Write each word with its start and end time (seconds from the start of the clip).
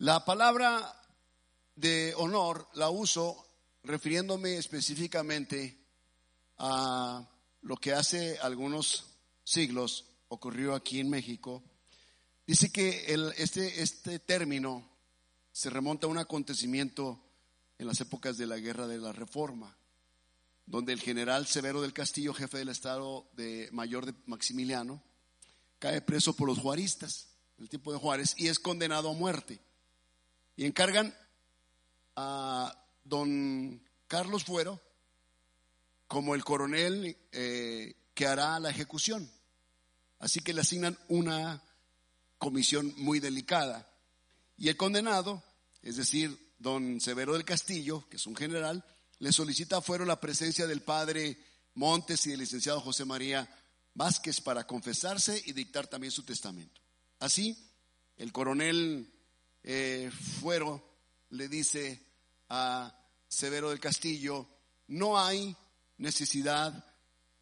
La 0.00 0.24
palabra 0.24 0.96
de 1.76 2.14
honor 2.16 2.66
la 2.72 2.88
uso 2.88 3.46
refiriéndome 3.82 4.56
específicamente 4.56 5.78
a 6.56 7.28
lo 7.60 7.76
que 7.76 7.92
hace 7.92 8.38
algunos 8.38 9.04
siglos 9.44 10.06
ocurrió 10.28 10.74
aquí 10.74 11.00
en 11.00 11.10
México. 11.10 11.62
Dice 12.46 12.72
que 12.72 13.12
el, 13.12 13.34
este, 13.36 13.82
este 13.82 14.18
término 14.20 14.90
se 15.52 15.68
remonta 15.68 16.06
a 16.06 16.10
un 16.10 16.16
acontecimiento 16.16 17.22
en 17.76 17.86
las 17.86 18.00
épocas 18.00 18.38
de 18.38 18.46
la 18.46 18.56
Guerra 18.56 18.86
de 18.86 18.96
la 18.96 19.12
Reforma, 19.12 19.76
donde 20.64 20.94
el 20.94 21.00
general 21.02 21.46
Severo 21.46 21.82
del 21.82 21.92
Castillo, 21.92 22.32
jefe 22.32 22.56
del 22.56 22.70
Estado 22.70 23.28
de 23.36 23.68
Mayor 23.70 24.06
de 24.06 24.14
Maximiliano, 24.24 25.02
cae 25.78 26.00
preso 26.00 26.34
por 26.34 26.48
los 26.48 26.58
juaristas, 26.58 27.28
el 27.58 27.68
tiempo 27.68 27.92
de 27.92 27.98
Juárez, 27.98 28.34
y 28.38 28.48
es 28.48 28.58
condenado 28.58 29.10
a 29.10 29.12
muerte. 29.12 29.60
Y 30.60 30.66
encargan 30.66 31.16
a 32.16 32.86
don 33.02 33.82
Carlos 34.06 34.44
Fuero 34.44 34.78
como 36.06 36.34
el 36.34 36.44
coronel 36.44 37.16
eh, 37.32 37.94
que 38.12 38.26
hará 38.26 38.60
la 38.60 38.68
ejecución. 38.68 39.32
Así 40.18 40.40
que 40.40 40.52
le 40.52 40.60
asignan 40.60 40.98
una 41.08 41.62
comisión 42.36 42.92
muy 42.98 43.20
delicada. 43.20 43.90
Y 44.58 44.68
el 44.68 44.76
condenado, 44.76 45.42
es 45.80 45.96
decir, 45.96 46.54
don 46.58 47.00
Severo 47.00 47.32
del 47.32 47.46
Castillo, 47.46 48.06
que 48.10 48.18
es 48.18 48.26
un 48.26 48.36
general, 48.36 48.84
le 49.18 49.32
solicita 49.32 49.78
a 49.78 49.80
Fuero 49.80 50.04
la 50.04 50.20
presencia 50.20 50.66
del 50.66 50.82
padre 50.82 51.38
Montes 51.72 52.26
y 52.26 52.32
del 52.32 52.40
licenciado 52.40 52.82
José 52.82 53.06
María 53.06 53.48
Vázquez 53.94 54.42
para 54.42 54.66
confesarse 54.66 55.42
y 55.46 55.54
dictar 55.54 55.86
también 55.86 56.10
su 56.10 56.22
testamento. 56.22 56.82
Así, 57.18 57.56
el 58.18 58.30
coronel 58.30 59.10
eh, 59.62 60.10
Fuero 60.40 60.82
le 61.30 61.48
dice 61.48 62.00
a 62.48 62.96
Severo 63.28 63.70
del 63.70 63.80
Castillo, 63.80 64.48
no 64.88 65.18
hay 65.18 65.56
necesidad 65.98 66.84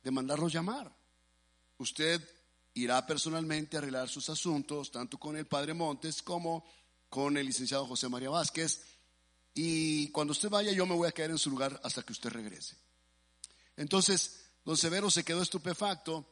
de 0.02 0.10
mandarlos 0.10 0.52
llamar. 0.52 0.94
Usted 1.78 2.22
irá 2.74 3.04
personalmente 3.06 3.76
a 3.76 3.80
arreglar 3.80 4.08
sus 4.08 4.28
asuntos, 4.28 4.90
tanto 4.90 5.18
con 5.18 5.36
el 5.36 5.46
padre 5.46 5.74
Montes 5.74 6.22
como 6.22 6.64
con 7.08 7.36
el 7.36 7.46
licenciado 7.46 7.86
José 7.86 8.08
María 8.08 8.30
Vázquez, 8.30 8.82
y 9.54 10.10
cuando 10.10 10.32
usted 10.32 10.50
vaya 10.50 10.72
yo 10.72 10.86
me 10.86 10.94
voy 10.94 11.08
a 11.08 11.12
quedar 11.12 11.30
en 11.30 11.38
su 11.38 11.50
lugar 11.50 11.80
hasta 11.82 12.02
que 12.02 12.12
usted 12.12 12.30
regrese. 12.30 12.76
Entonces, 13.76 14.50
don 14.64 14.76
Severo 14.76 15.10
se 15.10 15.24
quedó 15.24 15.42
estupefacto 15.42 16.26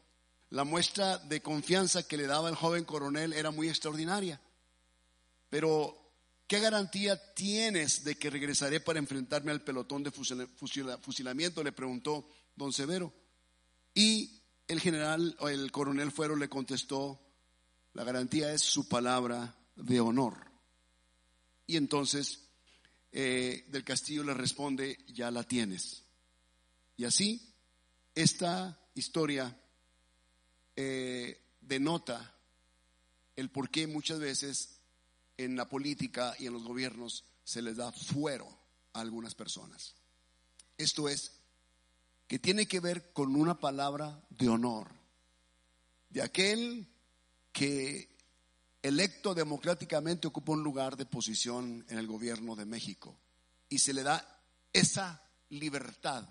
la 0.50 0.64
muestra 0.64 1.18
de 1.18 1.42
confianza 1.42 2.06
que 2.06 2.16
le 2.16 2.26
daba 2.26 2.48
el 2.48 2.54
joven 2.54 2.84
coronel 2.84 3.32
era 3.32 3.50
muy 3.50 3.68
extraordinaria. 3.68 4.40
Pero, 5.56 6.12
¿qué 6.46 6.60
garantía 6.60 7.16
tienes 7.32 8.04
de 8.04 8.16
que 8.16 8.28
regresaré 8.28 8.78
para 8.78 8.98
enfrentarme 8.98 9.52
al 9.52 9.64
pelotón 9.64 10.02
de 10.02 10.10
fusilamiento? 10.10 11.64
Le 11.64 11.72
preguntó 11.72 12.28
don 12.54 12.74
Severo. 12.74 13.10
Y 13.94 14.42
el 14.68 14.78
general 14.78 15.34
o 15.40 15.48
el 15.48 15.72
coronel 15.72 16.12
Fuero 16.12 16.36
le 16.36 16.50
contestó, 16.50 17.18
la 17.94 18.04
garantía 18.04 18.52
es 18.52 18.60
su 18.60 18.86
palabra 18.86 19.56
de 19.76 19.98
honor. 19.98 20.46
Y 21.66 21.78
entonces 21.78 22.50
eh, 23.10 23.64
del 23.68 23.82
Castillo 23.82 24.24
le 24.24 24.34
responde, 24.34 24.98
ya 25.08 25.30
la 25.30 25.42
tienes. 25.42 26.04
Y 26.98 27.06
así, 27.06 27.54
esta 28.14 28.78
historia 28.92 29.58
eh, 30.76 31.40
denota 31.62 32.34
el 33.36 33.48
por 33.48 33.70
qué 33.70 33.86
muchas 33.86 34.18
veces 34.18 34.75
en 35.36 35.56
la 35.56 35.68
política 35.68 36.34
y 36.38 36.46
en 36.46 36.52
los 36.52 36.64
gobiernos 36.64 37.24
se 37.44 37.62
les 37.62 37.76
da 37.76 37.92
fuero 37.92 38.48
a 38.92 39.00
algunas 39.00 39.34
personas. 39.34 39.94
Esto 40.78 41.08
es, 41.08 41.32
que 42.26 42.38
tiene 42.38 42.66
que 42.66 42.80
ver 42.80 43.12
con 43.12 43.36
una 43.36 43.60
palabra 43.60 44.24
de 44.30 44.48
honor, 44.48 44.88
de 46.10 46.22
aquel 46.22 46.88
que 47.52 48.08
electo 48.82 49.34
democráticamente 49.34 50.26
ocupa 50.26 50.52
un 50.52 50.62
lugar 50.62 50.96
de 50.96 51.06
posición 51.06 51.84
en 51.88 51.98
el 51.98 52.06
gobierno 52.06 52.56
de 52.56 52.66
México 52.66 53.16
y 53.68 53.78
se 53.78 53.92
le 53.92 54.02
da 54.02 54.40
esa 54.72 55.22
libertad 55.50 56.24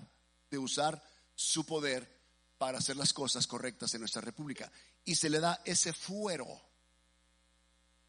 de 0.49 0.57
usar 0.57 1.01
su 1.33 1.65
poder 1.65 2.15
para 2.57 2.77
hacer 2.77 2.95
las 2.95 3.13
cosas 3.13 3.47
correctas 3.47 3.93
en 3.93 4.01
nuestra 4.01 4.21
república. 4.21 4.71
Y 5.03 5.15
se 5.15 5.29
le 5.29 5.39
da 5.39 5.61
ese 5.65 5.93
fuero. 5.93 6.47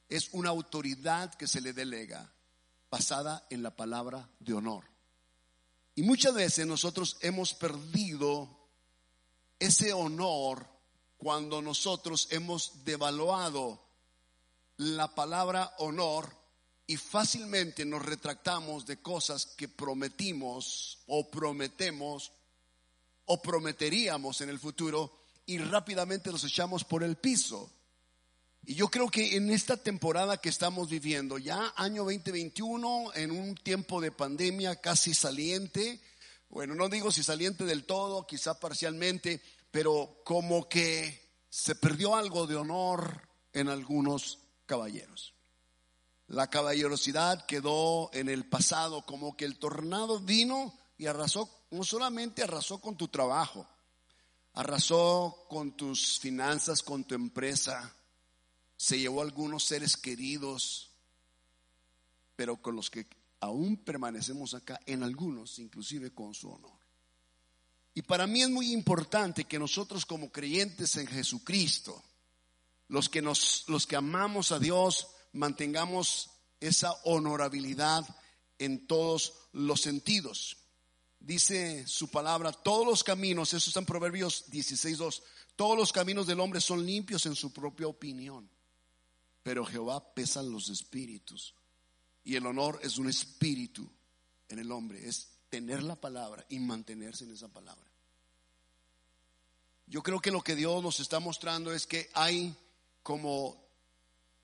Es 0.09 0.29
una 0.33 0.51
autoridad 0.51 1.35
que 1.35 1.47
se 1.47 1.61
le 1.61 1.73
delega 1.73 2.33
basada 2.91 3.47
en 3.51 3.63
la 3.63 3.75
palabra 3.75 4.29
de 4.39 4.55
honor. 4.55 4.85
Y 5.95 6.03
muchas 6.03 6.35
veces 6.35 6.67
nosotros 6.67 7.17
hemos 7.21 7.55
perdido 7.55 8.49
ese 9.59 9.93
honor 9.93 10.67
cuando 11.17 11.63
nosotros 11.63 12.29
hemos 12.31 12.85
devaluado 12.85 13.83
la 14.77 15.15
palabra 15.15 15.75
honor 15.79 16.37
y 16.87 16.97
fácilmente 16.97 17.85
nos 17.85 18.05
retractamos 18.05 18.87
de 18.87 19.01
cosas 19.01 19.47
que 19.47 19.69
prometimos 19.69 20.99
o 21.07 21.31
prometemos 21.31 22.33
o 23.25 23.43
prometeríamos 23.43 24.41
en 24.43 24.51
el 24.51 24.59
futuro 24.59 25.19
y 25.47 25.59
rápidamente 25.59 26.31
los 26.31 26.45
echamos 26.45 26.85
por 26.85 27.03
el 27.03 27.17
piso. 27.17 27.71
Y 28.69 28.75
yo 28.75 28.89
creo 28.89 29.09
que 29.09 29.37
en 29.37 29.51
esta 29.51 29.77
temporada 29.77 30.39
que 30.39 30.49
estamos 30.49 30.89
viviendo, 30.89 31.39
ya 31.39 31.73
año 31.77 32.03
2021, 32.03 33.15
en 33.15 33.31
un 33.31 33.55
tiempo 33.55 34.01
de 34.01 34.11
pandemia 34.11 34.81
casi 34.81 35.15
saliente, 35.15 36.01
bueno, 36.49 36.75
no 36.75 36.89
digo 36.89 37.13
si 37.13 37.23
saliente 37.23 37.65
del 37.65 37.85
todo, 37.85 38.27
quizá 38.27 38.59
parcialmente, 38.59 39.41
pero 39.71 40.21
como 40.25 40.69
que 40.69 41.31
se 41.49 41.77
perdió 41.77 42.17
algo 42.17 42.49
de 42.49 42.57
honor 42.57 43.29
en 43.53 43.69
algunos 43.69 44.41
caballeros. 44.67 45.35
La 46.27 46.51
caballerosidad 46.51 47.47
quedó 47.47 48.11
en 48.13 48.29
el 48.29 48.49
pasado, 48.49 49.07
como 49.07 49.37
que 49.37 49.45
el 49.45 49.61
tornado 49.61 50.19
vino 50.19 50.77
y 50.99 51.07
arrasó 51.07 51.49
no 51.71 51.85
solamente 51.85 52.43
arrasó 52.43 52.81
con 52.81 52.97
tu 52.97 53.07
trabajo, 53.09 53.69
arrasó 54.55 55.47
con 55.49 55.77
tus 55.77 56.19
finanzas, 56.19 56.83
con 56.83 57.05
tu 57.05 57.15
empresa, 57.15 57.96
se 58.77 58.99
llevó 58.99 59.23
algunos 59.23 59.65
seres 59.65 59.97
queridos, 59.97 60.91
pero 62.37 62.61
con 62.61 62.77
los 62.77 62.91
que 62.91 63.07
aún 63.41 63.77
permanecemos 63.77 64.55
acá, 64.55 64.81
en 64.87 65.03
algunos, 65.03 65.59
inclusive 65.59 66.13
con 66.13 66.35
su 66.35 66.51
honor. 66.51 66.77
Y 67.95 68.03
para 68.03 68.27
mí 68.27 68.43
es 68.43 68.51
muy 68.51 68.73
importante 68.73 69.45
que 69.45 69.59
nosotros 69.59 70.05
como 70.05 70.31
creyentes 70.31 70.97
en 70.97 71.07
Jesucristo, 71.07 72.03
los 72.89 73.09
que 73.09 73.23
nos 73.23 73.65
los 73.69 73.87
que 73.87 73.97
amamos 73.97 74.53
a 74.53 74.59
Dios, 74.59 75.09
mantengamos 75.33 76.31
esa 76.61 76.93
honorabilidad 77.05 78.05
en 78.59 78.87
todos 78.87 79.35
los 79.53 79.81
sentidos 79.81 80.59
dice 81.27 81.87
su 81.87 82.09
palabra, 82.09 82.53
todos 82.53 82.87
los 82.87 83.03
caminos, 83.03 83.53
eso 83.53 83.71
está 83.71 83.81
en 83.81 83.87
Proverbios 83.87 84.45
16.2, 84.51 85.23
todos 85.57 85.77
los 85.77 85.93
caminos 85.93 86.27
del 86.27 86.41
hombre 86.41 86.61
son 86.61 86.87
limpios 86.87 87.27
en 87.27 87.35
su 87.35 87.53
propia 87.53 87.89
opinión, 87.89 88.49
pero 89.47 89.65
Jehová 89.65 90.13
pesa 90.13 90.43
los 90.43 90.71
espíritus. 90.71 91.55
Y 92.25 92.35
el 92.35 92.47
honor 92.47 92.81
es 92.83 92.99
un 92.99 93.09
espíritu 93.09 93.89
en 94.49 94.59
el 94.59 94.73
hombre, 94.73 95.09
es 95.09 95.29
tener 95.49 95.85
la 95.85 95.95
palabra 95.95 96.45
y 96.49 96.59
mantenerse 96.59 97.23
en 97.23 97.33
esa 97.33 97.47
palabra. 97.47 97.89
Yo 99.87 100.03
creo 100.03 100.19
que 100.19 100.33
lo 100.33 100.43
que 100.43 100.57
Dios 100.57 100.83
nos 100.83 100.99
está 100.99 101.21
mostrando 101.21 101.73
es 101.73 101.87
que 101.87 102.11
hay 102.13 102.57
como 103.05 103.65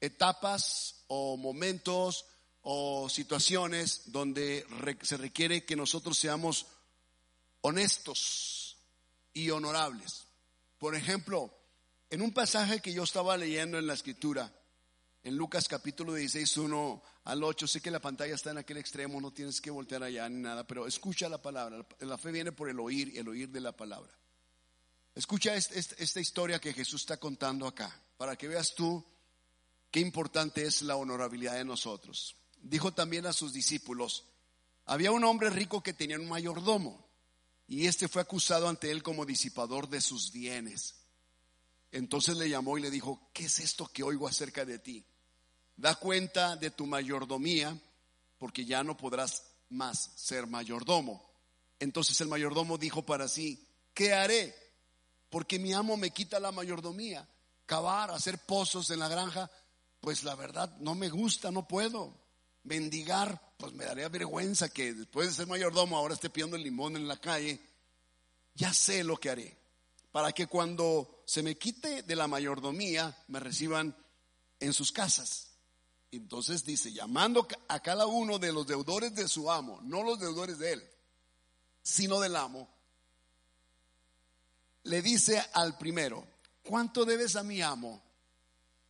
etapas 0.00 1.02
o 1.08 1.36
momentos 1.36 2.24
o 2.60 3.08
situaciones 3.08 4.02
donde 4.12 4.64
se 5.02 5.16
requiere 5.16 5.64
que 5.64 5.74
nosotros 5.74 6.16
seamos 6.16 6.66
honestos 7.62 8.76
y 9.32 9.50
honorables. 9.50 10.26
Por 10.78 10.94
ejemplo, 10.94 11.52
en 12.08 12.22
un 12.22 12.32
pasaje 12.32 12.78
que 12.78 12.92
yo 12.92 13.02
estaba 13.02 13.36
leyendo 13.36 13.80
en 13.80 13.88
la 13.88 13.94
escritura, 13.94 14.52
en 15.24 15.36
Lucas 15.36 15.68
capítulo 15.68 16.14
16, 16.14 16.56
1 16.56 17.02
al 17.24 17.44
8, 17.44 17.66
sé 17.66 17.80
que 17.80 17.90
la 17.90 18.00
pantalla 18.00 18.34
está 18.34 18.50
en 18.50 18.58
aquel 18.58 18.78
extremo, 18.78 19.20
no 19.20 19.32
tienes 19.32 19.60
que 19.60 19.70
voltear 19.70 20.02
allá 20.02 20.28
ni 20.28 20.42
nada, 20.42 20.66
pero 20.66 20.86
escucha 20.86 21.28
la 21.28 21.40
palabra. 21.40 21.86
La 22.00 22.18
fe 22.18 22.32
viene 22.32 22.52
por 22.52 22.68
el 22.68 22.80
oír 22.80 23.16
el 23.16 23.28
oír 23.28 23.48
de 23.48 23.60
la 23.60 23.72
palabra. 23.72 24.12
Escucha 25.14 25.54
esta 25.54 26.20
historia 26.20 26.58
que 26.58 26.72
Jesús 26.72 27.02
está 27.02 27.18
contando 27.18 27.66
acá, 27.66 27.94
para 28.16 28.36
que 28.36 28.48
veas 28.48 28.74
tú 28.74 29.04
qué 29.90 30.00
importante 30.00 30.64
es 30.64 30.82
la 30.82 30.96
honorabilidad 30.96 31.54
de 31.54 31.64
nosotros 31.64 32.36
dijo 32.62 32.92
también 32.92 33.26
a 33.26 33.32
sus 33.32 33.52
discípulos, 33.52 34.24
había 34.86 35.12
un 35.12 35.24
hombre 35.24 35.50
rico 35.50 35.82
que 35.82 35.92
tenía 35.92 36.18
un 36.18 36.28
mayordomo 36.28 37.06
y 37.66 37.86
este 37.86 38.08
fue 38.08 38.22
acusado 38.22 38.68
ante 38.68 38.90
él 38.90 39.02
como 39.02 39.26
disipador 39.26 39.88
de 39.88 40.00
sus 40.00 40.32
bienes. 40.32 40.94
Entonces 41.90 42.36
le 42.36 42.48
llamó 42.48 42.78
y 42.78 42.82
le 42.82 42.90
dijo, 42.90 43.30
¿qué 43.34 43.44
es 43.44 43.60
esto 43.60 43.86
que 43.86 44.02
oigo 44.02 44.26
acerca 44.26 44.64
de 44.64 44.78
ti? 44.78 45.04
Da 45.76 45.94
cuenta 45.94 46.56
de 46.56 46.70
tu 46.70 46.86
mayordomía, 46.86 47.78
porque 48.38 48.64
ya 48.64 48.82
no 48.82 48.96
podrás 48.96 49.44
más 49.70 50.10
ser 50.16 50.46
mayordomo. 50.46 51.32
Entonces 51.78 52.20
el 52.20 52.28
mayordomo 52.28 52.78
dijo 52.78 53.04
para 53.04 53.26
sí, 53.28 53.66
¿qué 53.94 54.12
haré? 54.12 54.54
Porque 55.30 55.58
mi 55.58 55.72
amo 55.72 55.96
me 55.96 56.10
quita 56.10 56.38
la 56.38 56.52
mayordomía. 56.52 57.28
Cavar, 57.66 58.10
hacer 58.10 58.38
pozos 58.38 58.90
en 58.90 59.00
la 59.00 59.08
granja, 59.08 59.50
pues 60.00 60.24
la 60.24 60.34
verdad 60.34 60.76
no 60.78 60.94
me 60.94 61.08
gusta, 61.08 61.50
no 61.50 61.66
puedo. 61.66 62.20
Mendigar, 62.64 63.54
pues 63.56 63.72
me 63.72 63.84
daría 63.84 64.08
vergüenza 64.08 64.68
que 64.68 64.92
después 64.92 65.28
de 65.28 65.34
ser 65.34 65.46
mayordomo 65.46 65.96
ahora 65.96 66.14
esté 66.14 66.30
pidiendo 66.30 66.56
el 66.56 66.62
limón 66.62 66.96
en 66.96 67.08
la 67.08 67.16
calle. 67.16 67.60
Ya 68.54 68.72
sé 68.74 69.02
lo 69.02 69.16
que 69.16 69.30
haré. 69.30 69.56
Para 70.12 70.32
que 70.32 70.46
cuando 70.46 71.22
se 71.24 71.42
me 71.42 71.56
quite 71.56 72.02
de 72.02 72.16
la 72.16 72.28
mayordomía, 72.28 73.16
me 73.28 73.40
reciban 73.40 73.96
en 74.60 74.72
sus 74.72 74.92
casas. 74.92 75.51
Entonces 76.12 76.62
dice, 76.64 76.92
llamando 76.92 77.48
a 77.68 77.80
cada 77.80 78.06
uno 78.06 78.38
de 78.38 78.52
los 78.52 78.66
deudores 78.66 79.14
de 79.14 79.26
su 79.26 79.50
amo, 79.50 79.80
no 79.82 80.02
los 80.02 80.20
deudores 80.20 80.58
de 80.58 80.74
él, 80.74 80.90
sino 81.82 82.20
del 82.20 82.36
amo, 82.36 82.68
le 84.84 85.00
dice 85.00 85.42
al 85.54 85.78
primero, 85.78 86.26
¿cuánto 86.62 87.06
debes 87.06 87.34
a 87.36 87.42
mi 87.42 87.62
amo? 87.62 88.02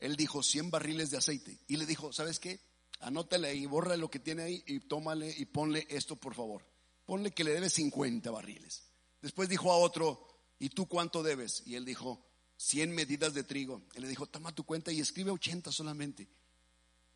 Él 0.00 0.16
dijo, 0.16 0.42
100 0.42 0.72
barriles 0.72 1.12
de 1.12 1.18
aceite. 1.18 1.60
Y 1.68 1.76
le 1.76 1.86
dijo, 1.86 2.12
¿sabes 2.12 2.40
qué? 2.40 2.58
Anótale 2.98 3.48
ahí, 3.48 3.66
borra 3.66 3.96
lo 3.96 4.10
que 4.10 4.18
tiene 4.18 4.42
ahí 4.42 4.64
y 4.66 4.80
tómale 4.80 5.32
y 5.36 5.44
ponle 5.44 5.86
esto, 5.90 6.16
por 6.16 6.34
favor. 6.34 6.64
Ponle 7.04 7.30
que 7.30 7.44
le 7.44 7.52
debes 7.52 7.74
50 7.74 8.32
barriles. 8.32 8.82
Después 9.20 9.48
dijo 9.48 9.70
a 9.70 9.76
otro, 9.76 10.26
¿y 10.58 10.70
tú 10.70 10.86
cuánto 10.86 11.22
debes? 11.22 11.62
Y 11.66 11.76
él 11.76 11.84
dijo, 11.84 12.26
100 12.56 12.92
medidas 12.92 13.32
de 13.32 13.44
trigo. 13.44 13.82
Él 13.94 14.02
le 14.02 14.08
dijo, 14.08 14.26
toma 14.26 14.52
tu 14.52 14.64
cuenta 14.64 14.90
y 14.90 14.98
escribe 14.98 15.30
80 15.30 15.70
solamente. 15.70 16.28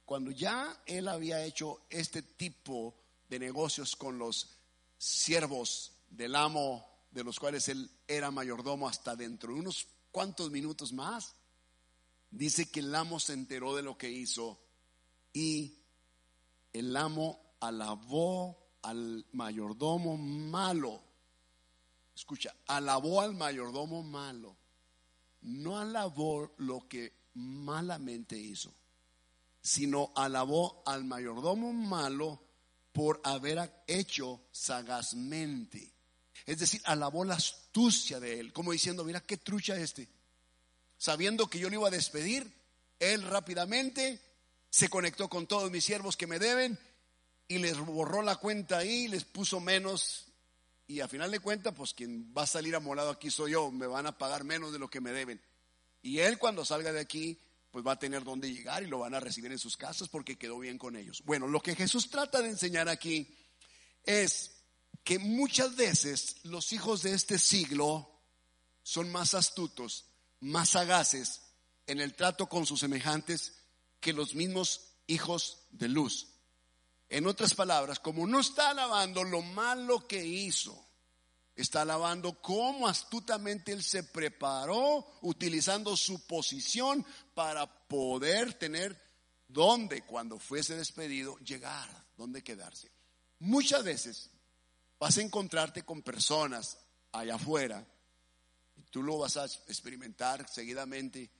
Cuando 0.06 0.30
ya 0.30 0.84
él 0.86 1.08
había 1.08 1.44
hecho 1.44 1.80
este 1.90 2.22
tipo 2.22 2.94
de 3.28 3.40
negocios 3.40 3.96
con 3.96 4.16
los 4.18 4.48
siervos 4.96 5.94
del 6.08 6.36
amo, 6.36 6.86
de 7.10 7.24
los 7.24 7.40
cuales 7.40 7.68
él 7.68 7.90
era 8.06 8.30
mayordomo 8.30 8.88
hasta 8.88 9.16
dentro 9.16 9.52
de 9.52 9.58
unos 9.58 9.88
cuantos 10.12 10.52
minutos 10.52 10.92
más, 10.92 11.34
dice 12.30 12.70
que 12.70 12.80
el 12.80 12.94
amo 12.94 13.18
se 13.18 13.32
enteró 13.32 13.74
de 13.74 13.82
lo 13.82 13.98
que 13.98 14.08
hizo 14.08 14.60
y 15.32 15.76
el 16.72 16.96
amo 16.96 17.56
alabó 17.58 18.56
al 18.82 19.26
mayordomo 19.32 20.16
malo. 20.16 21.02
Escucha, 22.14 22.54
alabó 22.68 23.22
al 23.22 23.34
mayordomo 23.34 24.04
malo. 24.04 24.56
No 25.42 25.78
alabó 25.78 26.54
lo 26.58 26.86
que 26.86 27.12
malamente 27.34 28.38
hizo 28.38 28.72
sino 29.66 30.12
alabó 30.14 30.80
al 30.86 31.04
mayordomo 31.04 31.72
malo 31.72 32.40
por 32.92 33.20
haber 33.24 33.82
hecho 33.88 34.40
sagazmente. 34.52 35.92
Es 36.46 36.60
decir, 36.60 36.80
alabó 36.84 37.24
la 37.24 37.34
astucia 37.34 38.20
de 38.20 38.38
él, 38.38 38.52
como 38.52 38.70
diciendo, 38.70 39.02
mira 39.02 39.20
qué 39.20 39.38
trucha 39.38 39.74
este. 39.74 40.08
Sabiendo 40.96 41.50
que 41.50 41.58
yo 41.58 41.68
le 41.68 41.74
iba 41.74 41.88
a 41.88 41.90
despedir, 41.90 42.48
él 43.00 43.22
rápidamente 43.22 44.20
se 44.70 44.88
conectó 44.88 45.28
con 45.28 45.48
todos 45.48 45.68
mis 45.72 45.82
siervos 45.82 46.16
que 46.16 46.28
me 46.28 46.38
deben 46.38 46.78
y 47.48 47.58
les 47.58 47.76
borró 47.76 48.22
la 48.22 48.36
cuenta 48.36 48.78
ahí, 48.78 49.08
les 49.08 49.24
puso 49.24 49.58
menos 49.58 50.26
y 50.86 51.00
a 51.00 51.08
final 51.08 51.32
de 51.32 51.40
cuentas, 51.40 51.74
pues 51.76 51.92
quien 51.92 52.32
va 52.32 52.42
a 52.42 52.46
salir 52.46 52.76
amolado 52.76 53.10
aquí 53.10 53.32
soy 53.32 53.50
yo, 53.50 53.72
me 53.72 53.88
van 53.88 54.06
a 54.06 54.16
pagar 54.16 54.44
menos 54.44 54.72
de 54.72 54.78
lo 54.78 54.88
que 54.88 55.00
me 55.00 55.10
deben. 55.10 55.42
Y 56.02 56.20
él 56.20 56.38
cuando 56.38 56.64
salga 56.64 56.92
de 56.92 57.00
aquí 57.00 57.40
pues 57.76 57.86
va 57.86 57.92
a 57.92 57.98
tener 57.98 58.24
donde 58.24 58.50
llegar 58.50 58.82
y 58.82 58.86
lo 58.86 59.00
van 59.00 59.12
a 59.12 59.20
recibir 59.20 59.52
en 59.52 59.58
sus 59.58 59.76
casas 59.76 60.08
porque 60.08 60.38
quedó 60.38 60.58
bien 60.58 60.78
con 60.78 60.96
ellos. 60.96 61.22
Bueno, 61.26 61.46
lo 61.46 61.60
que 61.60 61.74
Jesús 61.74 62.08
trata 62.08 62.40
de 62.40 62.48
enseñar 62.48 62.88
aquí 62.88 63.36
es 64.02 64.62
que 65.04 65.18
muchas 65.18 65.76
veces 65.76 66.36
los 66.44 66.72
hijos 66.72 67.02
de 67.02 67.12
este 67.12 67.38
siglo 67.38 68.10
son 68.82 69.12
más 69.12 69.34
astutos, 69.34 70.06
más 70.40 70.70
sagaces 70.70 71.42
en 71.86 72.00
el 72.00 72.14
trato 72.14 72.48
con 72.48 72.64
sus 72.64 72.80
semejantes 72.80 73.58
que 74.00 74.14
los 74.14 74.34
mismos 74.34 74.94
hijos 75.06 75.66
de 75.68 75.88
luz. 75.88 76.28
En 77.10 77.26
otras 77.26 77.52
palabras, 77.52 78.00
como 78.00 78.26
no 78.26 78.40
está 78.40 78.70
alabando 78.70 79.22
lo 79.22 79.42
malo 79.42 80.08
que 80.08 80.24
hizo, 80.24 80.85
Está 81.56 81.82
alabando 81.82 82.40
cómo 82.42 82.86
astutamente 82.86 83.72
él 83.72 83.82
se 83.82 84.02
preparó 84.02 85.06
utilizando 85.22 85.96
su 85.96 86.26
posición 86.26 87.04
para 87.34 87.66
poder 87.88 88.54
tener 88.54 89.00
donde 89.48 90.02
cuando 90.02 90.38
fuese 90.38 90.76
despedido 90.76 91.38
llegar, 91.38 91.88
donde 92.16 92.44
quedarse. 92.44 92.90
Muchas 93.38 93.82
veces 93.82 94.30
vas 94.98 95.16
a 95.16 95.22
encontrarte 95.22 95.82
con 95.82 96.02
personas 96.02 96.78
allá 97.12 97.36
afuera 97.36 97.86
y 98.76 98.82
tú 98.82 99.02
lo 99.02 99.18
vas 99.18 99.38
a 99.38 99.46
experimentar 99.46 100.46
seguidamente 100.48 101.30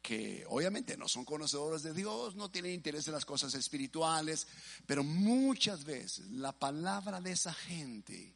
que 0.00 0.44
obviamente 0.48 0.96
no 0.96 1.08
son 1.08 1.24
conocedores 1.24 1.82
de 1.82 1.92
Dios, 1.92 2.34
no 2.34 2.50
tienen 2.50 2.72
interés 2.72 3.06
en 3.08 3.14
las 3.14 3.26
cosas 3.26 3.52
espirituales, 3.54 4.46
pero 4.86 5.04
muchas 5.04 5.84
veces 5.84 6.30
la 6.30 6.52
palabra 6.52 7.20
de 7.20 7.32
esa 7.32 7.52
gente 7.52 8.34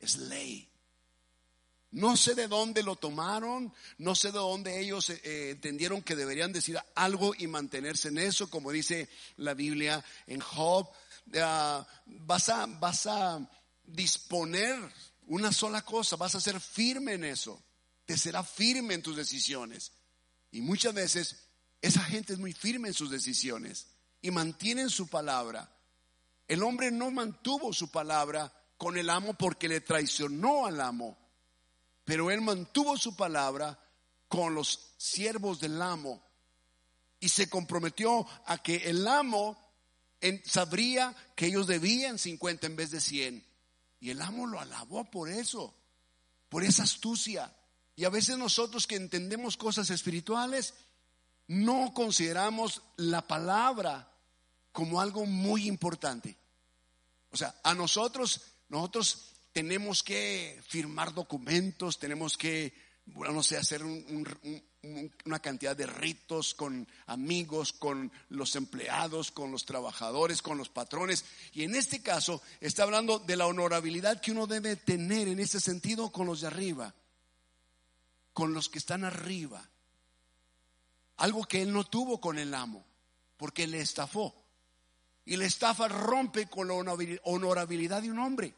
es 0.00 0.16
ley. 0.16 0.71
No 1.92 2.16
sé 2.16 2.34
de 2.34 2.48
dónde 2.48 2.82
lo 2.82 2.96
tomaron, 2.96 3.72
no 3.98 4.14
sé 4.14 4.32
de 4.32 4.38
dónde 4.38 4.80
ellos 4.80 5.10
eh, 5.10 5.20
eh, 5.24 5.50
entendieron 5.50 6.00
que 6.00 6.16
deberían 6.16 6.50
decir 6.50 6.78
algo 6.94 7.34
y 7.36 7.46
mantenerse 7.46 8.08
en 8.08 8.16
eso, 8.16 8.48
como 8.48 8.72
dice 8.72 9.10
la 9.36 9.52
Biblia 9.52 10.02
en 10.26 10.40
Job. 10.40 10.88
Ah, 11.36 11.86
vas, 12.06 12.48
a, 12.48 12.64
vas 12.64 13.06
a 13.06 13.46
disponer 13.84 14.78
una 15.26 15.52
sola 15.52 15.82
cosa, 15.82 16.16
vas 16.16 16.34
a 16.34 16.40
ser 16.40 16.60
firme 16.60 17.12
en 17.12 17.24
eso, 17.24 17.62
te 18.06 18.16
será 18.16 18.42
firme 18.42 18.94
en 18.94 19.02
tus 19.02 19.14
decisiones. 19.14 19.92
Y 20.50 20.62
muchas 20.62 20.94
veces 20.94 21.44
esa 21.82 22.02
gente 22.04 22.32
es 22.32 22.38
muy 22.38 22.54
firme 22.54 22.88
en 22.88 22.94
sus 22.94 23.10
decisiones 23.10 23.88
y 24.22 24.30
mantienen 24.30 24.88
su 24.88 25.08
palabra. 25.08 25.70
El 26.48 26.62
hombre 26.62 26.90
no 26.90 27.10
mantuvo 27.10 27.74
su 27.74 27.90
palabra 27.90 28.50
con 28.78 28.96
el 28.96 29.10
amo 29.10 29.34
porque 29.34 29.68
le 29.68 29.82
traicionó 29.82 30.64
al 30.64 30.80
amo 30.80 31.21
pero 32.04 32.30
él 32.30 32.40
mantuvo 32.40 32.96
su 32.96 33.14
palabra 33.16 33.78
con 34.28 34.54
los 34.54 34.94
siervos 34.96 35.60
del 35.60 35.80
amo 35.80 36.22
y 37.20 37.28
se 37.28 37.48
comprometió 37.48 38.26
a 38.46 38.58
que 38.58 38.76
el 38.90 39.06
amo 39.06 39.56
sabría 40.44 41.14
que 41.34 41.46
ellos 41.46 41.66
debían 41.66 42.18
50 42.18 42.66
en 42.66 42.76
vez 42.76 42.90
de 42.90 43.00
100. 43.00 43.44
Y 44.00 44.10
el 44.10 44.20
amo 44.20 44.46
lo 44.46 44.60
alabó 44.60 45.08
por 45.10 45.28
eso, 45.28 45.74
por 46.48 46.64
esa 46.64 46.82
astucia. 46.82 47.54
Y 47.94 48.04
a 48.04 48.10
veces 48.10 48.38
nosotros 48.38 48.86
que 48.86 48.96
entendemos 48.96 49.56
cosas 49.56 49.90
espirituales, 49.90 50.74
no 51.46 51.92
consideramos 51.94 52.82
la 52.96 53.26
palabra 53.26 54.10
como 54.72 55.00
algo 55.00 55.26
muy 55.26 55.68
importante. 55.68 56.36
O 57.30 57.36
sea, 57.36 57.54
a 57.62 57.74
nosotros, 57.74 58.40
nosotros 58.68 59.31
tenemos 59.52 60.02
que 60.02 60.60
firmar 60.66 61.12
documentos, 61.12 61.98
tenemos 61.98 62.36
que, 62.36 62.72
no 63.06 63.42
sé, 63.42 63.56
hacer 63.56 63.82
una 63.84 65.38
cantidad 65.40 65.76
de 65.76 65.86
ritos 65.86 66.54
con 66.54 66.88
amigos, 67.06 67.72
con 67.72 68.10
los 68.30 68.56
empleados, 68.56 69.30
con 69.30 69.50
los 69.50 69.64
trabajadores, 69.64 70.40
con 70.42 70.58
los 70.58 70.68
patrones. 70.68 71.24
Y 71.52 71.64
en 71.64 71.74
este 71.74 72.02
caso 72.02 72.42
está 72.60 72.84
hablando 72.84 73.18
de 73.18 73.36
la 73.36 73.46
honorabilidad 73.46 74.20
que 74.20 74.32
uno 74.32 74.46
debe 74.46 74.76
tener 74.76 75.28
en 75.28 75.38
ese 75.38 75.60
sentido 75.60 76.10
con 76.10 76.26
los 76.26 76.40
de 76.40 76.46
arriba, 76.46 76.94
con 78.32 78.54
los 78.54 78.68
que 78.68 78.78
están 78.78 79.04
arriba. 79.04 79.68
Algo 81.18 81.44
que 81.44 81.62
él 81.62 81.72
no 81.72 81.84
tuvo 81.84 82.20
con 82.20 82.38
el 82.38 82.54
amo, 82.54 82.84
porque 83.36 83.66
le 83.66 83.80
estafó. 83.80 84.34
Y 85.24 85.36
la 85.36 85.44
estafa 85.44 85.86
rompe 85.86 86.48
con 86.48 86.66
la 86.66 86.74
honorabilidad 86.74 88.02
de 88.02 88.10
un 88.10 88.18
hombre. 88.18 88.54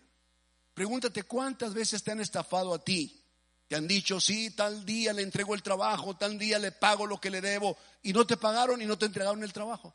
Pregúntate 0.75 1.23
cuántas 1.23 1.73
veces 1.73 2.03
te 2.03 2.11
han 2.11 2.21
estafado 2.21 2.75
a 2.75 2.85
ti. 2.85 3.21
Te 3.69 3.77
han 3.77 3.89
dicho, 3.89 4.21
sí, 4.21 4.51
tal 4.51 4.85
día 4.85 5.13
le 5.13 5.23
entrego 5.23 5.55
el 5.55 5.63
trabajo, 5.63 6.17
tal 6.17 6.39
día 6.39 6.59
le 6.59 6.73
pago 6.73 7.07
lo 7.07 7.21
que 7.21 7.31
le 7.31 7.41
debo, 7.41 7.79
y 8.03 8.13
no 8.13 8.27
te 8.27 8.37
pagaron 8.37 8.83
y 8.83 8.87
no 8.87 8.99
te 8.99 9.07
entregaron 9.07 9.43
el 9.43 9.53
trabajo. 9.53 9.95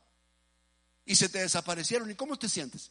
Y 1.04 1.14
se 1.14 1.28
te 1.28 1.40
desaparecieron. 1.40 2.10
¿Y 2.10 2.14
cómo 2.14 2.38
te 2.38 2.48
sientes? 2.48 2.90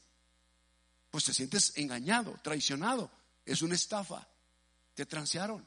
Pues 1.12 1.26
te 1.26 1.34
sientes 1.34 1.74
engañado, 1.76 2.40
traicionado. 2.44 3.12
Es 3.46 3.62
una 3.62 3.76
estafa. 3.76 4.28
Te 4.94 5.06
transearon. 5.06 5.66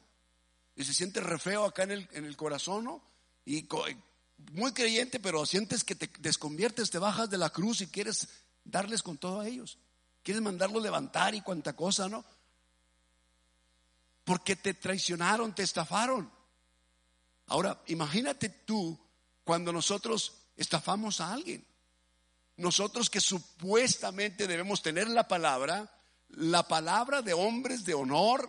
Y 0.75 0.83
se 0.83 0.93
siente 0.93 1.19
re 1.19 1.37
feo 1.37 1.65
acá 1.65 1.83
en 1.83 1.91
el, 1.91 2.09
en 2.13 2.25
el 2.25 2.35
corazón, 2.35 2.85
¿no? 2.85 3.03
Y 3.45 3.67
muy 4.53 4.73
creyente, 4.73 5.19
pero 5.19 5.45
sientes 5.45 5.83
que 5.83 5.95
te 5.95 6.09
desconviertes, 6.19 6.89
te 6.89 6.97
bajas 6.97 7.29
de 7.29 7.37
la 7.37 7.49
cruz 7.49 7.81
y 7.81 7.87
quieres 7.87 8.29
darles 8.63 9.03
con 9.03 9.17
todo 9.17 9.41
a 9.41 9.47
ellos. 9.47 9.77
Quieres 10.23 10.41
mandarlo 10.41 10.79
levantar 10.79 11.35
y 11.35 11.41
cuanta 11.41 11.75
cosa, 11.75 12.07
¿no? 12.07 12.23
Porque 14.23 14.55
te 14.55 14.73
traicionaron, 14.73 15.53
te 15.53 15.63
estafaron. 15.63 16.31
Ahora, 17.47 17.81
imagínate 17.87 18.49
tú 18.49 18.97
cuando 19.43 19.73
nosotros 19.73 20.33
estafamos 20.55 21.19
a 21.21 21.33
alguien. 21.33 21.65
nosotros 22.55 23.09
que 23.09 23.19
supuestamente 23.19 24.47
debemos 24.47 24.83
tener 24.83 25.07
la 25.09 25.27
palabra, 25.27 25.91
la 26.29 26.67
palabra 26.67 27.23
de 27.23 27.33
hombres 27.33 27.83
de 27.83 27.95
honor, 27.95 28.47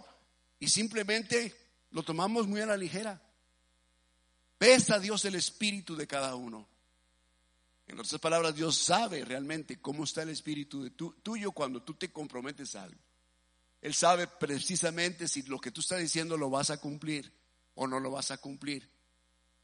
y 0.60 0.68
simplemente 0.68 1.54
lo 1.90 2.02
tomamos 2.02 2.46
muy 2.46 2.60
a 2.60 2.66
la 2.66 2.76
ligera. 2.76 3.20
Pesa 4.58 4.96
a 4.96 4.98
Dios 4.98 5.24
el 5.24 5.34
espíritu 5.34 5.96
de 5.96 6.06
cada 6.06 6.34
uno. 6.36 6.68
En 7.86 8.00
otras 8.00 8.20
palabras, 8.20 8.54
Dios 8.54 8.76
sabe 8.76 9.24
realmente 9.24 9.80
cómo 9.80 10.04
está 10.04 10.22
el 10.22 10.30
espíritu 10.30 10.82
de 10.82 10.90
tuyo 10.90 11.52
cuando 11.52 11.82
tú 11.82 11.94
te 11.94 12.10
comprometes 12.10 12.74
a 12.76 12.84
algo. 12.84 13.00
Él 13.80 13.94
sabe 13.94 14.26
precisamente 14.26 15.28
si 15.28 15.42
lo 15.42 15.60
que 15.60 15.70
tú 15.70 15.82
estás 15.82 16.00
diciendo 16.00 16.36
lo 16.38 16.48
vas 16.48 16.70
a 16.70 16.78
cumplir 16.78 17.30
o 17.74 17.86
no 17.86 18.00
lo 18.00 18.10
vas 18.10 18.30
a 18.30 18.38
cumplir. 18.38 18.90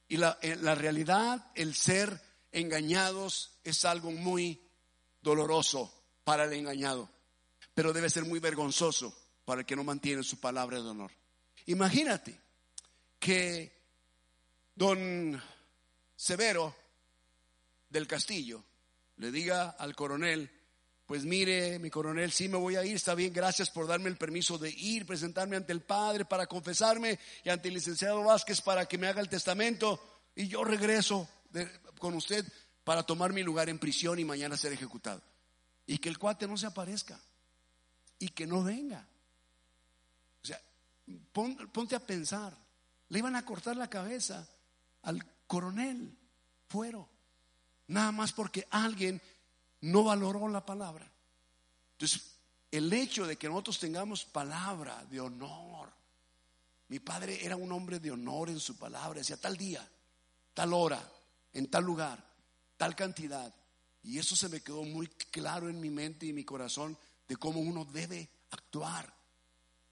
Y 0.09 0.19
la, 0.19 0.39
la 0.61 0.75
realidad, 0.75 1.51
el 1.55 1.75
ser 1.75 2.21
engañados 2.53 3.59
es 3.65 3.85
algo 3.85 4.11
muy 4.11 4.61
doloroso 5.23 5.93
para 6.25 6.45
el 6.45 6.53
engañado, 6.53 7.09
pero 7.73 7.93
debe 7.93 8.11
ser 8.11 8.25
muy 8.25 8.41
vergonzoso 8.41 9.17
para 9.45 9.63
el 9.63 9.67
que 9.67 9.77
no 9.77 9.85
mantiene 9.85 10.23
su 10.23 10.39
palabra 10.39 10.83
de 10.83 10.89
honor. 10.89 11.13
Imagínate 11.67 12.39
que 13.19 13.73
don 14.75 15.41
Severo 16.17 16.75
del 17.91 18.07
Castillo 18.07 18.65
le 19.17 19.31
diga 19.31 19.71
al 19.71 19.95
coronel, 19.95 20.51
pues 21.05 21.25
mire, 21.25 21.79
mi 21.79 21.91
coronel, 21.91 22.33
sí 22.33 22.49
me 22.49 22.57
voy 22.57 22.77
a 22.77 22.85
ir, 22.85 22.97
está 22.97 23.15
bien, 23.15 23.33
gracias 23.33 23.69
por 23.69 23.87
darme 23.87 24.09
el 24.09 24.17
permiso 24.17 24.57
de 24.57 24.71
ir, 24.71 25.05
presentarme 25.05 25.57
ante 25.57 25.73
el 25.73 25.83
Padre 25.83 26.25
para 26.25 26.47
confesarme 26.47 27.19
y 27.45 27.51
ante 27.51 27.69
el 27.69 27.75
licenciado 27.75 28.23
Vázquez 28.23 28.63
para 28.63 28.87
que 28.87 28.97
me 28.97 29.09
haga 29.09 29.21
el 29.21 29.29
testamento 29.29 30.01
y 30.35 30.49
yo 30.49 30.65
regreso 30.65 31.29
con 31.99 32.15
usted 32.15 32.47
para 32.85 33.03
tomar 33.03 33.33
mi 33.33 33.43
lugar 33.43 33.69
en 33.69 33.79
prisión 33.79 34.19
y 34.19 34.25
mañana 34.25 34.57
ser 34.57 34.73
ejecutado. 34.73 35.21
Y 35.87 35.99
que 35.99 36.09
el 36.09 36.19
cuate 36.19 36.47
no 36.47 36.57
se 36.57 36.67
aparezca 36.67 37.21
y 38.19 38.29
que 38.29 38.47
no 38.47 38.63
venga. 38.63 39.07
O 40.43 40.47
sea, 40.47 40.61
ponte 41.33 41.97
a 41.97 42.07
pensar, 42.07 42.57
le 43.09 43.19
iban 43.19 43.37
a 43.37 43.45
cortar 43.45 43.77
la 43.77 43.91
cabeza 43.91 44.49
al 45.03 45.23
coronel 45.47 46.17
Fuero, 46.69 47.10
nada 47.91 48.13
más 48.13 48.33
porque 48.33 48.67
alguien 48.71 49.21
no 49.83 50.05
valoró 50.05 50.49
la 50.49 50.65
palabra. 50.65 51.11
Entonces, 51.93 52.37
el 52.71 52.93
hecho 52.93 53.27
de 53.27 53.37
que 53.37 53.49
nosotros 53.49 53.79
tengamos 53.79 54.25
palabra 54.25 55.05
de 55.07 55.21
honor, 55.21 55.91
mi 56.89 56.99
padre 56.99 57.45
era 57.45 57.57
un 57.57 57.71
hombre 57.73 57.99
de 57.99 58.11
honor 58.11 58.51
en 58.51 58.61
su 58.61 58.77
palabra, 58.77 59.19
decía 59.19 59.37
tal 59.37 59.57
día, 59.57 59.87
tal 60.55 60.73
hora, 60.73 61.03
en 61.53 61.69
tal 61.69 61.85
lugar, 61.85 62.25
tal 62.77 62.95
cantidad. 62.95 63.55
Y 64.03 64.19
eso 64.19 64.35
se 64.35 64.49
me 64.49 64.61
quedó 64.61 64.83
muy 64.83 65.07
claro 65.09 65.69
en 65.69 65.81
mi 65.81 65.91
mente 65.91 66.27
y 66.27 66.33
mi 66.33 66.45
corazón 66.45 66.97
de 67.29 67.37
cómo 67.37 67.61
uno 67.61 67.85
debe 67.85 68.29
actuar. 68.51 69.13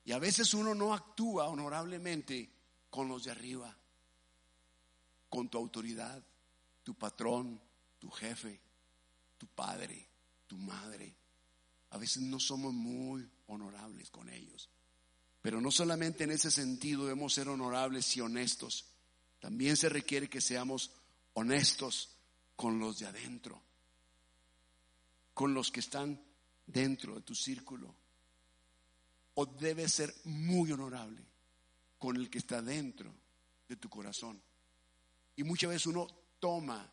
Y 0.05 0.12
a 0.12 0.19
veces 0.19 0.55
uno 0.55 0.75
no 0.75 0.95
actúa 0.95 1.49
honorablemente 1.49 2.50
con 2.90 3.09
los 3.09 3.25
de 3.25 3.31
arriba 3.31 3.76
con 5.28 5.49
tu 5.49 5.59
autoridad, 5.59 6.23
tu 6.83 6.95
patrón, 6.95 7.61
tu 7.99 8.11
jefe, 8.11 8.61
tu 9.37 9.47
padre, 9.47 10.09
tu 10.47 10.57
madre. 10.57 11.14
A 11.90 11.99
veces 11.99 12.23
no 12.23 12.38
somos 12.38 12.73
muy 12.73 13.28
honorables 13.47 14.11
con 14.11 14.28
ellos. 14.28 14.69
Pero 15.40 15.61
no 15.61 15.71
solamente 15.71 16.25
en 16.25 16.33
ese 16.33 16.50
sentido 16.50 17.05
debemos 17.05 17.35
ser 17.35 17.49
honorables 17.49 18.17
y 18.17 18.21
honestos, 18.21 18.87
también 19.40 19.76
se 19.76 19.88
requiere 19.88 20.28
que 20.28 20.40
seamos 20.40 20.90
honestos 21.35 22.17
con 22.57 22.78
los 22.78 22.99
de 22.99 23.07
adentro, 23.07 23.62
con 25.33 25.55
los 25.55 25.71
que 25.71 25.81
están 25.81 26.21
dentro 26.67 27.14
de 27.14 27.23
tu 27.23 27.35
círculo. 27.35 27.95
O 29.35 29.47
debe 29.47 29.88
ser 29.88 30.12
muy 30.25 30.73
honorable 30.73 31.25
con 31.99 32.17
el 32.17 32.28
que 32.28 32.38
está 32.38 32.61
dentro 32.61 33.14
de 33.69 33.76
tu 33.76 33.88
corazón. 33.88 34.43
Y 35.37 35.45
muchas 35.45 35.71
veces 35.71 35.87
uno 35.87 36.07
toma 36.40 36.93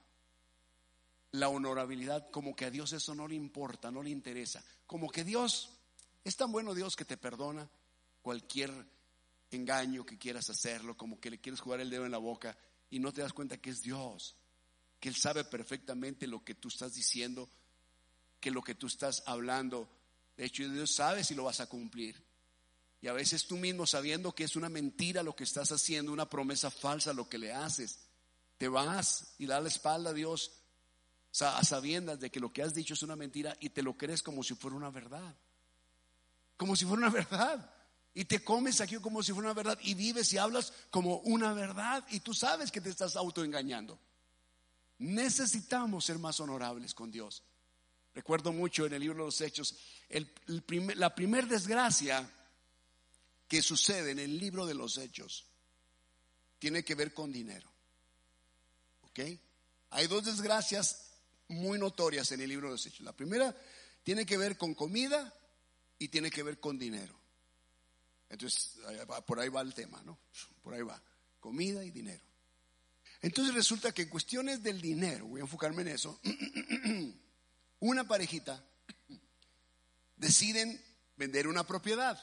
la 1.36 1.50
honorabilidad 1.50 2.30
como 2.32 2.56
que 2.56 2.66
a 2.66 2.72
Dios 2.72 2.94
eso 2.94 3.14
no 3.14 3.28
le 3.28 3.36
importa, 3.36 3.92
no 3.92 4.02
le 4.02 4.10
interesa. 4.10 4.64
Como 4.88 5.10
que 5.10 5.24
Dios 5.24 5.70
es 6.24 6.36
tan 6.36 6.52
bueno 6.52 6.74
Dios 6.74 6.96
que 6.96 7.06
te 7.06 7.18
perdona 7.18 7.70
cualquier 8.22 8.72
engaño 9.52 10.06
que 10.06 10.18
quieras 10.18 10.50
hacerlo, 10.50 10.98
como 10.98 11.20
que 11.20 11.30
le 11.30 11.40
quieres 11.40 11.60
jugar 11.60 11.80
el 11.82 11.90
dedo 11.90 12.06
en 12.06 12.12
la 12.12 12.18
boca 12.18 12.58
y 12.90 13.00
no 13.00 13.14
te 13.14 13.22
das 13.22 13.34
cuenta 13.34 13.58
que 13.58 13.70
es 13.70 13.82
Dios, 13.82 14.36
que 15.00 15.10
Él 15.10 15.16
sabe 15.16 15.44
perfectamente 15.44 16.28
lo 16.28 16.44
que 16.44 16.56
tú 16.56 16.70
estás 16.70 16.94
diciendo, 16.94 17.50
que 18.40 18.52
lo 18.52 18.62
que 18.62 18.76
tú 18.76 18.88
estás 18.88 19.24
hablando, 19.26 19.90
de 20.38 20.46
hecho 20.46 20.68
Dios 20.70 20.96
sabe 20.96 21.24
si 21.24 21.36
lo 21.36 21.44
vas 21.44 21.60
a 21.60 21.68
cumplir. 21.68 22.24
Y 23.02 23.08
a 23.08 23.14
veces 23.14 23.46
tú 23.46 23.58
mismo 23.58 23.86
sabiendo 23.86 24.34
que 24.34 24.46
es 24.46 24.56
una 24.56 24.70
mentira 24.70 25.22
lo 25.22 25.36
que 25.36 25.44
estás 25.44 25.72
haciendo, 25.72 26.12
una 26.12 26.30
promesa 26.30 26.72
falsa 26.72 27.14
lo 27.14 27.30
que 27.30 27.38
le 27.38 27.54
haces, 27.54 28.00
te 28.58 28.68
vas 28.68 29.36
y 29.38 29.46
das 29.46 29.62
la 29.62 29.70
espalda 29.70 30.10
a 30.10 30.14
Dios 30.14 30.52
a 31.42 31.64
sabiendas 31.64 32.20
de 32.20 32.30
que 32.30 32.40
lo 32.40 32.52
que 32.52 32.64
has 32.64 32.74
dicho 32.74 32.94
es 32.94 33.04
una 33.04 33.16
mentira 33.16 33.56
y 33.60 33.70
te 33.70 33.84
lo 33.84 33.98
crees 33.98 34.22
como 34.22 34.44
si 34.44 34.56
fuera 34.56 34.78
una 34.78 34.90
verdad. 34.90 35.36
Como 36.58 36.76
si 36.76 36.86
fuera 36.86 37.08
una 37.08 37.10
verdad. 37.10 37.72
Y 38.14 38.26
te 38.26 38.44
comes 38.44 38.80
aquí 38.80 38.96
como 38.98 39.22
si 39.22 39.34
fuera 39.34 39.50
una 39.50 39.54
verdad 39.54 39.78
y 39.82 39.94
vives 39.94 40.32
y 40.32 40.38
hablas 40.38 40.72
como 40.90 41.18
una 41.20 41.54
verdad 41.54 42.06
y 42.10 42.22
tú 42.22 42.34
sabes 42.34 42.72
que 42.72 42.82
te 42.82 42.90
estás 42.90 43.16
autoengañando. 43.16 44.00
Necesitamos 45.00 46.06
ser 46.06 46.20
más 46.20 46.40
honorables 46.40 46.94
con 46.94 47.12
Dios. 47.12 47.44
Recuerdo 48.14 48.54
mucho 48.54 48.86
en 48.86 48.94
el 48.94 49.02
libro 49.02 49.18
de 49.18 49.26
los 49.26 49.42
Hechos, 49.42 49.76
la 50.48 51.14
primer 51.14 51.48
desgracia 51.48 52.30
que 53.48 53.62
sucede 53.62 54.12
en 54.12 54.20
el 54.20 54.40
libro 54.40 54.66
de 54.66 54.74
los 54.74 54.98
Hechos 54.98 55.46
tiene 56.60 56.84
que 56.84 56.96
ver 56.96 57.14
con 57.14 57.32
dinero. 57.32 57.70
Hay 59.92 60.08
dos 60.08 60.26
desgracias 60.26 61.05
muy 61.48 61.78
notorias 61.80 62.32
en 62.32 62.42
el 62.42 62.50
libro 62.50 62.68
de 62.68 62.74
los 62.74 62.86
Hechos. 62.86 63.02
La 63.02 63.14
primera 63.14 63.56
tiene 64.04 64.26
que 64.26 64.38
ver 64.38 64.58
con 64.58 64.74
comida 64.74 65.34
y 65.98 66.08
tiene 66.10 66.30
que 66.30 66.44
ver 66.44 66.60
con 66.60 66.78
dinero. 66.78 67.18
Entonces, 68.30 68.78
por 69.26 69.40
ahí 69.40 69.50
va 69.50 69.62
el 69.62 69.74
tema, 69.74 70.02
¿no? 70.04 70.18
Por 70.62 70.74
ahí 70.74 70.82
va. 70.82 71.02
Comida 71.40 71.84
y 71.84 71.92
dinero. 71.92 72.24
Entonces 73.22 73.54
resulta 73.54 73.92
que 73.92 74.04
en 74.04 74.10
cuestiones 74.10 74.62
del 74.62 74.82
dinero, 74.82 75.28
voy 75.28 75.40
a 75.40 75.44
enfocarme 75.44 75.84
en 75.84 75.90
eso, 75.90 76.20
una 77.80 78.08
parejita 78.08 78.64
deciden 80.16 80.82
vender 81.18 81.48
una 81.48 81.66
propiedad 81.66 82.22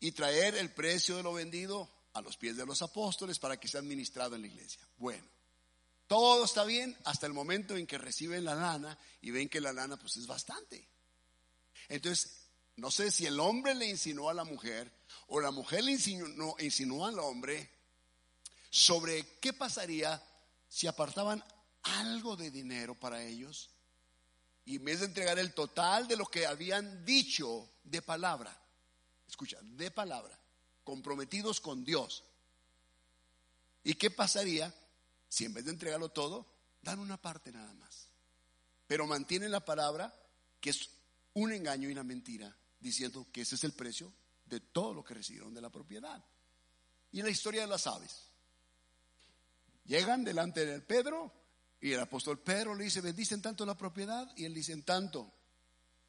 y 0.00 0.12
traer 0.12 0.54
el 0.54 0.70
precio 0.72 1.16
de 1.16 1.22
lo 1.22 1.32
vendido 1.32 1.90
a 2.12 2.20
los 2.20 2.36
pies 2.36 2.56
de 2.56 2.66
los 2.66 2.82
apóstoles 2.82 3.38
para 3.38 3.58
que 3.58 3.68
sea 3.68 3.80
administrado 3.80 4.34
en 4.36 4.42
la 4.42 4.48
iglesia. 4.48 4.80
Bueno, 4.96 5.24
todo 6.08 6.44
está 6.44 6.64
bien 6.64 6.96
hasta 7.04 7.26
el 7.26 7.34
momento 7.34 7.76
en 7.76 7.86
que 7.86 7.98
reciben 7.98 8.44
la 8.44 8.54
lana 8.54 8.98
y 9.20 9.30
ven 9.30 9.48
que 9.48 9.60
la 9.60 9.72
lana 9.72 9.98
pues 9.98 10.16
es 10.16 10.26
bastante. 10.26 10.88
Entonces, 11.88 12.48
no 12.76 12.90
sé 12.90 13.10
si 13.10 13.26
el 13.26 13.38
hombre 13.38 13.74
le 13.74 13.86
insinuó 13.86 14.30
a 14.30 14.34
la 14.34 14.44
mujer 14.44 14.90
o 15.28 15.40
la 15.40 15.50
mujer 15.50 15.84
le 15.84 15.92
insinuó, 15.92 16.56
insinuó 16.60 17.06
al 17.06 17.18
hombre 17.18 17.70
sobre 18.70 19.38
qué 19.38 19.52
pasaría 19.52 20.22
si 20.66 20.86
apartaban 20.86 21.44
algo 21.82 22.36
de 22.36 22.50
dinero 22.50 22.94
para 22.94 23.22
ellos 23.22 23.70
y 24.64 24.76
en 24.76 24.84
vez 24.84 25.00
de 25.00 25.06
entregar 25.06 25.38
el 25.38 25.54
total 25.54 26.08
de 26.08 26.16
lo 26.16 26.26
que 26.26 26.46
habían 26.46 27.04
dicho 27.04 27.70
de 27.84 28.02
palabra, 28.02 28.54
escucha, 29.26 29.58
de 29.62 29.90
palabra, 29.90 30.38
comprometidos 30.84 31.60
con 31.60 31.84
Dios. 31.84 32.24
¿Y 33.82 33.94
qué 33.94 34.10
pasaría 34.10 34.74
si 35.28 35.44
en 35.44 35.54
vez 35.54 35.64
de 35.64 35.72
entregarlo 35.72 36.08
todo, 36.10 36.46
dan 36.82 36.98
una 36.98 37.20
parte 37.20 37.52
nada 37.52 37.72
más. 37.74 38.08
Pero 38.86 39.06
mantienen 39.06 39.50
la 39.50 39.64
palabra 39.64 40.14
que 40.60 40.70
es 40.70 40.90
un 41.34 41.52
engaño 41.52 41.88
y 41.88 41.92
una 41.92 42.04
mentira, 42.04 42.56
diciendo 42.80 43.26
que 43.32 43.42
ese 43.42 43.54
es 43.54 43.64
el 43.64 43.72
precio 43.72 44.12
de 44.46 44.60
todo 44.60 44.94
lo 44.94 45.04
que 45.04 45.14
recibieron 45.14 45.54
de 45.54 45.60
la 45.60 45.70
propiedad. 45.70 46.24
Y 47.12 47.22
la 47.22 47.30
historia 47.30 47.62
de 47.62 47.66
las 47.66 47.86
aves. 47.86 48.28
Llegan 49.84 50.24
delante 50.24 50.66
de 50.66 50.80
Pedro 50.80 51.32
y 51.80 51.92
el 51.92 52.00
apóstol 52.00 52.40
Pedro 52.40 52.74
le 52.74 52.84
dice, 52.84 53.00
bendicen 53.00 53.40
tanto 53.40 53.64
la 53.64 53.76
propiedad 53.76 54.30
y 54.36 54.44
él 54.44 54.54
dice, 54.54 54.72
en 54.72 54.82
tanto. 54.82 55.32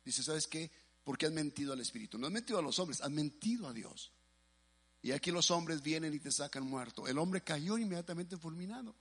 Dice, 0.03 0.23
¿sabes 0.23 0.47
qué? 0.47 0.71
Porque 1.03 1.25
has 1.25 1.31
mentido 1.31 1.73
al 1.73 1.81
Espíritu. 1.81 2.17
No 2.17 2.27
has 2.27 2.33
mentido 2.33 2.59
a 2.59 2.61
los 2.61 2.79
hombres, 2.79 3.01
has 3.01 3.11
mentido 3.11 3.67
a 3.67 3.73
Dios. 3.73 4.11
Y 5.01 5.11
aquí 5.11 5.31
los 5.31 5.49
hombres 5.51 5.81
vienen 5.81 6.13
y 6.13 6.19
te 6.19 6.31
sacan 6.31 6.63
muerto. 6.63 7.07
El 7.07 7.17
hombre 7.17 7.41
cayó 7.41 7.77
inmediatamente 7.77 8.37
fulminado. 8.37 8.95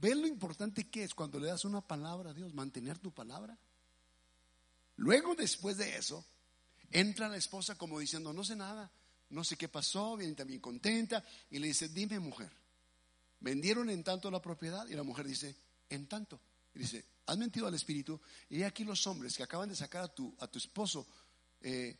¿Ves 0.00 0.16
lo 0.16 0.26
importante 0.26 0.88
que 0.88 1.04
es 1.04 1.14
cuando 1.14 1.40
le 1.40 1.48
das 1.48 1.64
una 1.64 1.80
palabra 1.80 2.30
a 2.30 2.34
Dios, 2.34 2.54
mantener 2.54 2.98
tu 2.98 3.12
palabra? 3.12 3.58
Luego, 4.96 5.34
después 5.34 5.76
de 5.76 5.96
eso, 5.96 6.24
entra 6.90 7.28
la 7.28 7.36
esposa 7.36 7.76
como 7.76 7.98
diciendo, 7.98 8.32
no 8.32 8.44
sé 8.44 8.54
nada, 8.54 8.90
no 9.30 9.44
sé 9.44 9.56
qué 9.56 9.68
pasó, 9.68 10.16
viene 10.16 10.34
también 10.34 10.60
contenta, 10.60 11.24
y 11.50 11.58
le 11.58 11.68
dice, 11.68 11.88
dime 11.88 12.20
mujer, 12.20 12.50
¿vendieron 13.40 13.90
en 13.90 14.04
tanto 14.04 14.30
la 14.30 14.40
propiedad? 14.40 14.86
Y 14.88 14.94
la 14.94 15.02
mujer 15.02 15.26
dice, 15.26 15.56
en 15.88 16.06
tanto. 16.06 16.40
Y 16.74 16.80
dice, 16.80 17.04
has 17.26 17.36
mentido 17.36 17.66
al 17.66 17.74
Espíritu. 17.74 18.20
Y 18.48 18.62
aquí 18.62 18.84
los 18.84 19.06
hombres 19.06 19.36
que 19.36 19.42
acaban 19.42 19.68
de 19.68 19.76
sacar 19.76 20.04
a 20.04 20.08
tu, 20.08 20.34
a 20.38 20.46
tu 20.46 20.58
esposo, 20.58 21.06
eh, 21.60 21.96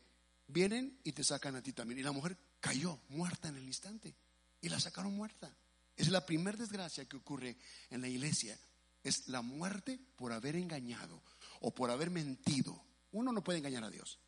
vienen 0.46 1.00
y 1.04 1.12
te 1.12 1.24
sacan 1.24 1.56
a 1.56 1.62
ti 1.62 1.72
también. 1.72 1.98
Y 1.98 2.02
la 2.02 2.12
mujer 2.12 2.36
cayó 2.60 3.00
muerta 3.08 3.48
en 3.48 3.56
el 3.56 3.64
instante. 3.64 4.14
Y 4.60 4.68
la 4.68 4.80
sacaron 4.80 5.14
muerta. 5.14 5.54
Es 5.98 6.08
la 6.10 6.24
primera 6.24 6.56
desgracia 6.56 7.04
que 7.06 7.16
ocurre 7.16 7.56
en 7.90 8.00
la 8.00 8.08
iglesia. 8.08 8.56
Es 9.02 9.28
la 9.28 9.42
muerte 9.42 9.98
por 10.16 10.32
haber 10.32 10.54
engañado 10.54 11.20
o 11.60 11.74
por 11.74 11.90
haber 11.90 12.10
mentido. 12.10 12.80
Uno 13.10 13.32
no 13.32 13.42
puede 13.42 13.58
engañar 13.58 13.82
a 13.82 13.90
Dios. 13.90 14.20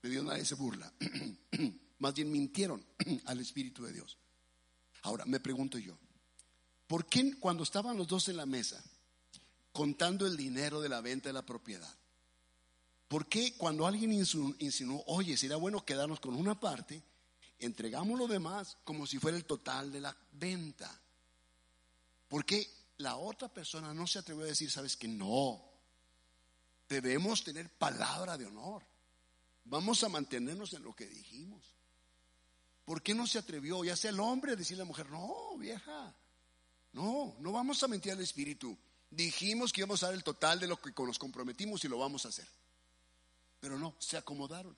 De 0.00 0.10
Dios 0.10 0.24
nadie 0.24 0.44
se 0.44 0.54
burla. 0.54 0.92
Más 1.98 2.14
bien 2.14 2.30
mintieron 2.30 2.86
al 3.26 3.40
Espíritu 3.40 3.84
de 3.84 3.92
Dios. 3.92 4.16
Ahora, 5.02 5.24
me 5.24 5.40
pregunto 5.40 5.76
yo, 5.78 5.98
¿por 6.86 7.06
qué 7.06 7.36
cuando 7.40 7.64
estaban 7.64 7.96
los 7.96 8.06
dos 8.06 8.28
en 8.28 8.36
la 8.36 8.46
mesa, 8.46 8.80
contando 9.72 10.24
el 10.24 10.36
dinero 10.36 10.80
de 10.80 10.88
la 10.88 11.00
venta 11.00 11.28
de 11.28 11.32
la 11.32 11.44
propiedad, 11.44 11.92
¿por 13.08 13.28
qué 13.28 13.56
cuando 13.56 13.88
alguien 13.88 14.12
insinuó, 14.12 15.02
oye, 15.06 15.36
sería 15.36 15.56
bueno 15.56 15.84
quedarnos 15.84 16.20
con 16.20 16.36
una 16.36 16.58
parte, 16.60 17.02
entregamos 17.58 18.16
lo 18.16 18.28
demás 18.28 18.76
como 18.84 19.04
si 19.04 19.18
fuera 19.18 19.36
el 19.36 19.46
total 19.46 19.90
de 19.90 20.00
la 20.00 20.16
venta? 20.32 21.00
¿Por 22.28 22.44
qué 22.44 22.70
la 22.98 23.16
otra 23.16 23.48
persona 23.48 23.94
no 23.94 24.06
se 24.06 24.18
atrevió 24.18 24.44
a 24.44 24.48
decir, 24.48 24.70
sabes 24.70 24.96
que 24.96 25.08
no? 25.08 25.64
Debemos 26.88 27.44
tener 27.44 27.70
palabra 27.70 28.36
de 28.36 28.46
honor. 28.46 28.82
Vamos 29.64 30.02
a 30.04 30.08
mantenernos 30.08 30.72
en 30.72 30.82
lo 30.82 30.94
que 30.94 31.06
dijimos. 31.06 31.74
¿Por 32.84 33.02
qué 33.02 33.14
no 33.14 33.26
se 33.26 33.38
atrevió, 33.38 33.84
ya 33.84 33.96
sea 33.96 34.10
el 34.10 34.20
hombre, 34.20 34.52
a 34.52 34.56
decirle 34.56 34.82
a 34.82 34.84
la 34.84 34.88
mujer, 34.88 35.10
no, 35.10 35.56
vieja, 35.58 36.14
no, 36.92 37.36
no 37.38 37.52
vamos 37.52 37.82
a 37.82 37.88
mentir 37.88 38.12
al 38.12 38.20
Espíritu. 38.20 38.76
Dijimos 39.10 39.72
que 39.72 39.82
íbamos 39.82 40.02
a 40.02 40.06
dar 40.06 40.14
el 40.14 40.24
total 40.24 40.58
de 40.58 40.66
lo 40.66 40.80
que 40.80 40.92
nos 41.04 41.18
comprometimos 41.18 41.84
y 41.84 41.88
lo 41.88 41.98
vamos 41.98 42.24
a 42.24 42.28
hacer. 42.28 42.48
Pero 43.60 43.78
no, 43.78 43.94
se 43.98 44.16
acomodaron. 44.16 44.76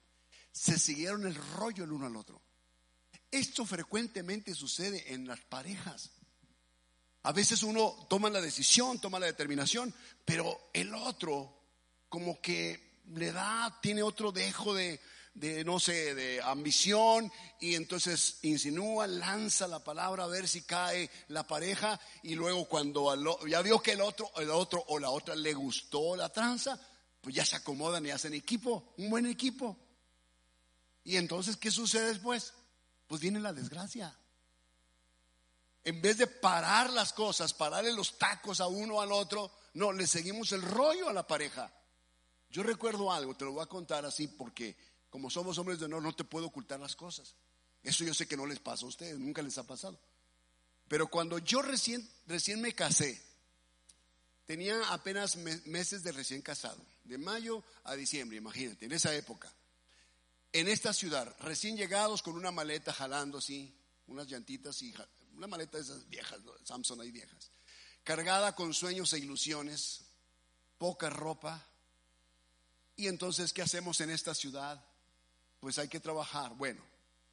Se 0.53 0.79
siguieron 0.79 1.27
el 1.27 1.35
rollo 1.35 1.85
el 1.85 1.93
uno 1.93 2.07
al 2.07 2.17
otro. 2.17 2.41
Esto 3.31 3.65
frecuentemente 3.65 4.55
sucede 4.55 5.13
en 5.15 5.27
las 5.27 5.41
parejas. 5.41 6.11
A 7.23 7.33
veces 7.33 7.63
uno 7.63 8.07
toma 8.09 8.31
la 8.31 8.41
decisión, 8.41 8.99
toma 8.99 9.19
la 9.19 9.27
determinación, 9.27 9.95
pero 10.25 10.71
el 10.73 10.95
otro 10.95 11.55
como 12.09 12.41
que 12.41 13.03
le 13.15 13.33
da, 13.33 13.79
tiene 13.83 14.03
otro 14.03 14.33
dejo 14.33 14.75
de, 14.75 15.01
de, 15.35 15.65
no 15.65 15.79
sé, 15.79 16.15
de 16.15 16.41
ambición 16.43 17.31
y 17.61 17.75
entonces 17.75 18.39
insinúa, 18.43 19.07
lanza 19.07 19.69
la 19.69 19.83
palabra 19.83 20.25
a 20.25 20.29
ver 20.29 20.49
si 20.49 20.63
cae 20.63 21.11
la 21.29 21.47
pareja 21.47 22.01
y 22.23 22.35
luego 22.35 22.67
cuando 22.67 23.15
ya 23.47 23.63
vio 23.63 23.81
que 23.81 23.93
el 23.93 24.01
otro, 24.01 24.31
el 24.37 24.51
otro 24.51 24.85
o 24.89 24.99
la 24.99 25.11
otra 25.11 25.35
le 25.35 25.55
gustó 25.55 26.17
la 26.17 26.31
tranza, 26.31 26.81
pues 27.21 27.35
ya 27.35 27.45
se 27.45 27.57
acomodan 27.57 28.05
y 28.07 28.11
hacen 28.11 28.35
equipo, 28.35 28.95
un 28.97 29.11
buen 29.11 29.27
equipo. 29.27 29.79
Y 31.05 31.17
entonces, 31.17 31.57
¿qué 31.57 31.71
sucede 31.71 32.09
después? 32.09 32.53
Pues 33.07 33.21
viene 33.21 33.41
la 33.41 33.53
desgracia. 33.53 34.17
En 35.85 36.03
vez 36.03 36.19
de 36.19 36.27
parar 36.27 36.91
las 36.93 37.13
cosas, 37.13 37.55
pararle 37.55 37.93
los 37.93 38.19
tacos 38.19 38.61
a 38.61 38.67
uno 38.67 39.01
al 39.01 39.13
otro, 39.13 39.51
no, 39.75 39.93
le 39.93 40.07
seguimos 40.07 40.53
el 40.53 40.63
rollo 40.63 41.09
a 41.09 41.13
la 41.13 41.27
pareja. 41.27 41.73
Yo 42.51 42.63
recuerdo 42.63 43.13
algo, 43.13 43.37
te 43.37 43.45
lo 43.45 43.53
voy 43.53 43.63
a 43.63 43.67
contar 43.67 44.05
así 44.05 44.29
porque 44.29 44.77
como 45.09 45.31
somos 45.31 45.57
hombres 45.59 45.79
de 45.79 45.87
honor 45.87 46.03
no 46.03 46.15
te 46.15 46.25
puedo 46.25 46.47
ocultar 46.47 46.79
las 46.81 46.97
cosas. 46.97 47.35
Eso 47.83 48.05
yo 48.05 48.13
sé 48.13 48.27
que 48.27 48.37
no 48.37 48.47
les 48.47 48.59
pasa 48.59 48.85
a 48.85 48.89
ustedes, 48.89 49.19
nunca 49.19 49.43
les 49.43 49.57
ha 49.59 49.67
pasado. 49.67 49.99
Pero 50.89 51.09
cuando 51.09 51.39
yo 51.39 51.63
recién, 51.63 52.07
recién 52.27 52.61
me 52.61 52.75
casé, 52.75 53.23
tenía 54.45 54.93
apenas 54.93 55.37
meses 55.37 56.03
de 56.03 56.13
recién 56.13 56.43
casado, 56.43 56.85
de 57.05 57.17
mayo 57.17 57.63
a 57.85 57.95
diciembre, 57.95 58.37
imagínate, 58.37 58.85
en 58.85 58.93
esa 58.93 59.15
época. 59.15 59.53
En 60.53 60.67
esta 60.67 60.93
ciudad, 60.93 61.35
recién 61.41 61.77
llegados 61.77 62.23
con 62.23 62.35
una 62.35 62.51
maleta 62.51 62.93
jalando 62.93 63.39
así, 63.39 63.73
unas 64.09 64.27
llantitas 64.27 64.83
y 64.83 64.93
una 65.41 65.47
maleta 65.47 65.79
de 65.79 65.85
esas 65.85 66.07
viejas, 66.11 66.39
Samsung 66.65 67.01
ahí 67.01 67.11
viejas, 67.11 67.51
cargada 68.05 68.55
con 68.55 68.75
sueños 68.75 69.11
e 69.15 69.21
ilusiones, 69.21 70.03
poca 70.77 71.09
ropa, 71.09 71.67
y 72.95 73.07
entonces, 73.09 73.55
¿qué 73.55 73.63
hacemos 73.63 74.03
en 74.03 74.11
esta 74.11 74.35
ciudad? 74.35 74.85
Pues 75.59 75.79
hay 75.79 75.89
que 75.89 75.99
trabajar. 75.99 76.55
Bueno, 76.57 76.83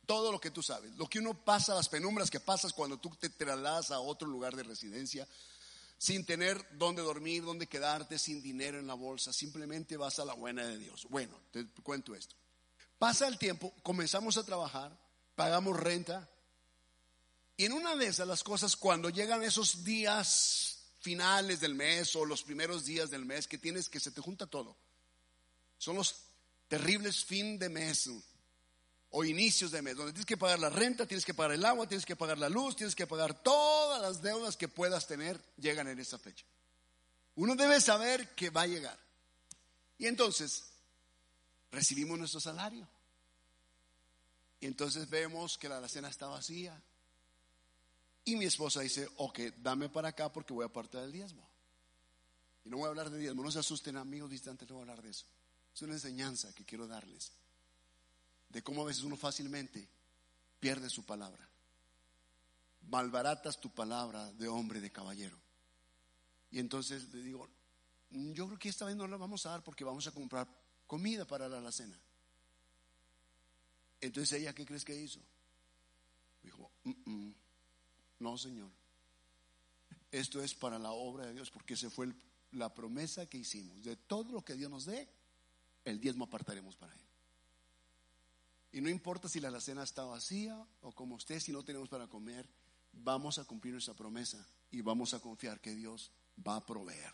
todo 0.05 0.31
lo 0.31 0.39
que 0.39 0.51
tú 0.51 0.63
sabes, 0.63 0.95
lo 0.95 1.07
que 1.09 1.19
uno 1.19 1.33
pasa, 1.33 1.75
las 1.75 1.89
penumbras 1.89 2.31
que 2.31 2.39
pasas 2.39 2.71
cuando 2.71 2.97
tú 2.97 3.09
te 3.19 3.29
trasladas 3.29 3.91
a 3.91 3.99
otro 3.99 4.29
lugar 4.29 4.55
de 4.55 4.63
residencia, 4.63 5.27
sin 5.97 6.25
tener 6.25 6.65
dónde 6.77 7.01
dormir, 7.01 7.43
dónde 7.43 7.67
quedarte, 7.67 8.17
sin 8.17 8.41
dinero 8.41 8.79
en 8.79 8.87
la 8.87 8.93
bolsa, 8.93 9.33
simplemente 9.33 9.97
vas 9.97 10.17
a 10.19 10.23
la 10.23 10.33
buena 10.33 10.65
de 10.65 10.77
Dios. 10.77 11.05
Bueno, 11.09 11.37
te 11.51 11.67
cuento 11.83 12.15
esto. 12.15 12.37
Pasa 12.97 13.27
el 13.27 13.37
tiempo, 13.37 13.73
comenzamos 13.83 14.37
a 14.37 14.45
trabajar, 14.45 14.97
pagamos 15.35 15.77
renta, 15.77 16.29
y 17.57 17.65
en 17.65 17.73
una 17.73 17.95
de 17.95 18.05
esas 18.05 18.27
las 18.27 18.43
cosas, 18.43 18.75
cuando 18.75 19.09
llegan 19.09 19.43
esos 19.43 19.83
días 19.83 20.77
finales 21.01 21.59
del 21.59 21.73
mes 21.73 22.15
o 22.15 22.23
los 22.23 22.43
primeros 22.43 22.85
días 22.85 23.09
del 23.09 23.25
mes 23.25 23.47
que 23.47 23.57
tienes 23.57 23.89
que 23.89 23.99
se 23.99 24.11
te 24.11 24.21
junta 24.21 24.45
todo, 24.45 24.77
son 25.79 25.95
los 25.95 26.15
terribles 26.67 27.25
fin 27.25 27.57
de 27.57 27.69
mes 27.69 28.09
o 29.09 29.23
inicios 29.23 29.71
de 29.71 29.81
mes, 29.81 29.95
donde 29.95 30.11
tienes 30.11 30.25
que 30.27 30.37
pagar 30.37 30.59
la 30.59 30.69
renta, 30.69 31.07
tienes 31.07 31.25
que 31.25 31.33
pagar 31.33 31.53
el 31.53 31.65
agua, 31.65 31.87
tienes 31.87 32.05
que 32.05 32.15
pagar 32.15 32.37
la 32.37 32.49
luz, 32.49 32.75
tienes 32.75 32.95
que 32.95 33.07
pagar 33.07 33.41
todas 33.41 34.01
las 34.01 34.21
deudas 34.21 34.55
que 34.55 34.67
puedas 34.67 35.07
tener, 35.07 35.41
llegan 35.57 35.87
en 35.87 35.99
esa 35.99 36.19
fecha. 36.19 36.45
Uno 37.35 37.55
debe 37.55 37.81
saber 37.81 38.35
que 38.35 38.51
va 38.51 38.63
a 38.63 38.67
llegar. 38.67 38.99
Y 39.97 40.05
entonces 40.05 40.65
recibimos 41.71 42.19
nuestro 42.19 42.39
salario. 42.39 42.87
Y 44.59 44.65
entonces 44.65 45.09
vemos 45.09 45.57
que 45.57 45.69
la 45.69 45.77
alacena 45.77 46.09
está 46.09 46.27
vacía. 46.27 46.79
Y 48.27 48.35
mi 48.35 48.43
esposa 48.43 48.81
dice, 48.81 49.07
ok, 49.15 49.39
dame 49.63 49.87
para 49.87 50.09
acá 50.09 50.31
porque 50.31 50.53
voy 50.53 50.63
a 50.63 50.67
apartar 50.67 51.01
del 51.03 51.13
diezmo. 51.13 51.47
Y 52.65 52.69
no 52.69 52.75
voy 52.75 52.87
a 52.87 52.89
hablar 52.89 53.09
de 53.09 53.17
diezmo, 53.17 53.41
no 53.41 53.49
se 53.49 53.59
asusten 53.59 53.95
amigos 53.95 54.29
distantes, 54.29 54.67
no 54.67 54.75
voy 54.75 54.81
a 54.81 54.91
hablar 54.91 55.01
de 55.01 55.11
eso. 55.11 55.25
Es 55.73 55.81
una 55.83 55.93
enseñanza 55.93 56.53
que 56.53 56.65
quiero 56.65 56.87
darles 56.87 57.31
de 58.49 58.61
cómo 58.61 58.81
a 58.81 58.85
veces 58.85 59.03
uno 59.03 59.15
fácilmente 59.15 59.87
pierde 60.59 60.89
su 60.89 61.05
palabra. 61.05 61.47
Malbaratas 62.89 63.61
tu 63.61 63.69
palabra 63.69 64.29
de 64.33 64.49
hombre, 64.49 64.81
de 64.81 64.91
caballero. 64.91 65.37
Y 66.51 66.59
entonces 66.59 67.07
le 67.13 67.21
digo, 67.21 67.47
yo 68.09 68.45
creo 68.47 68.59
que 68.59 68.67
esta 68.67 68.83
vez 68.83 68.97
no 68.97 69.07
la 69.07 69.15
vamos 69.15 69.45
a 69.45 69.51
dar 69.51 69.63
porque 69.63 69.85
vamos 69.85 70.05
a 70.05 70.11
comprar 70.11 70.49
comida 70.85 71.23
para 71.23 71.47
la 71.47 71.71
cena. 71.71 71.97
Entonces 74.01 74.41
ella, 74.41 74.53
¿qué 74.53 74.65
crees 74.65 74.83
que 74.83 74.99
hizo? 74.99 75.21
Dijo, 76.43 76.69
no, 78.19 78.37
Señor. 78.37 78.69
Esto 80.11 80.41
es 80.41 80.53
para 80.55 80.79
la 80.79 80.91
obra 80.91 81.25
de 81.25 81.33
Dios 81.33 81.51
porque 81.51 81.75
se 81.75 81.89
fue 81.89 82.13
la 82.51 82.73
promesa 82.73 83.25
que 83.27 83.37
hicimos. 83.37 83.83
De 83.83 83.95
todo 83.95 84.31
lo 84.31 84.43
que 84.43 84.55
Dios 84.55 84.71
nos 84.71 84.85
dé, 84.85 85.07
el 85.85 85.99
diezmo 85.99 86.25
apartaremos 86.25 86.75
para 86.75 86.93
él. 86.93 87.01
Y 88.71 88.81
no 88.81 88.89
importa 88.89 89.27
si 89.27 89.39
la 89.39 89.47
alacena 89.47 89.83
está 89.83 90.03
vacía 90.03 90.65
o 90.81 90.91
como 90.91 91.15
usted, 91.15 91.39
si 91.39 91.51
no 91.51 91.63
tenemos 91.63 91.89
para 91.89 92.07
comer, 92.07 92.47
vamos 92.91 93.39
a 93.39 93.45
cumplir 93.45 93.73
nuestra 93.73 93.93
promesa 93.93 94.45
y 94.71 94.81
vamos 94.81 95.13
a 95.13 95.19
confiar 95.19 95.59
que 95.59 95.73
Dios 95.73 96.11
va 96.45 96.57
a 96.57 96.65
proveer. 96.65 97.11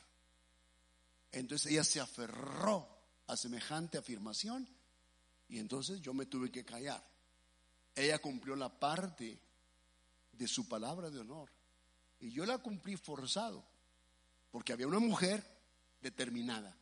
Entonces 1.31 1.71
ella 1.71 1.83
se 1.83 1.99
aferró 1.99 2.87
a 3.27 3.37
semejante 3.37 3.97
afirmación 3.97 4.67
y 5.47 5.59
entonces 5.59 6.01
yo 6.01 6.13
me 6.13 6.25
tuve 6.25 6.51
que 6.51 6.65
callar. 6.65 7.03
Ella 7.95 8.19
cumplió 8.19 8.55
la 8.55 8.69
parte 8.69 9.39
de 10.33 10.47
su 10.47 10.67
palabra 10.67 11.09
de 11.09 11.19
honor 11.19 11.49
y 12.19 12.31
yo 12.31 12.45
la 12.45 12.57
cumplí 12.57 12.95
forzado 12.95 13.65
porque 14.51 14.71
había 14.71 14.87
una 14.87 14.99
mujer 14.99 15.43
determinada 16.01 16.77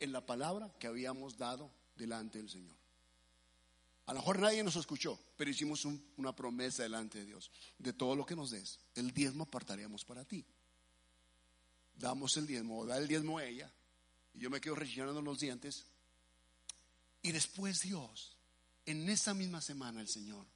en 0.00 0.12
la 0.12 0.24
palabra 0.24 0.72
que 0.78 0.86
habíamos 0.86 1.36
dado 1.36 1.70
delante 1.96 2.38
del 2.38 2.48
Señor. 2.48 2.76
A 4.06 4.14
lo 4.14 4.20
mejor 4.20 4.38
nadie 4.38 4.64
nos 4.64 4.76
escuchó, 4.76 5.18
pero 5.36 5.50
hicimos 5.50 5.84
una 6.16 6.34
promesa 6.34 6.82
delante 6.82 7.18
de 7.18 7.26
Dios. 7.26 7.50
De 7.78 7.92
todo 7.92 8.16
lo 8.16 8.26
que 8.26 8.34
nos 8.34 8.50
des, 8.50 8.78
el 8.94 9.12
diezmo 9.12 9.44
apartaríamos 9.44 10.04
para 10.04 10.24
ti. 10.24 10.44
Damos 11.94 12.36
el 12.36 12.46
diezmo, 12.46 12.80
o 12.80 12.86
da 12.86 12.98
el 12.98 13.06
diezmo 13.06 13.38
a 13.38 13.44
ella, 13.44 13.70
y 14.34 14.40
yo 14.40 14.50
me 14.50 14.60
quedo 14.60 14.74
rechinando 14.74 15.22
los 15.22 15.38
dientes. 15.38 15.84
Y 17.22 17.30
después 17.30 17.80
Dios, 17.80 18.36
en 18.86 19.08
esa 19.08 19.34
misma 19.34 19.60
semana 19.60 20.00
el 20.00 20.08
Señor, 20.08 20.46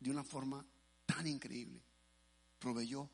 de 0.00 0.10
una 0.10 0.24
forma 0.24 0.64
tan 1.08 1.26
increíble, 1.26 1.82
proveyó 2.58 3.08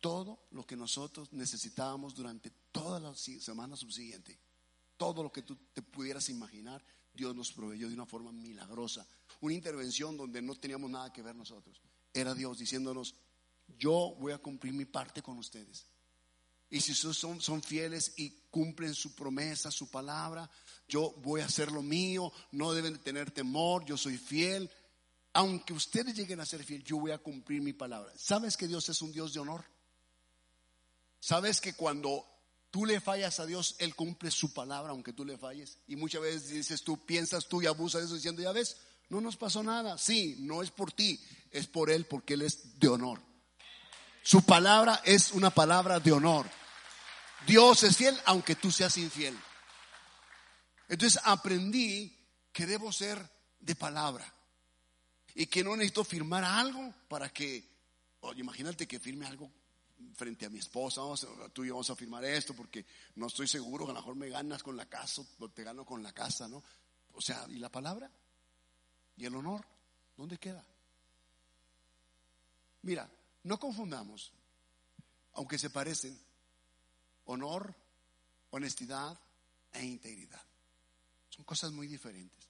todo 0.00 0.46
lo 0.50 0.66
que 0.66 0.76
nosotros 0.76 1.32
necesitábamos 1.32 2.14
durante 2.14 2.50
toda 2.72 3.00
la 3.00 3.14
semana 3.14 3.76
subsiguiente 3.76 4.38
todo 4.98 5.22
lo 5.22 5.32
que 5.32 5.42
tú 5.42 5.56
te 5.72 5.80
pudieras 5.80 6.28
imaginar, 6.28 6.84
Dios 7.14 7.34
nos 7.34 7.52
proveyó 7.52 7.88
de 7.88 7.94
una 7.94 8.04
forma 8.04 8.32
milagrosa. 8.32 9.06
Una 9.40 9.54
intervención 9.54 10.16
donde 10.16 10.42
no 10.42 10.54
teníamos 10.56 10.90
nada 10.90 11.12
que 11.12 11.22
ver 11.22 11.34
nosotros. 11.34 11.80
Era 12.12 12.34
Dios 12.34 12.58
diciéndonos, 12.58 13.14
yo 13.78 14.16
voy 14.18 14.32
a 14.32 14.38
cumplir 14.38 14.74
mi 14.74 14.84
parte 14.84 15.22
con 15.22 15.38
ustedes. 15.38 15.86
Y 16.68 16.80
si 16.80 16.94
son, 16.94 17.40
son 17.40 17.62
fieles 17.62 18.12
y 18.18 18.30
cumplen 18.50 18.94
su 18.94 19.14
promesa, 19.14 19.70
su 19.70 19.88
palabra, 19.88 20.50
yo 20.86 21.14
voy 21.22 21.40
a 21.40 21.46
hacer 21.46 21.72
lo 21.72 21.82
mío, 21.82 22.30
no 22.52 22.74
deben 22.74 22.94
de 22.94 22.98
tener 22.98 23.30
temor, 23.30 23.86
yo 23.86 23.96
soy 23.96 24.18
fiel. 24.18 24.70
Aunque 25.38 25.72
ustedes 25.72 26.16
lleguen 26.16 26.40
a 26.40 26.44
ser 26.44 26.64
fiel, 26.64 26.82
yo 26.82 26.98
voy 26.98 27.12
a 27.12 27.18
cumplir 27.18 27.62
mi 27.62 27.72
palabra. 27.72 28.12
¿Sabes 28.16 28.56
que 28.56 28.66
Dios 28.66 28.88
es 28.88 29.00
un 29.02 29.12
Dios 29.12 29.32
de 29.32 29.38
honor? 29.38 29.64
¿Sabes 31.20 31.60
que 31.60 31.74
cuando 31.74 32.26
tú 32.72 32.84
le 32.84 33.00
fallas 33.00 33.38
a 33.38 33.46
Dios, 33.46 33.76
Él 33.78 33.94
cumple 33.94 34.32
su 34.32 34.52
palabra 34.52 34.90
aunque 34.90 35.12
tú 35.12 35.24
le 35.24 35.38
falles? 35.38 35.78
Y 35.86 35.94
muchas 35.94 36.22
veces 36.22 36.48
dices 36.48 36.82
tú, 36.82 37.06
piensas 37.06 37.46
tú 37.46 37.62
y 37.62 37.66
abusas 37.66 38.00
de 38.00 38.06
eso 38.06 38.16
diciendo, 38.16 38.42
ya 38.42 38.50
ves, 38.50 38.78
no 39.10 39.20
nos 39.20 39.36
pasó 39.36 39.62
nada. 39.62 39.96
Sí, 39.96 40.34
no 40.40 40.60
es 40.60 40.72
por 40.72 40.90
ti, 40.90 41.24
es 41.52 41.68
por 41.68 41.88
Él 41.88 42.06
porque 42.06 42.34
Él 42.34 42.42
es 42.42 42.76
de 42.80 42.88
honor. 42.88 43.22
Su 44.24 44.42
palabra 44.42 45.02
es 45.04 45.30
una 45.30 45.50
palabra 45.50 46.00
de 46.00 46.10
honor. 46.10 46.50
Dios 47.46 47.84
es 47.84 47.96
fiel 47.96 48.18
aunque 48.24 48.56
tú 48.56 48.72
seas 48.72 48.96
infiel. 48.96 49.38
Entonces 50.88 51.22
aprendí 51.22 52.26
que 52.52 52.66
debo 52.66 52.90
ser 52.90 53.24
de 53.60 53.76
palabra 53.76 54.34
y 55.38 55.46
que 55.46 55.62
no 55.62 55.76
necesito 55.76 56.02
firmar 56.02 56.42
algo 56.42 56.92
para 57.06 57.28
que, 57.28 57.64
oye, 58.22 58.40
imagínate 58.40 58.88
que 58.88 58.98
firme 58.98 59.24
algo 59.24 59.48
frente 60.16 60.46
a 60.46 60.50
mi 60.50 60.58
esposa, 60.58 61.00
vamos, 61.00 61.28
tú 61.52 61.62
y 61.62 61.68
yo 61.68 61.74
vamos 61.74 61.88
a 61.90 61.94
firmar 61.94 62.24
esto 62.24 62.54
porque 62.54 62.84
no 63.14 63.28
estoy 63.28 63.46
seguro, 63.46 63.84
a 63.84 63.88
lo 63.88 63.94
mejor 63.94 64.16
me 64.16 64.28
ganas 64.30 64.64
con 64.64 64.76
la 64.76 64.86
casa 64.86 65.22
o 65.38 65.48
te 65.48 65.62
gano 65.62 65.86
con 65.86 66.02
la 66.02 66.12
casa, 66.12 66.48
¿no? 66.48 66.64
O 67.12 67.20
sea, 67.20 67.46
¿y 67.50 67.60
la 67.60 67.68
palabra? 67.68 68.10
¿Y 69.16 69.26
el 69.26 69.36
honor? 69.36 69.64
¿Dónde 70.16 70.38
queda? 70.38 70.66
Mira, 72.82 73.08
no 73.44 73.60
confundamos, 73.60 74.32
aunque 75.34 75.56
se 75.56 75.70
parecen, 75.70 76.18
honor, 77.26 77.76
honestidad 78.50 79.16
e 79.72 79.84
integridad. 79.84 80.42
Son 81.30 81.44
cosas 81.44 81.70
muy 81.70 81.86
diferentes. 81.86 82.47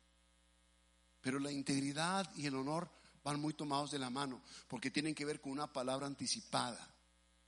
Pero 1.20 1.38
la 1.38 1.52
integridad 1.52 2.30
y 2.36 2.46
el 2.46 2.54
honor 2.54 2.90
van 3.24 3.40
muy 3.40 3.54
tomados 3.54 3.90
de 3.90 3.98
la 3.98 4.10
mano 4.10 4.42
porque 4.68 4.90
tienen 4.90 5.14
que 5.14 5.24
ver 5.24 5.40
con 5.40 5.52
una 5.52 5.72
palabra 5.72 6.06
anticipada, 6.06 6.94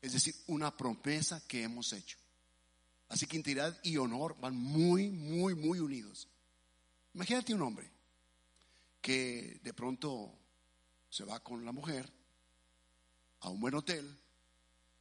es 0.01 0.13
decir, 0.13 0.35
una 0.49 0.77
promesa 0.77 1.47
que 1.47 1.63
hemos 1.63 1.93
hecho. 1.93 2.19
Así 3.09 3.27
que 3.27 3.37
integridad 3.37 3.79
y 3.83 3.97
honor 3.97 4.37
van 4.41 4.57
muy, 4.57 5.11
muy, 5.11 5.55
muy 5.55 5.81
unidos. 5.81 6.29
Imagínate 7.15 7.55
un 7.55 7.63
hombre 7.63 7.91
que 9.01 9.61
de 9.63 9.75
pronto 9.75 10.33
se 11.09 11.25
va 11.25 11.41
con 11.41 11.65
la 11.65 11.73
mujer 11.73 12.09
a 13.41 13.49
un 13.49 13.61
buen 13.61 13.75
hotel 13.75 14.17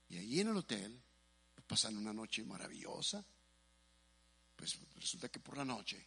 y 0.09 0.17
allí 0.17 0.39
en 0.39 0.47
el 0.49 0.57
hotel 0.57 0.99
pasan 1.69 1.95
una 1.97 2.11
noche 2.11 2.43
maravillosa. 2.43 3.23
Pues 4.55 4.77
resulta 4.95 5.29
que 5.29 5.39
por 5.39 5.55
la 5.55 5.63
noche, 5.63 6.03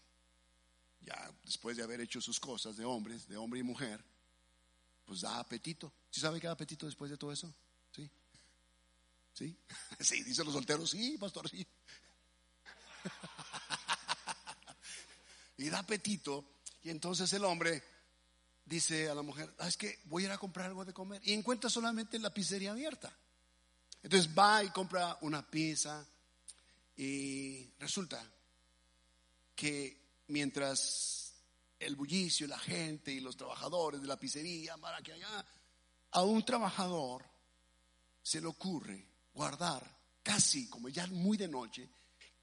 ya 1.05 1.31
después 1.45 1.77
de 1.77 1.83
haber 1.83 2.01
hecho 2.01 2.21
sus 2.21 2.39
cosas 2.39 2.77
de 2.77 2.85
hombres, 2.85 3.29
de 3.29 3.37
hombre 3.37 3.61
y 3.61 3.63
mujer, 3.63 4.03
pues 5.05 5.21
da 5.21 5.39
apetito. 5.39 5.93
¿Sí 6.11 6.21
sabe 6.21 6.41
que 6.41 6.47
da 6.47 6.53
apetito 6.53 6.87
después 6.87 7.11
de 7.11 7.17
todo 7.17 7.33
eso? 7.33 7.53
Sí. 7.95 8.11
¿Sí? 9.35 9.57
Sí, 10.01 10.23
dicen 10.23 10.45
los 10.45 10.55
solteros, 10.55 10.91
sí, 10.91 11.17
pastor, 11.19 11.49
sí. 11.49 11.67
y 15.59 15.69
da 15.69 15.81
apetito. 15.81 16.45
Y 16.83 16.91
entonces 16.91 17.33
el 17.33 17.45
hombre 17.45 17.83
dice 18.65 19.09
a 19.09 19.15
la 19.15 19.23
mujer, 19.23 19.53
ah, 19.59 19.69
es 19.69 19.77
que 19.77 20.01
voy 20.05 20.25
a 20.25 20.27
ir 20.27 20.33
a 20.33 20.39
comprar 20.39 20.67
algo 20.67 20.85
de 20.85 20.93
comer. 20.93 21.21
Y 21.25 21.33
encuentra 21.33 21.71
solamente 21.71 22.19
la 22.19 22.33
pizzería 22.33 22.73
abierta. 22.73 23.13
Entonces 24.03 24.29
va 24.37 24.65
y 24.65 24.71
compra 24.71 25.17
una 25.21 25.49
pizza 25.49 26.05
y 26.97 27.71
resulta 27.79 28.25
que 29.55 30.02
mientras 30.33 31.35
el 31.79 31.95
bullicio, 31.95 32.47
la 32.47 32.59
gente 32.59 33.13
y 33.13 33.21
los 33.21 33.37
trabajadores 33.37 34.01
de 34.01 34.09
la 34.09 34.19
pizzería, 34.19 34.77
para 34.79 35.03
que 35.03 35.13
allá, 35.13 35.45
a 36.13 36.23
un 36.23 36.45
trabajador 36.45 37.25
se 38.23 38.41
le 38.41 38.47
ocurre 38.47 39.07
guardar 39.35 39.99
casi, 40.23 40.69
como 40.69 40.89
ya 40.89 41.07
muy 41.09 41.37
de 41.37 41.49
noche, 41.49 41.89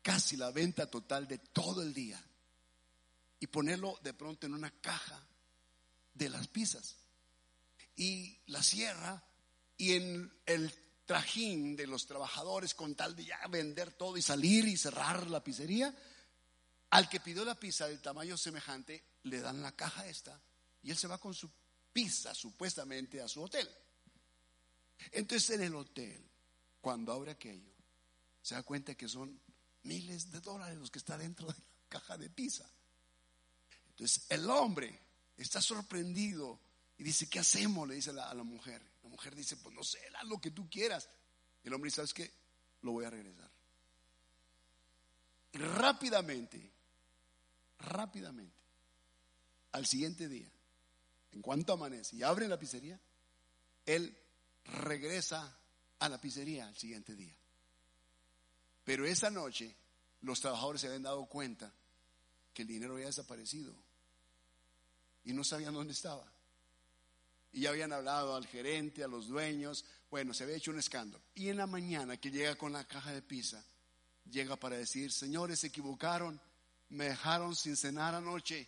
casi 0.02 0.38
la 0.38 0.52
venta 0.52 0.90
total 0.90 1.28
de 1.28 1.40
todo 1.40 1.82
el 1.82 1.94
día 1.94 2.24
y 3.40 3.48
ponerlo 3.48 3.98
de 4.04 4.14
pronto 4.14 4.46
en 4.46 4.54
una 4.54 4.72
caja 4.82 5.26
de 6.14 6.30
las 6.30 6.48
pizzas. 6.48 6.96
Y 7.96 8.40
la 8.48 8.62
cierra 8.62 9.24
y 9.78 9.94
en 9.94 10.32
el 10.46 10.74
trajín 11.06 11.76
de 11.76 11.88
los 11.88 12.06
trabajadores 12.06 12.76
con 12.76 12.94
tal 12.94 13.16
de 13.16 13.26
ya 13.26 13.40
vender 13.50 13.94
todo 13.94 14.16
y 14.18 14.22
salir 14.22 14.68
y 14.68 14.78
cerrar 14.78 15.30
la 15.30 15.44
pizzería, 15.44 15.96
al 16.92 17.10
que 17.10 17.20
pidió 17.20 17.46
la 17.46 17.56
pizza 17.56 17.88
del 17.88 18.02
tamaño 18.02 18.38
semejante, 18.38 19.04
le 19.24 19.42
dan 19.42 19.62
la 19.62 19.72
caja 19.76 20.08
esta 20.08 20.42
y 20.82 20.92
él 20.92 20.98
se 20.98 21.08
va 21.08 21.18
con 21.18 21.34
su 21.34 21.50
pizza 21.94 22.34
supuestamente 22.34 23.22
a 23.22 23.28
su 23.28 23.42
hotel. 23.42 23.70
Entonces 25.12 25.52
en 25.52 25.64
el 25.64 25.76
hotel, 25.76 26.24
cuando 26.82 27.12
abre 27.14 27.32
aquello, 27.32 27.72
se 28.42 28.56
da 28.56 28.64
cuenta 28.64 28.96
que 28.96 29.08
son 29.08 29.40
miles 29.84 30.32
de 30.32 30.40
dólares 30.42 30.78
los 30.78 30.90
que 30.90 31.00
está 31.00 31.18
dentro 31.18 31.48
de 31.48 31.54
la 31.54 31.66
caja 31.90 32.18
de 32.18 32.30
pizza. 32.30 32.70
Entonces 33.90 34.26
el 34.30 34.50
hombre 34.50 35.00
está 35.38 35.62
sorprendido 35.62 36.60
y 36.98 37.04
dice, 37.04 37.30
¿qué 37.30 37.40
hacemos? 37.40 37.88
Le 37.88 37.96
dice 37.96 38.12
la, 38.14 38.30
a 38.30 38.34
la 38.34 38.44
mujer. 38.44 38.82
La 39.04 39.10
mujer 39.10 39.36
dice, 39.36 39.56
pues 39.58 39.74
no 39.76 39.84
sé, 39.84 40.00
haz 40.16 40.28
lo 40.28 40.40
que 40.40 40.52
tú 40.52 40.70
quieras. 40.70 41.08
El 41.64 41.74
hombre 41.74 41.88
dice, 41.88 41.98
¿sabes 41.98 42.14
qué? 42.14 42.32
Lo 42.82 42.92
voy 42.92 43.06
a 43.06 43.10
regresar. 43.10 43.50
Rápidamente, 45.54 46.72
rápidamente, 47.80 48.62
al 49.72 49.86
siguiente 49.86 50.28
día, 50.28 50.50
en 51.32 51.42
cuanto 51.42 51.74
amanece 51.74 52.16
y 52.16 52.24
abre 52.24 52.48
la 52.48 52.60
pizzería, 52.60 53.00
él 53.86 54.16
regresa 54.66 55.58
a 56.00 56.10
la 56.10 56.20
pizzería 56.20 56.68
al 56.68 56.78
siguiente 56.78 57.16
día. 57.16 57.36
Pero 58.84 59.06
esa 59.06 59.30
noche 59.30 59.76
los 60.22 60.42
trabajadores 60.42 60.82
se 60.82 60.88
habían 60.88 61.04
dado 61.04 61.26
cuenta 61.26 61.72
que 62.54 62.64
el 62.64 62.68
dinero 62.68 62.94
había 62.94 63.06
desaparecido 63.06 63.74
y 65.24 65.34
no 65.34 65.44
sabían 65.44 65.74
dónde 65.74 65.94
estaba. 65.94 66.26
Y 67.52 67.62
ya 67.62 67.70
habían 67.70 67.94
hablado 67.94 68.36
al 68.36 68.46
gerente, 68.46 69.04
a 69.04 69.08
los 69.08 69.28
dueños. 69.28 69.86
Bueno, 70.12 70.34
se 70.34 70.44
había 70.44 70.56
hecho 70.56 70.72
un 70.72 70.80
escándalo. 70.80 71.24
Y 71.34 71.50
en 71.50 71.58
la 71.58 71.68
mañana 71.68 72.18
que 72.18 72.32
llega 72.32 72.56
con 72.56 72.74
la 72.74 72.88
caja 72.88 73.12
de 73.12 73.22
pizza, 73.22 73.64
llega 74.30 74.56
para 74.56 74.78
decir, 74.78 75.12
señores, 75.12 75.60
se 75.60 75.68
equivocaron, 75.68 76.40
me 76.90 77.06
dejaron 77.06 77.56
sin 77.56 77.76
cenar 77.76 78.16
anoche, 78.16 78.68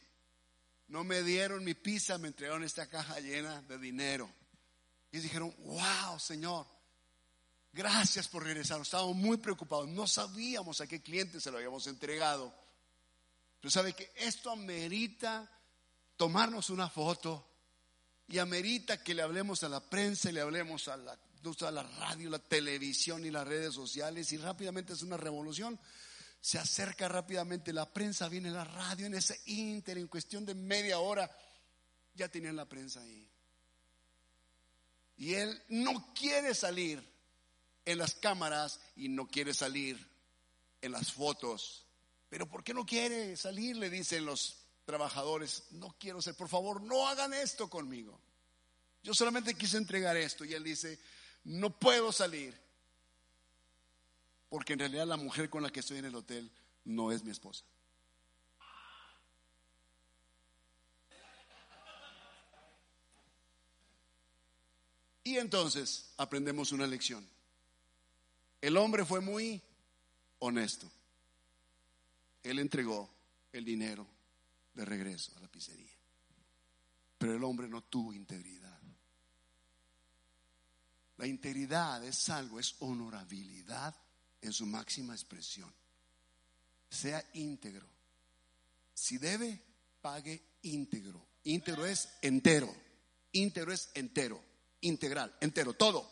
no 0.88 1.04
me 1.04 1.24
dieron 1.24 1.64
mi 1.64 1.74
pizza, 1.74 2.18
me 2.18 2.28
entregaron 2.28 2.64
esta 2.64 2.88
caja 2.88 3.20
llena 3.20 3.62
de 3.64 3.78
dinero. 3.78 4.32
Y 5.12 5.20
dijeron, 5.20 5.54
wow, 5.60 6.20
Señor, 6.20 6.68
gracias 7.74 8.28
por 8.28 8.44
regresar. 8.44 8.82
Estábamos 8.82 9.16
muy 9.16 9.38
preocupados, 9.38 9.88
no 9.88 10.08
sabíamos 10.08 10.82
a 10.82 10.88
qué 10.88 11.02
cliente 11.02 11.40
se 11.40 11.52
lo 11.52 11.58
habíamos 11.58 11.88
entregado. 11.88 12.54
Pero 13.60 13.72
sabe 13.72 13.94
que 13.94 14.12
esto 14.16 14.52
amerita 14.52 15.50
tomarnos 16.18 16.70
una 16.70 16.90
foto 16.90 17.48
y 18.28 18.40
amerita 18.40 19.04
que 19.04 19.14
le 19.14 19.22
hablemos 19.22 19.64
a 19.64 19.70
la 19.70 19.82
prensa 19.82 20.30
y 20.30 20.34
le 20.34 20.42
hablemos 20.42 20.88
a 20.88 20.98
la, 20.98 21.12
a 21.14 21.72
la 21.72 21.84
radio, 21.84 22.30
la 22.30 22.40
televisión 22.40 23.26
y 23.26 23.32
las 23.32 23.48
redes 23.48 23.74
sociales 23.74 24.32
y 24.32 24.38
rápidamente 24.38 24.94
es 24.94 25.02
una 25.02 25.18
revolución. 25.18 25.80
Se 26.42 26.58
acerca 26.58 27.08
rápidamente 27.08 27.72
la 27.72 27.92
prensa, 27.94 28.28
viene 28.28 28.50
la 28.50 28.64
radio 28.64 29.06
en 29.06 29.14
ese 29.14 29.40
inter, 29.46 29.98
en 29.98 30.08
cuestión 30.08 30.46
de 30.46 30.56
media 30.56 31.00
hora, 31.00 31.30
ya 32.16 32.28
tenían 32.30 32.56
la 32.56 32.68
prensa 32.68 33.02
ahí. 33.02 33.30
Y 35.18 35.36
él 35.36 35.62
no 35.70 36.14
quiere 36.16 36.56
salir 36.56 37.08
en 37.86 37.98
las 38.00 38.16
cámaras 38.16 38.80
y 38.96 39.08
no 39.08 39.28
quiere 39.28 39.54
salir 39.54 40.04
en 40.82 40.92
las 40.92 41.12
fotos. 41.12 41.86
Pero 42.28 42.50
¿por 42.50 42.64
qué 42.64 42.74
no 42.74 42.86
quiere 42.86 43.38
salir? 43.38 43.78
Le 43.78 43.92
dicen 43.92 44.26
los 44.26 44.66
trabajadores, 44.86 45.66
no 45.72 45.96
quiero 46.00 46.22
ser, 46.22 46.36
por 46.36 46.50
favor, 46.50 46.82
no 46.82 47.08
hagan 47.08 47.34
esto 47.34 47.70
conmigo. 47.70 48.20
Yo 49.04 49.14
solamente 49.14 49.54
quise 49.54 49.78
entregar 49.78 50.18
esto 50.18 50.44
y 50.44 50.54
él 50.54 50.64
dice, 50.64 51.00
no 51.44 51.78
puedo 51.78 52.12
salir, 52.12 52.60
porque 54.52 54.74
en 54.74 54.80
realidad 54.80 55.08
la 55.08 55.16
mujer 55.16 55.50
con 55.50 55.64
la 55.64 55.70
que 55.70 55.80
estoy 55.80 56.00
en 56.00 56.06
el 56.06 56.14
hotel 56.14 56.52
no 56.84 57.10
es 57.14 57.24
mi 57.24 57.32
esposa. 57.32 57.64
Y 65.24 65.38
entonces 65.38 66.12
aprendemos 66.18 66.74
una 66.74 66.86
lección. 66.86 67.26
El 68.60 68.76
hombre 68.76 69.06
fue 69.06 69.22
muy 69.22 69.62
honesto. 70.40 70.92
Él 72.44 72.60
entregó 72.60 73.10
el 73.54 73.64
dinero 73.64 74.06
de 74.74 74.84
regreso 74.84 75.32
a 75.38 75.40
la 75.40 75.48
pizzería. 75.48 75.96
Pero 77.18 77.38
el 77.38 77.44
hombre 77.46 77.70
no 77.70 77.84
tuvo 77.84 78.12
integridad. 78.12 78.82
La 81.16 81.26
integridad 81.26 82.04
es 82.04 82.28
algo, 82.28 82.60
es 82.60 82.76
honorabilidad 82.80 83.96
en 84.42 84.54
su 84.54 84.66
máxima 84.66 85.14
expresión. 85.14 85.74
Sea 86.90 87.24
íntegro. 87.34 87.88
Si 88.94 89.18
debe, 89.18 89.62
pague 90.02 90.42
íntegro. 90.64 91.26
Íntegro 91.44 91.86
es 91.86 92.10
entero. 92.22 92.74
Íntegro 93.32 93.72
es 93.74 93.90
entero. 93.94 94.44
Integral, 94.82 95.36
entero, 95.40 95.74
todo. 95.74 96.10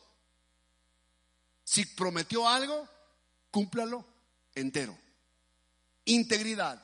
Si 1.63 1.85
prometió 1.85 2.47
algo, 2.47 2.87
cúmplalo 3.51 4.05
entero. 4.53 4.97
Integridad, 6.05 6.83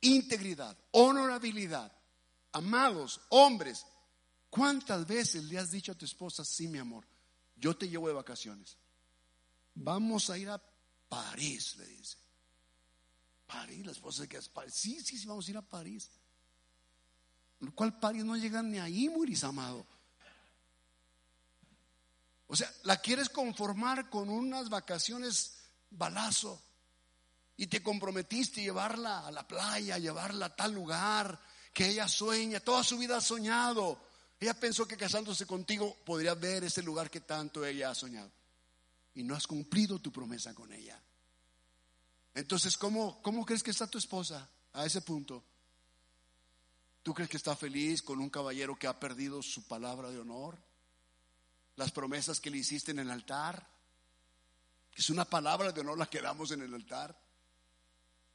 integridad, 0.00 0.76
honorabilidad. 0.92 1.92
Amados, 2.52 3.20
hombres, 3.30 3.86
¿cuántas 4.50 5.06
veces 5.06 5.44
le 5.44 5.58
has 5.58 5.70
dicho 5.70 5.92
a 5.92 5.94
tu 5.94 6.04
esposa, 6.04 6.44
sí, 6.44 6.68
mi 6.68 6.78
amor, 6.78 7.06
yo 7.56 7.76
te 7.76 7.88
llevo 7.88 8.08
de 8.08 8.14
vacaciones? 8.14 8.76
Vamos 9.74 10.30
a 10.30 10.38
ir 10.38 10.48
a 10.48 10.62
París, 11.08 11.76
le 11.76 11.86
dice. 11.86 12.16
París, 13.46 13.84
la 13.84 13.92
esposa 13.92 14.26
que 14.26 14.36
es 14.36 14.48
París. 14.48 14.74
Sí, 14.74 15.00
sí, 15.00 15.18
sí, 15.18 15.26
vamos 15.26 15.46
a 15.46 15.50
ir 15.50 15.56
a 15.56 15.62
París. 15.62 16.10
¿Cuál 17.74 17.98
París 17.98 18.24
no 18.24 18.36
llega 18.36 18.62
ni 18.62 18.78
ahí, 18.78 19.08
Muris, 19.08 19.44
amado? 19.44 19.86
O 22.46 22.56
sea, 22.56 22.72
la 22.82 23.00
quieres 23.00 23.28
conformar 23.28 24.10
con 24.10 24.28
unas 24.28 24.68
vacaciones 24.68 25.56
balazo 25.90 26.60
y 27.56 27.66
te 27.66 27.82
comprometiste 27.82 28.60
a 28.60 28.64
llevarla 28.64 29.26
a 29.26 29.30
la 29.30 29.46
playa, 29.46 29.98
llevarla 29.98 30.46
a 30.46 30.56
tal 30.56 30.72
lugar 30.72 31.40
que 31.72 31.88
ella 31.88 32.08
sueña, 32.08 32.60
toda 32.60 32.84
su 32.84 32.98
vida 32.98 33.16
ha 33.16 33.20
soñado. 33.20 33.98
Ella 34.38 34.54
pensó 34.54 34.86
que 34.86 34.96
casándose 34.96 35.46
contigo 35.46 35.96
podría 36.04 36.34
ver 36.34 36.64
ese 36.64 36.82
lugar 36.82 37.10
que 37.10 37.20
tanto 37.20 37.64
ella 37.64 37.90
ha 37.90 37.94
soñado. 37.94 38.30
Y 39.14 39.22
no 39.22 39.34
has 39.34 39.46
cumplido 39.46 40.00
tu 40.00 40.12
promesa 40.12 40.54
con 40.54 40.72
ella. 40.72 41.00
Entonces, 42.34 42.76
¿cómo, 42.76 43.22
crees 43.46 43.62
que 43.62 43.70
está 43.70 43.86
tu 43.86 43.98
esposa 43.98 44.48
a 44.72 44.84
ese 44.84 45.00
punto? 45.02 45.44
¿Tú 47.02 47.14
crees 47.14 47.30
que 47.30 47.36
está 47.36 47.54
feliz 47.54 48.02
con 48.02 48.18
un 48.18 48.28
caballero 48.28 48.76
que 48.76 48.88
ha 48.88 48.98
perdido 48.98 49.40
su 49.42 49.66
palabra 49.68 50.10
de 50.10 50.18
honor? 50.18 50.58
Las 51.76 51.92
promesas 51.92 52.40
que 52.40 52.50
le 52.50 52.58
hiciste 52.58 52.90
en 52.90 52.98
el 52.98 53.10
altar. 53.10 53.68
Es 54.96 55.10
una 55.10 55.24
palabra 55.24 55.70
de 55.70 55.80
honor 55.80 55.98
la 55.98 56.06
que 56.06 56.20
damos 56.20 56.50
en 56.50 56.62
el 56.62 56.74
altar. 56.74 57.16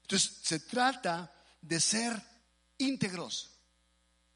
Entonces, 0.04 0.39
se 0.44 0.62
trata 0.62 1.34
de 1.62 1.80
ser 1.80 2.22
íntegros. 2.78 3.52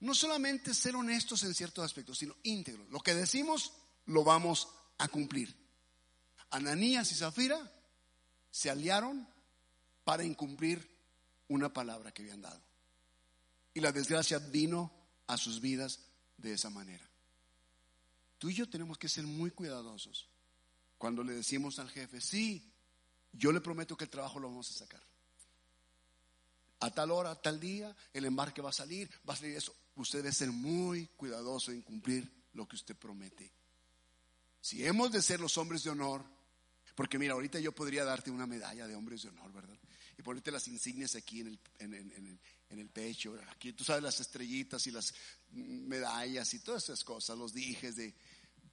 No 0.01 0.13
solamente 0.13 0.73
ser 0.73 0.95
honestos 0.97 1.43
en 1.43 1.53
ciertos 1.53 1.85
aspectos, 1.85 2.17
sino 2.17 2.35
íntegros. 2.43 2.89
Lo 2.89 2.99
que 2.99 3.13
decimos 3.13 3.71
lo 4.07 4.25
vamos 4.25 4.67
a 4.97 5.07
cumplir. 5.07 5.62
Ananías 6.53 7.11
y 7.11 7.15
Zafira 7.15 7.71
se 8.51 8.69
aliaron 8.69 9.27
para 10.03 10.23
incumplir 10.23 10.87
una 11.47 11.71
palabra 11.71 12.11
que 12.11 12.23
habían 12.23 12.41
dado. 12.41 12.61
Y 13.73 13.79
la 13.79 13.91
desgracia 13.91 14.39
vino 14.39 14.91
a 15.27 15.37
sus 15.37 15.61
vidas 15.61 15.99
de 16.37 16.53
esa 16.53 16.69
manera. 16.69 17.07
Tú 18.37 18.49
y 18.49 18.53
yo 18.53 18.69
tenemos 18.69 18.97
que 18.97 19.09
ser 19.09 19.25
muy 19.25 19.51
cuidadosos 19.51 20.27
cuando 20.97 21.23
le 21.23 21.33
decimos 21.33 21.79
al 21.79 21.89
jefe, 21.89 22.21
sí, 22.21 22.71
yo 23.33 23.51
le 23.51 23.61
prometo 23.61 23.97
que 23.97 24.05
el 24.05 24.09
trabajo 24.09 24.39
lo 24.39 24.47
vamos 24.47 24.69
a 24.69 24.73
sacar 24.73 25.01
a 26.83 26.91
tal 26.91 27.11
hora, 27.11 27.31
a 27.31 27.41
tal 27.41 27.61
día, 27.61 27.95
el 28.11 28.25
embarque 28.25 28.61
va 28.61 28.69
a 28.69 28.73
salir, 28.73 29.09
va 29.27 29.33
a 29.33 29.37
salir 29.37 29.55
eso. 29.55 29.73
Usted 29.95 30.19
debe 30.19 30.33
ser 30.33 30.51
muy 30.51 31.07
cuidadoso 31.15 31.71
en 31.71 31.81
cumplir 31.81 32.29
lo 32.53 32.67
que 32.67 32.75
usted 32.75 32.93
promete. 32.93 33.49
Si 34.59 34.85
hemos 34.85 35.09
de 35.13 35.21
ser 35.21 35.39
los 35.39 35.57
hombres 35.57 35.83
de 35.83 35.91
honor, 35.91 36.25
porque 36.95 37.17
mira, 37.17 37.33
ahorita 37.33 37.59
yo 37.59 37.71
podría 37.71 38.03
darte 38.03 38.29
una 38.29 38.45
medalla 38.45 38.87
de 38.87 38.95
hombres 38.95 39.23
de 39.23 39.29
honor, 39.29 39.51
¿verdad? 39.51 39.77
Y 40.17 40.21
ponerte 40.21 40.51
las 40.51 40.67
insignias 40.67 41.15
aquí 41.15 41.41
en 41.41 41.47
el, 41.47 41.59
en, 41.79 42.79
el 42.79 42.89
pecho, 42.89 43.35
aquí 43.49 43.73
tú 43.73 43.83
sabes 43.83 44.03
las 44.03 44.19
estrellitas 44.19 44.85
y 44.87 44.91
las 44.91 45.13
medallas 45.51 46.53
y 46.53 46.59
todas 46.59 46.83
esas 46.83 47.03
cosas, 47.03 47.37
los 47.37 47.53
dijes 47.53 47.95
de... 47.95 48.13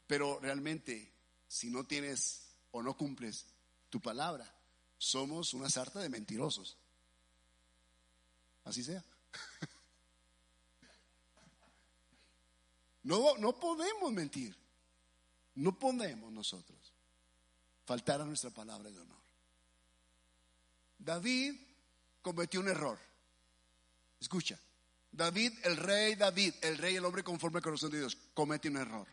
Pero 0.07 0.39
realmente, 0.41 1.13
si 1.47 1.71
no 1.71 1.85
tienes 1.85 2.43
o 2.73 2.83
no 2.83 2.97
cumples 2.97 3.47
tu 3.89 4.01
palabra, 4.01 4.53
somos 4.99 5.55
una 5.55 5.71
sarta 5.71 6.01
de 6.01 6.09
mentirosos. 6.09 6.77
Así 8.65 8.85
sea. 8.85 9.05
No, 13.03 13.35
no 13.39 13.59
podemos 13.59 14.13
mentir. 14.13 14.55
No 15.55 15.79
podemos 15.79 16.31
nosotros 16.31 16.80
faltar 17.91 18.21
a 18.21 18.25
nuestra 18.25 18.51
palabra 18.51 18.89
de 18.89 19.01
honor. 19.01 19.19
David 20.97 21.57
cometió 22.23 22.61
un 22.61 22.69
error. 22.69 22.97
Escucha, 24.21 24.57
David, 25.11 25.55
el 25.65 25.77
rey 25.77 26.15
David, 26.15 26.55
el 26.63 26.79
rey, 26.79 26.95
el 26.95 27.05
hombre 27.05 27.25
conforme 27.25 27.59
al 27.59 27.65
corazón 27.65 27.91
de 27.91 27.99
Dios, 27.99 28.17
comete 28.33 28.69
un 28.69 28.77
error. 28.77 29.09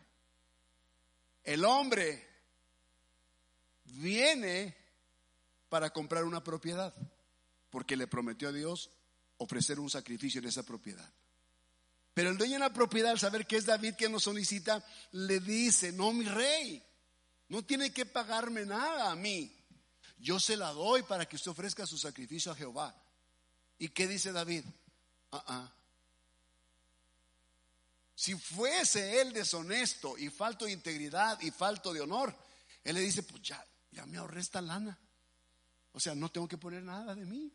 El 1.42 1.64
hombre 1.64 2.24
viene 3.82 4.76
para 5.68 5.90
comprar 5.90 6.22
una 6.22 6.44
propiedad 6.44 6.94
porque 7.70 7.96
le 7.96 8.06
prometió 8.06 8.50
a 8.50 8.52
Dios 8.52 8.90
ofrecer 9.38 9.80
un 9.80 9.90
sacrificio 9.90 10.40
en 10.40 10.46
esa 10.46 10.62
propiedad. 10.62 11.12
Pero 12.14 12.30
el 12.30 12.38
dueño 12.38 12.52
de 12.52 12.60
la 12.60 12.72
propiedad, 12.72 13.10
al 13.10 13.18
saber 13.18 13.44
que 13.44 13.56
es 13.56 13.66
David 13.66 13.94
quien 13.98 14.12
lo 14.12 14.20
solicita, 14.20 14.86
le 15.10 15.40
dice, 15.40 15.90
no, 15.90 16.12
mi 16.12 16.26
rey, 16.26 16.87
no 17.48 17.64
tiene 17.64 17.92
que 17.92 18.06
pagarme 18.06 18.64
nada 18.66 19.10
a 19.10 19.16
mí. 19.16 19.54
Yo 20.18 20.38
se 20.40 20.56
la 20.56 20.72
doy 20.72 21.02
para 21.02 21.26
que 21.26 21.36
usted 21.36 21.50
ofrezca 21.50 21.86
su 21.86 21.96
sacrificio 21.96 22.52
a 22.52 22.54
Jehová. 22.54 22.94
¿Y 23.78 23.88
qué 23.88 24.06
dice 24.06 24.32
David? 24.32 24.64
Ah, 25.32 25.44
ah. 25.46 25.72
Si 28.14 28.34
fuese 28.34 29.20
él 29.20 29.32
deshonesto 29.32 30.18
y 30.18 30.28
falto 30.28 30.64
de 30.64 30.72
integridad 30.72 31.40
y 31.40 31.52
falto 31.52 31.92
de 31.92 32.00
honor, 32.00 32.36
él 32.82 32.96
le 32.96 33.00
dice, 33.00 33.22
pues 33.22 33.42
ya, 33.42 33.64
ya 33.92 34.04
me 34.06 34.18
ahorré 34.18 34.40
esta 34.40 34.60
lana. 34.60 34.98
O 35.92 36.00
sea, 36.00 36.14
no 36.14 36.28
tengo 36.30 36.48
que 36.48 36.58
poner 36.58 36.82
nada 36.82 37.14
de 37.14 37.24
mí. 37.24 37.52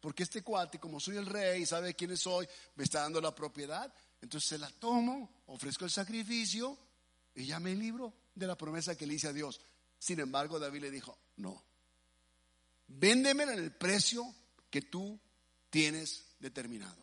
Porque 0.00 0.22
este 0.22 0.42
cuate, 0.42 0.78
como 0.78 1.00
soy 1.00 1.16
el 1.16 1.26
rey, 1.26 1.66
sabe 1.66 1.94
quién 1.94 2.16
soy, 2.16 2.48
me 2.76 2.84
está 2.84 3.00
dando 3.00 3.20
la 3.20 3.34
propiedad. 3.34 3.92
Entonces 4.20 4.48
se 4.48 4.58
la 4.58 4.70
tomo, 4.70 5.42
ofrezco 5.46 5.84
el 5.84 5.90
sacrificio 5.90 6.78
y 7.34 7.46
ya 7.46 7.58
me 7.58 7.74
libro 7.74 8.14
de 8.38 8.46
la 8.46 8.56
promesa 8.56 8.96
que 8.96 9.06
le 9.06 9.14
hice 9.14 9.28
a 9.28 9.32
Dios. 9.32 9.60
Sin 9.98 10.20
embargo, 10.20 10.58
David 10.58 10.82
le 10.82 10.90
dijo, 10.90 11.18
no, 11.36 11.62
véndemela 12.86 13.52
en 13.52 13.58
el 13.58 13.72
precio 13.72 14.32
que 14.70 14.82
tú 14.82 15.18
tienes 15.70 16.24
determinado. 16.38 16.96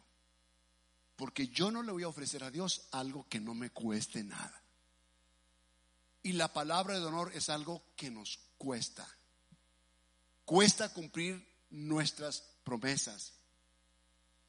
Porque 1.15 1.47
yo 1.47 1.71
no 1.71 1.83
le 1.83 1.91
voy 1.91 2.03
a 2.03 2.07
ofrecer 2.07 2.43
a 2.43 2.51
Dios 2.51 2.87
algo 2.91 3.27
que 3.29 3.39
no 3.39 3.53
me 3.53 3.69
cueste 3.69 4.23
nada. 4.23 4.61
Y 6.23 6.33
la 6.33 6.51
palabra 6.51 6.99
de 6.99 7.05
honor 7.05 7.31
es 7.33 7.49
algo 7.49 7.83
que 7.95 8.09
nos 8.09 8.39
cuesta. 8.57 9.07
Cuesta 10.43 10.93
cumplir 10.93 11.45
nuestras 11.69 12.43
promesas. 12.63 13.33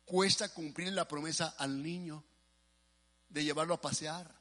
Cuesta 0.04 0.52
cumplir 0.52 0.92
la 0.92 1.06
promesa 1.06 1.54
al 1.58 1.82
niño 1.82 2.24
de 3.28 3.44
llevarlo 3.44 3.74
a 3.74 3.80
pasear, 3.80 4.35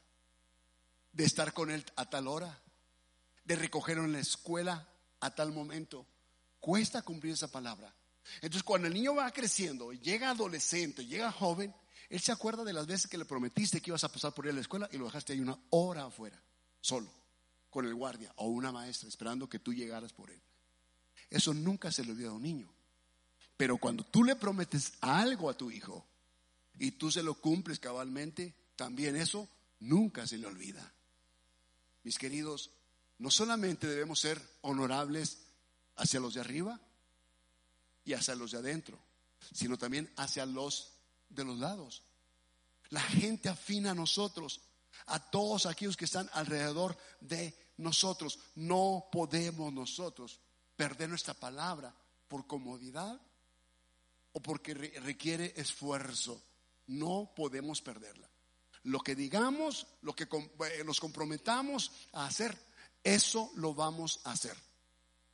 de 1.16 1.24
estar 1.24 1.54
con 1.54 1.70
él 1.70 1.82
a 1.96 2.04
tal 2.10 2.28
hora, 2.28 2.60
de 3.42 3.56
recogerlo 3.56 4.04
en 4.04 4.12
la 4.12 4.18
escuela 4.18 4.86
a 5.20 5.34
tal 5.34 5.50
momento. 5.50 6.06
Cuesta 6.60 7.00
cumplir 7.00 7.32
esa 7.32 7.50
palabra. 7.50 7.94
Entonces 8.34 8.62
cuando 8.62 8.88
el 8.88 8.92
niño 8.92 9.14
va 9.14 9.30
creciendo, 9.30 9.92
llega 9.94 10.30
adolescente, 10.30 11.06
llega 11.06 11.32
joven, 11.32 11.74
él 12.10 12.20
se 12.20 12.32
acuerda 12.32 12.64
de 12.64 12.74
las 12.74 12.86
veces 12.86 13.06
que 13.06 13.16
le 13.16 13.24
prometiste 13.24 13.80
que 13.80 13.90
ibas 13.90 14.04
a 14.04 14.12
pasar 14.12 14.34
por 14.34 14.44
él 14.46 14.52
a 14.52 14.54
la 14.56 14.60
escuela 14.60 14.90
y 14.92 14.98
lo 14.98 15.06
dejaste 15.06 15.32
ahí 15.32 15.40
una 15.40 15.58
hora 15.70 16.04
afuera, 16.04 16.38
solo, 16.82 17.10
con 17.70 17.86
el 17.86 17.94
guardia 17.94 18.30
o 18.36 18.48
una 18.48 18.70
maestra, 18.70 19.08
esperando 19.08 19.48
que 19.48 19.58
tú 19.58 19.72
llegaras 19.72 20.12
por 20.12 20.30
él. 20.30 20.42
Eso 21.30 21.54
nunca 21.54 21.90
se 21.90 22.04
le 22.04 22.12
olvida 22.12 22.28
a 22.28 22.34
un 22.34 22.42
niño. 22.42 22.70
Pero 23.56 23.78
cuando 23.78 24.04
tú 24.04 24.22
le 24.22 24.36
prometes 24.36 24.92
algo 25.00 25.48
a 25.48 25.56
tu 25.56 25.70
hijo 25.70 26.06
y 26.78 26.90
tú 26.90 27.10
se 27.10 27.22
lo 27.22 27.36
cumples 27.36 27.78
cabalmente, 27.78 28.54
también 28.76 29.16
eso 29.16 29.48
nunca 29.80 30.26
se 30.26 30.36
le 30.36 30.46
olvida. 30.46 30.92
Mis 32.06 32.18
queridos, 32.18 32.70
no 33.18 33.32
solamente 33.32 33.88
debemos 33.88 34.20
ser 34.20 34.40
honorables 34.60 35.38
hacia 35.96 36.20
los 36.20 36.34
de 36.34 36.40
arriba 36.40 36.80
y 38.04 38.12
hacia 38.12 38.36
los 38.36 38.52
de 38.52 38.58
adentro, 38.58 38.96
sino 39.52 39.76
también 39.76 40.12
hacia 40.14 40.46
los 40.46 40.92
de 41.28 41.42
los 41.42 41.58
lados. 41.58 42.04
La 42.90 43.00
gente 43.00 43.48
afina 43.48 43.90
a 43.90 43.94
nosotros, 43.96 44.60
a 45.06 45.18
todos 45.18 45.66
aquellos 45.66 45.96
que 45.96 46.04
están 46.04 46.30
alrededor 46.32 46.96
de 47.20 47.72
nosotros. 47.78 48.38
No 48.54 49.08
podemos 49.10 49.72
nosotros 49.72 50.38
perder 50.76 51.08
nuestra 51.08 51.34
palabra 51.34 51.92
por 52.28 52.46
comodidad 52.46 53.20
o 54.30 54.40
porque 54.40 54.74
requiere 54.74 55.54
esfuerzo. 55.56 56.40
No 56.86 57.32
podemos 57.34 57.82
perderla. 57.82 58.30
Lo 58.86 59.00
que 59.00 59.16
digamos, 59.16 59.84
lo 60.02 60.14
que 60.14 60.24
eh, 60.24 60.84
nos 60.84 61.00
comprometamos 61.00 61.90
a 62.12 62.26
hacer, 62.26 62.56
eso 63.02 63.50
lo 63.56 63.74
vamos 63.74 64.20
a 64.22 64.30
hacer. 64.30 64.56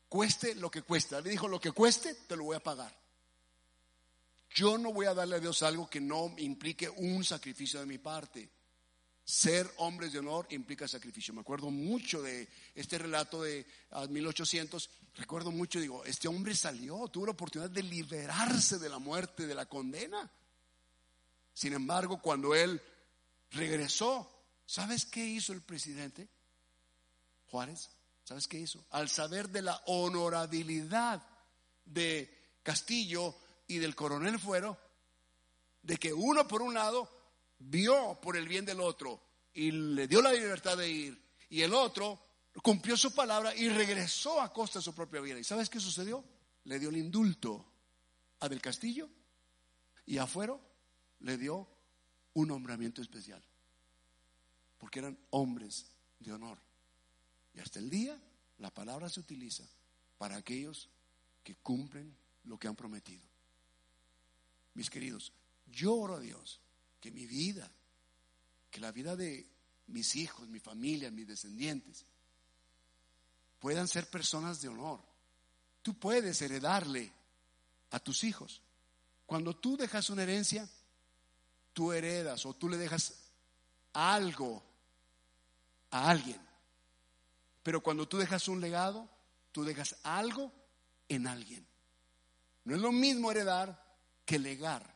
cueste 0.09 0.55
lo 0.55 0.71
que 0.71 0.81
cueste. 0.81 1.21
Le 1.21 1.29
dijo, 1.29 1.49
lo 1.49 1.61
que 1.61 1.71
cueste, 1.71 2.15
te 2.15 2.35
lo 2.35 2.45
voy 2.45 2.57
a 2.57 2.63
pagar. 2.63 2.99
Yo 4.55 4.79
no 4.79 4.91
voy 4.91 5.05
a 5.05 5.13
darle 5.13 5.37
a 5.37 5.41
Dios 5.41 5.63
algo 5.63 5.89
que 5.89 6.01
no 6.01 6.35
implique 6.39 6.89
un 6.89 7.25
sacrificio 7.25 7.79
de 7.79 7.85
mi 7.85 7.99
parte. 7.99 8.49
Ser 9.23 9.71
hombres 9.77 10.15
de 10.15 10.21
honor 10.21 10.47
implica 10.49 10.89
sacrificio. 10.89 11.35
Me 11.35 11.43
acuerdo 11.43 11.71
mucho 11.71 12.23
de 12.23 12.49
este 12.75 12.97
relato 12.97 13.43
de 13.43 13.67
1800. 14.09 14.89
Recuerdo 15.17 15.51
mucho, 15.51 15.79
digo, 15.79 16.07
este 16.07 16.27
hombre 16.27 16.55
salió, 16.55 17.07
tuvo 17.09 17.27
la 17.27 17.33
oportunidad 17.33 17.71
de 17.71 17.83
liberarse 17.83 18.79
de 18.79 18.89
la 18.89 18.99
muerte, 18.99 19.47
de 19.47 19.55
la 19.55 19.67
condena. 19.67 20.31
Sin 21.53 21.75
embargo, 21.75 22.21
cuando 22.23 22.55
él 22.55 22.81
regresó, 23.53 24.31
¿sabes 24.67 25.07
qué 25.07 25.25
hizo 25.25 25.53
el 25.53 25.63
presidente? 25.63 26.29
Juárez, 27.51 27.91
¿sabes 28.25 28.49
qué 28.49 28.59
hizo? 28.59 28.85
Al 28.91 29.09
saber 29.09 29.49
de 29.49 29.63
la 29.63 29.81
honorabilidad 29.87 31.23
de 31.85 32.59
Castillo 32.63 33.37
y 33.67 33.79
del 33.79 33.95
coronel 33.95 34.39
Fuero, 34.39 34.79
de 35.83 35.97
que 35.97 36.13
uno 36.13 36.47
por 36.47 36.63
un 36.63 36.75
lado 36.75 37.09
vio 37.59 38.19
por 38.21 38.37
el 38.37 38.49
bien 38.49 38.65
del 38.65 38.81
otro 38.81 39.21
y 39.53 39.71
le 39.71 40.07
dio 40.07 40.23
la 40.23 40.33
libertad 40.33 40.77
de 40.77 40.89
ir, 40.89 41.23
y 41.51 41.63
el 41.63 41.75
otro 41.75 42.19
cumplió 42.63 42.97
su 42.97 43.15
palabra 43.15 43.55
y 43.55 43.69
regresó 43.69 44.41
a 44.41 44.53
costa 44.53 44.79
de 44.79 44.85
su 44.85 44.95
propia 44.95 45.21
vida. 45.21 45.39
¿Y 45.39 45.45
sabes 45.45 45.69
qué 45.69 45.81
sucedió? 45.81 46.25
Le 46.65 46.79
dio 46.79 46.89
el 46.89 46.97
indulto 46.97 47.73
a 48.41 48.49
Del 48.49 48.61
Castillo 48.61 49.09
y 50.07 50.19
a 50.19 50.27
Fuero 50.27 50.61
le 51.21 51.37
dio 51.37 51.69
un 52.35 52.49
nombramiento 52.49 53.03
especial, 53.03 53.43
porque 54.79 55.01
eran 55.01 55.19
hombres 55.31 55.87
de 56.19 56.33
honor. 56.33 56.59
Y 57.55 57.61
hasta 57.61 57.79
el 57.79 57.91
día 57.91 58.19
la 58.59 58.73
palabra 58.73 59.09
se 59.09 59.21
utiliza 59.21 59.65
para 60.19 60.37
aquellos 60.37 60.89
que 61.43 61.57
cumplen 61.57 62.15
lo 62.45 62.59
que 62.59 62.69
han 62.69 62.77
prometido. 62.77 63.23
Mis 64.75 64.89
queridos, 64.89 65.33
yo 65.67 65.95
oro 65.95 66.17
a 66.17 66.21
Dios 66.21 66.61
que 67.01 67.11
mi 67.11 67.27
vida, 67.27 67.71
que 68.71 68.81
la 68.81 68.93
vida 68.93 69.17
de 69.17 69.47
mis 69.89 70.17
hijos, 70.17 70.49
mi 70.49 70.61
familia, 70.61 71.11
mis 71.11 71.27
descendientes, 71.27 72.07
puedan 73.59 73.89
ser 73.89 74.09
personas 74.09 74.61
de 74.61 74.69
honor. 74.69 75.01
Tú 75.83 75.95
puedes 75.95 76.41
heredarle 76.41 77.13
a 77.91 78.01
tus 78.01 78.25
hijos. 78.25 78.63
Cuando 79.27 79.55
tú 79.57 79.77
dejas 79.77 80.11
una 80.11 80.23
herencia, 80.23 80.69
tú 81.73 81.93
heredas 81.93 82.45
o 82.47 82.55
tú 82.55 82.69
le 82.69 82.77
dejas 82.77 83.15
algo 83.93 84.63
a 85.91 86.11
alguien. 86.11 86.41
Pero 87.63 87.83
cuando 87.83 88.09
tú 88.09 88.19
dejas 88.19 88.49
un 88.49 88.61
legado, 88.61 89.09
tú 89.53 89.65
dejas 89.65 89.97
algo 90.03 90.53
en 91.09 91.27
alguien. 91.27 91.67
No 92.65 92.75
es 92.75 92.81
lo 92.81 92.93
mismo 92.93 93.31
heredar 93.31 93.83
que 94.25 94.39
legar. 94.39 94.93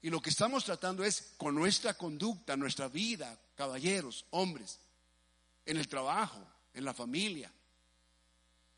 Y 0.00 0.10
lo 0.10 0.20
que 0.20 0.30
estamos 0.30 0.64
tratando 0.64 1.04
es 1.04 1.34
con 1.36 1.54
nuestra 1.54 1.94
conducta, 1.94 2.56
nuestra 2.56 2.88
vida, 2.88 3.38
caballeros, 3.54 4.26
hombres, 4.30 4.80
en 5.64 5.76
el 5.76 5.88
trabajo, 5.88 6.44
en 6.74 6.84
la 6.84 6.92
familia, 6.92 7.52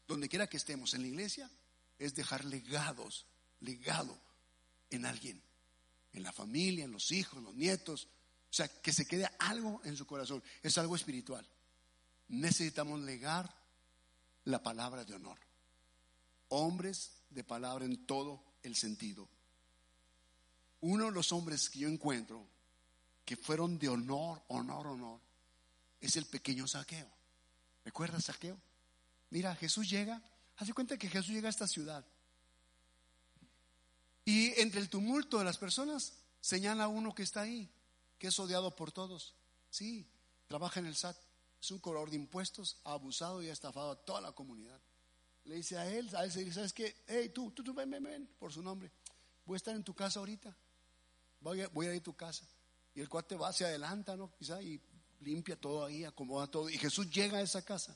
donde 0.07 0.29
quiera 0.29 0.47
que 0.47 0.59
estemos, 0.59 0.93
en 0.95 1.03
la 1.03 1.09
iglesia, 1.09 1.51
es 1.99 2.15
dejar 2.15 2.45
legados, 2.45 3.25
legado 3.61 4.19
en 4.91 5.07
alguien, 5.07 5.43
en 6.15 6.23
la 6.23 6.33
familia, 6.33 6.85
en 6.85 6.93
los 6.93 7.13
hijos, 7.13 7.39
en 7.39 7.45
los 7.45 7.55
nietos. 7.55 8.09
O 8.51 8.55
sea, 8.55 8.69
que 8.69 8.93
se 8.93 9.07
quede 9.07 9.29
algo 9.39 9.83
en 9.85 9.97
su 9.97 10.07
corazón. 10.07 10.43
Es 10.63 10.79
algo 10.79 10.97
espiritual. 10.97 11.47
Necesitamos 12.29 13.01
legar 13.01 13.55
la 14.45 14.63
palabra 14.63 15.05
de 15.05 15.15
honor. 15.15 15.39
Hombres 16.49 17.13
de 17.31 17.45
palabra 17.45 17.85
en 17.85 18.07
todo 18.07 18.43
el 18.63 18.77
sentido 18.77 19.29
uno 20.85 21.07
de 21.07 21.13
los 21.13 21.33
hombres 21.33 21.71
que 21.71 21.79
yo 21.79 21.89
encuentro 21.89 22.47
que 23.25 23.37
fueron 23.37 23.79
de 23.79 23.89
honor, 23.89 24.43
honor, 24.49 24.89
honor, 24.89 25.21
es 25.99 26.15
el 26.17 26.27
pequeño 26.27 26.69
saqueo. 26.69 27.11
¿Recuerdas 27.87 28.25
saqueo? 28.25 28.61
Mira, 29.31 29.55
Jesús 29.57 29.89
llega, 29.89 30.23
hace 30.57 30.75
cuenta 30.75 30.99
que 30.99 31.09
Jesús 31.09 31.31
llega 31.31 31.49
a 31.49 31.51
esta 31.51 31.67
ciudad. 31.67 32.05
Y 34.25 34.59
entre 34.61 34.81
el 34.81 34.89
tumulto 34.89 35.39
de 35.39 35.45
las 35.45 35.59
personas 35.59 36.15
señala 36.41 36.85
a 36.85 36.89
uno 36.89 37.15
que 37.15 37.23
está 37.23 37.43
ahí, 37.43 37.71
que 38.19 38.29
es 38.29 38.39
odiado 38.39 38.75
por 38.75 38.93
todos. 38.93 39.35
Sí, 39.71 40.07
trabaja 40.47 40.81
en 40.81 40.87
el 40.87 40.97
SAT, 40.97 41.17
es 41.61 41.71
un 41.71 41.79
cobrador 41.79 42.11
de 42.11 42.17
impuestos, 42.17 42.79
ha 42.85 42.93
abusado 42.93 43.43
y 43.43 43.49
ha 43.49 43.53
estafado 43.53 43.91
a 43.91 44.05
toda 44.05 44.21
la 44.21 44.33
comunidad. 44.33 44.81
Le 45.45 45.57
dice 45.57 45.77
a 45.77 45.91
él, 45.91 46.09
a 46.17 46.25
él 46.25 46.33
se 46.33 46.41
dice, 46.41 46.55
¿sabes 46.55 46.73
qué? 46.73 47.05
Hey, 47.07 47.31
tú, 47.35 47.51
tú, 47.51 47.63
tú, 47.63 47.75
ven, 47.75 47.91
ven, 47.91 48.03
ven, 48.03 48.27
por 48.39 48.53
su 48.53 48.63
nombre. 48.63 48.91
Voy 49.45 49.57
a 49.57 49.59
estar 49.59 49.75
en 49.75 49.85
tu 49.85 49.95
casa 49.95 50.21
ahorita 50.21 50.57
voy 51.45 51.61
a, 51.61 51.95
ir 51.95 52.01
a 52.01 52.03
tu 52.03 52.15
casa. 52.17 52.45
Y 52.95 53.01
el 53.01 53.09
cuate 53.09 53.37
va, 53.37 53.53
se 53.53 53.65
adelanta, 53.65 54.17
¿no? 54.17 54.33
Quizá 54.37 54.63
y 54.63 54.81
limpia 55.21 55.57
todo 55.57 55.85
ahí, 55.85 56.05
acomoda 56.05 56.47
todo. 56.47 56.71
Y 56.71 56.79
Jesús 56.79 57.11
llega 57.11 57.39
a 57.39 57.43
esa 57.43 57.63
casa. 57.63 57.95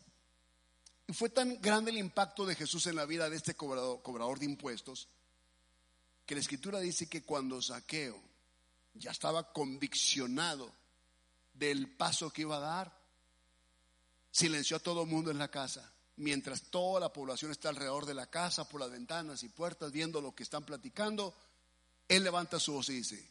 Y 1.07 1.12
fue 1.14 1.31
tan 1.31 1.61
grande 1.61 1.91
el 1.91 1.99
impacto 1.99 2.45
de 2.45 2.55
Jesús 2.55 2.87
en 2.87 2.97
la 2.97 3.07
vida 3.07 3.31
de 3.31 3.37
este 3.37 3.55
cobrador, 3.55 4.03
cobrador 4.03 4.38
de 4.38 4.45
impuestos, 4.45 5.09
que 6.29 6.35
la 6.35 6.43
escritura 6.43 6.79
dice 6.79 7.09
que 7.09 7.23
cuando 7.23 7.62
Saqueo 7.62 8.21
ya 8.93 9.12
estaba 9.12 9.51
conviccionado 9.51 10.71
del 11.55 11.97
paso 11.97 12.31
que 12.31 12.43
iba 12.43 12.59
a 12.59 12.61
dar, 12.61 12.95
silenció 14.31 14.77
a 14.77 14.81
todo 14.81 15.05
el 15.05 15.09
mundo 15.09 15.31
en 15.31 15.38
la 15.38 15.51
casa, 15.51 15.91
mientras 16.17 16.64
toda 16.64 17.01
la 17.01 17.11
población 17.11 17.51
está 17.51 17.71
alrededor 17.71 18.05
de 18.05 18.12
la 18.12 18.27
casa, 18.27 18.69
por 18.69 18.79
las 18.79 18.91
ventanas 18.91 19.43
y 19.43 19.49
puertas, 19.49 19.91
viendo 19.91 20.21
lo 20.21 20.35
que 20.35 20.43
están 20.43 20.64
platicando, 20.64 21.35
él 22.09 22.25
levanta 22.25 22.61
su 22.61 22.75
voz 22.75 22.91
y 22.91 22.97
dice, 22.97 23.27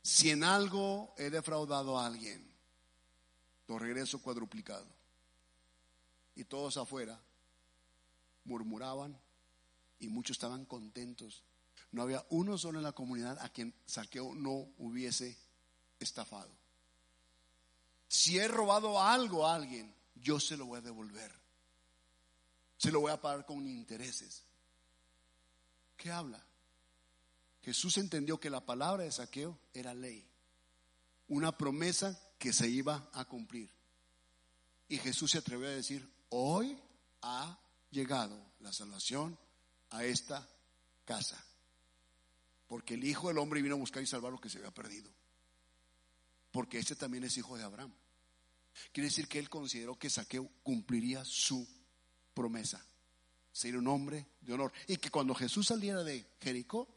si 0.00 0.30
en 0.30 0.44
algo 0.44 1.14
he 1.18 1.28
defraudado 1.28 1.98
a 1.98 2.06
alguien, 2.06 2.50
lo 3.68 3.78
regreso 3.78 4.18
cuadruplicado. 4.22 4.86
Y 6.36 6.44
todos 6.44 6.78
afuera 6.78 7.20
murmuraban 8.46 9.14
y 9.98 10.08
muchos 10.08 10.36
estaban 10.36 10.64
contentos. 10.64 11.44
No 11.90 12.02
había 12.02 12.24
uno 12.30 12.58
solo 12.58 12.78
en 12.78 12.84
la 12.84 12.92
comunidad 12.92 13.38
a 13.40 13.48
quien 13.48 13.74
Saqueo 13.86 14.34
no 14.34 14.68
hubiese 14.78 15.38
estafado. 15.98 16.50
Si 18.08 18.38
he 18.38 18.48
robado 18.48 19.00
algo 19.00 19.46
a 19.46 19.54
alguien, 19.54 19.94
yo 20.14 20.38
se 20.40 20.56
lo 20.56 20.66
voy 20.66 20.78
a 20.78 20.82
devolver. 20.82 21.32
Se 22.76 22.90
lo 22.90 23.00
voy 23.00 23.12
a 23.12 23.20
pagar 23.20 23.46
con 23.46 23.66
intereses. 23.66 24.44
¿Qué 25.96 26.10
habla? 26.10 26.44
Jesús 27.62 27.96
entendió 27.96 28.38
que 28.38 28.50
la 28.50 28.64
palabra 28.64 29.04
de 29.04 29.12
saqueo 29.12 29.58
era 29.72 29.94
ley, 29.94 30.28
una 31.28 31.56
promesa 31.56 32.20
que 32.38 32.52
se 32.52 32.68
iba 32.68 33.08
a 33.14 33.24
cumplir. 33.24 33.70
Y 34.88 34.98
Jesús 34.98 35.30
se 35.30 35.38
atrevió 35.38 35.68
a 35.68 35.70
decir, 35.70 36.06
hoy 36.28 36.78
ha 37.22 37.58
llegado 37.90 38.38
la 38.60 38.72
salvación 38.72 39.38
a 39.94 40.04
esta 40.04 40.46
casa, 41.04 41.42
porque 42.66 42.94
el 42.94 43.04
Hijo 43.04 43.28
del 43.28 43.38
Hombre 43.38 43.62
vino 43.62 43.74
a 43.74 43.78
buscar 43.78 44.02
y 44.02 44.06
salvar 44.06 44.32
lo 44.32 44.40
que 44.40 44.48
se 44.48 44.58
había 44.58 44.70
perdido, 44.70 45.10
porque 46.50 46.78
este 46.78 46.96
también 46.96 47.24
es 47.24 47.36
hijo 47.36 47.56
de 47.56 47.64
Abraham. 47.64 47.92
Quiere 48.92 49.08
decir 49.08 49.28
que 49.28 49.38
él 49.38 49.48
consideró 49.48 49.98
que 49.98 50.10
Saqueo 50.10 50.50
cumpliría 50.62 51.24
su 51.24 51.66
promesa, 52.34 52.84
ser 53.52 53.76
un 53.76 53.86
hombre 53.86 54.26
de 54.40 54.52
honor, 54.52 54.72
y 54.88 54.96
que 54.96 55.10
cuando 55.10 55.34
Jesús 55.34 55.68
saliera 55.68 56.02
de 56.02 56.26
Jericó, 56.40 56.88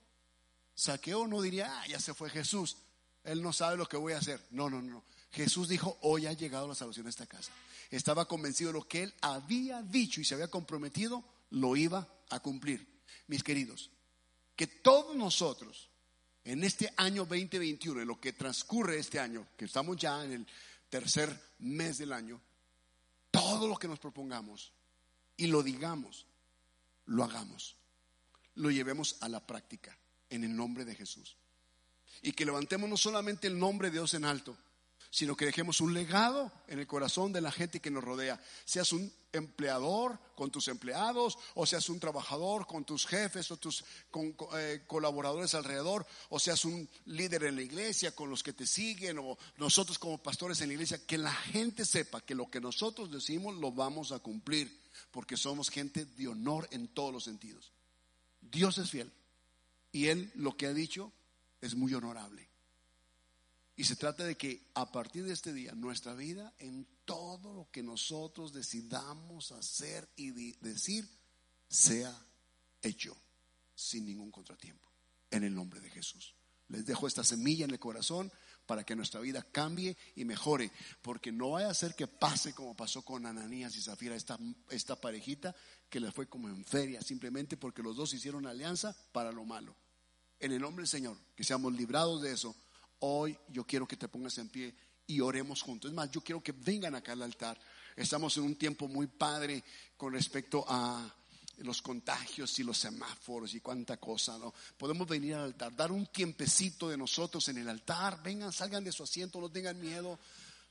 Saqueo 0.74 1.28
no 1.28 1.42
diría, 1.42 1.80
ah, 1.80 1.88
ya 1.88 2.00
se 2.00 2.14
fue 2.14 2.30
Jesús, 2.30 2.78
él 3.24 3.42
no 3.42 3.52
sabe 3.52 3.78
lo 3.78 3.88
que 3.88 3.98
voy 3.98 4.14
a 4.14 4.20
hacer. 4.20 4.42
No, 4.52 4.70
no, 4.70 4.82
no. 4.82 5.04
Jesús 5.32 5.68
dijo, 5.68 5.98
hoy 6.02 6.26
ha 6.26 6.34
llegado 6.34 6.68
la 6.68 6.76
salvación 6.76 7.08
a 7.08 7.10
esta 7.10 7.28
casa. 7.28 7.52
Estaba 7.92 8.26
convencido 8.26 8.72
de 8.72 8.80
lo 8.80 8.88
que 8.88 9.04
él 9.04 9.14
había 9.22 9.82
dicho 9.82 10.22
y 10.22 10.26
se 10.26 10.34
había 10.34 10.50
comprometido, 10.50 11.24
lo 11.52 11.76
iba 11.76 12.08
a 12.30 12.40
cumplir. 12.40 12.86
Mis 13.28 13.44
queridos, 13.44 13.92
que 14.56 14.68
todos 14.68 15.16
nosotros, 15.16 15.90
en 16.44 16.64
este 16.64 16.94
año 16.98 17.26
2021, 17.26 18.02
en 18.02 18.08
lo 18.08 18.20
que 18.20 18.34
transcurre 18.34 19.00
este 19.00 19.20
año, 19.20 19.48
que 19.58 19.66
estamos 19.66 19.98
ya 19.98 20.24
en 20.24 20.32
el 20.32 20.48
tercer 20.90 21.30
mes 21.60 21.98
del 21.98 22.14
año, 22.14 22.42
todo 23.32 23.68
lo 23.68 23.76
que 23.76 23.88
nos 23.88 24.00
propongamos 24.00 24.72
y 25.36 25.48
lo 25.48 25.62
digamos, 25.62 26.26
lo 27.06 27.24
hagamos, 27.24 27.76
lo 28.56 28.72
llevemos 28.72 29.18
a 29.22 29.30
la 29.30 29.46
práctica 29.46 29.98
en 30.30 30.44
el 30.44 30.56
nombre 30.56 30.86
de 30.86 30.96
Jesús. 30.96 31.38
Y 32.22 32.32
que 32.32 32.46
levantemos 32.46 32.90
no 32.90 32.98
solamente 32.98 33.48
el 33.48 33.60
nombre 33.60 33.90
de 33.90 33.98
Dios 33.98 34.14
en 34.14 34.26
alto, 34.26 34.58
sino 35.18 35.36
que 35.36 35.48
dejemos 35.48 35.82
un 35.82 35.96
legado 35.96 36.52
en 36.68 36.78
el 36.78 36.86
corazón 36.86 37.34
de 37.34 37.42
la 37.42 37.52
gente 37.52 37.80
que 37.80 37.90
nos 37.90 38.04
rodea. 38.04 38.40
Seas 38.66 38.94
un 38.94 39.12
empleador 39.34 40.20
con 40.36 40.52
tus 40.52 40.68
empleados, 40.68 41.40
o 41.56 41.66
seas 41.66 41.90
un 41.90 42.00
trabajador 42.00 42.68
con 42.68 42.86
tus 42.86 43.08
jefes 43.08 43.50
o 43.50 43.58
tus 43.58 43.84
eh, 44.54 44.84
colaboradores 44.86 45.56
alrededor, 45.56 46.06
o 46.30 46.40
seas 46.40 46.64
un 46.66 46.88
líder 47.06 47.46
en 47.46 47.56
la 47.56 47.64
iglesia 47.64 48.14
con 48.14 48.30
los 48.30 48.44
que 48.44 48.54
te 48.54 48.68
siguen, 48.68 49.18
o 49.18 49.40
nosotros 49.58 49.98
como 49.98 50.22
pastores 50.22 50.62
en 50.62 50.68
la 50.68 50.74
iglesia, 50.76 51.04
que 51.04 51.18
la 51.18 51.34
gente 51.34 51.84
sepa 51.84 52.22
que 52.22 52.36
lo 52.36 52.52
que 52.52 52.62
nosotros 52.62 53.12
decimos 53.12 53.56
lo 53.56 53.72
vamos 53.72 54.12
a 54.12 54.20
cumplir, 54.20 54.72
porque 55.10 55.36
somos 55.36 55.72
gente 55.72 56.06
de 56.06 56.28
honor 56.28 56.68
en 56.70 56.90
todos 56.90 57.12
los 57.12 57.24
sentidos. 57.24 57.72
Dios 58.40 58.78
es 58.78 58.92
fiel 58.92 59.12
y 59.92 60.10
Él 60.10 60.32
lo 60.36 60.56
que 60.56 60.68
ha 60.68 60.74
dicho 60.74 61.12
es 61.60 61.74
muy 61.74 61.92
honorable. 61.96 62.47
Y 63.80 63.84
se 63.84 63.96
trata 63.96 64.24
de 64.24 64.36
que 64.36 64.72
a 64.74 64.92
partir 64.92 65.24
de 65.24 65.34
este 65.34 65.54
día 65.54 65.72
nuestra 65.74 66.16
vida 66.16 66.52
en 66.58 66.88
todo 67.06 67.54
lo 67.54 67.70
que 67.70 67.84
nosotros 67.84 68.52
decidamos 68.52 69.52
hacer 69.52 70.10
y 70.16 70.32
decir 70.60 71.08
sea 71.70 72.12
hecho 72.82 73.16
sin 73.76 74.06
ningún 74.06 74.32
contratiempo. 74.32 74.90
En 75.30 75.44
el 75.44 75.54
nombre 75.54 75.80
de 75.80 75.92
Jesús. 75.92 76.34
Les 76.70 76.88
dejo 76.88 77.06
esta 77.06 77.24
semilla 77.24 77.66
en 77.66 77.72
el 77.72 77.80
corazón 77.80 78.32
para 78.66 78.84
que 78.84 78.96
nuestra 78.96 79.22
vida 79.22 79.46
cambie 79.52 79.96
y 80.16 80.26
mejore, 80.26 80.72
porque 81.04 81.32
no 81.32 81.52
vaya 81.52 81.70
a 81.70 81.74
ser 81.76 81.94
que 81.94 82.08
pase 82.08 82.54
como 82.54 82.76
pasó 82.76 83.06
con 83.06 83.28
Ananías 83.28 83.76
y 83.76 83.82
Zafira, 83.82 84.16
esta, 84.16 84.40
esta 84.72 85.00
parejita 85.00 85.56
que 85.88 86.00
le 86.00 86.12
fue 86.12 86.28
como 86.28 86.50
en 86.50 86.66
feria, 86.66 87.02
simplemente 87.02 87.58
porque 87.58 87.84
los 87.84 87.96
dos 87.96 88.14
hicieron 88.14 88.48
alianza 88.48 88.96
para 89.12 89.32
lo 89.32 89.46
malo. 89.46 89.76
En 90.40 90.52
el 90.52 90.62
nombre 90.62 90.82
del 90.82 90.90
Señor, 90.90 91.18
que 91.36 91.44
seamos 91.44 91.74
librados 91.74 92.24
de 92.24 92.32
eso 92.32 92.56
Hoy 93.00 93.38
yo 93.50 93.66
quiero 93.66 93.88
que 93.88 93.98
te 93.98 94.08
pongas 94.08 94.38
en 94.38 94.50
pie 94.50 94.76
y 95.08 95.20
oremos 95.22 95.62
juntos. 95.62 95.90
Es 95.90 95.96
más, 95.96 96.12
yo 96.12 96.22
quiero 96.22 96.42
que 96.42 96.52
vengan 96.52 96.96
acá 96.96 97.14
al 97.14 97.22
altar. 97.22 97.60
Estamos 97.96 98.36
en 98.38 98.44
un 98.44 98.56
tiempo 98.56 98.88
muy 98.88 99.08
padre 99.08 99.64
con 99.96 100.14
respecto 100.14 100.66
a 100.68 101.14
los 101.60 101.82
contagios 101.82 102.60
y 102.60 102.64
los 102.64 102.78
semáforos 102.78 103.54
y 103.56 103.62
cuánta 103.62 103.98
cosa, 103.98 104.38
¿no? 104.38 104.54
Podemos 104.78 105.08
venir 105.08 105.36
al 105.36 105.46
altar, 105.46 105.76
dar 105.76 105.92
un 105.92 106.06
tiempecito 106.08 106.90
de 106.90 106.98
nosotros 106.98 107.48
en 107.50 107.58
el 107.58 107.70
altar. 107.70 108.22
Vengan, 108.22 108.52
salgan 108.52 108.84
de 108.84 108.92
su 108.92 109.04
asiento, 109.04 109.42
no 109.42 109.50
tengan 109.50 109.80
miedo. 109.80 110.20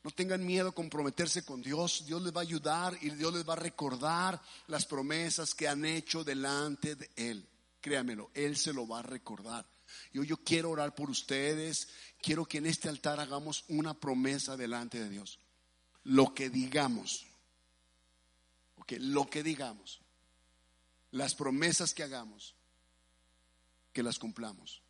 No 0.04 0.12
tengan 0.12 0.46
miedo 0.46 0.68
a 0.68 0.72
comprometerse 0.72 1.44
con 1.44 1.60
Dios. 1.60 2.04
Dios 2.06 2.22
les 2.22 2.32
va 2.32 2.38
a 2.38 2.42
ayudar 2.42 2.96
y 3.02 3.10
Dios 3.10 3.34
les 3.34 3.48
va 3.48 3.54
a 3.54 3.56
recordar 3.56 4.40
las 4.68 4.86
promesas 4.86 5.52
que 5.52 5.66
han 5.66 5.84
hecho 5.84 6.22
delante 6.22 6.94
de 6.94 7.10
Él. 7.16 7.44
Créanmelo, 7.80 8.30
Él 8.32 8.56
se 8.56 8.72
lo 8.72 8.86
va 8.86 9.00
a 9.00 9.02
recordar. 9.02 9.66
Yo, 10.12 10.22
yo 10.22 10.36
quiero 10.36 10.70
orar 10.70 10.94
por 10.94 11.10
ustedes. 11.10 11.88
Quiero 12.26 12.44
que 12.44 12.58
en 12.58 12.66
este 12.66 12.88
altar 12.88 13.20
hagamos 13.20 13.64
una 13.68 13.94
promesa 13.94 14.56
delante 14.56 14.98
de 14.98 15.08
Dios. 15.08 15.38
Lo 16.02 16.34
que 16.34 16.50
digamos. 16.50 17.24
Ok, 18.78 18.94
lo 18.98 19.30
que 19.30 19.44
digamos. 19.44 20.00
Las 21.12 21.36
promesas 21.36 21.94
que 21.94 22.02
hagamos. 22.02 22.56
Que 23.92 24.02
las 24.02 24.18
cumplamos. 24.18 24.82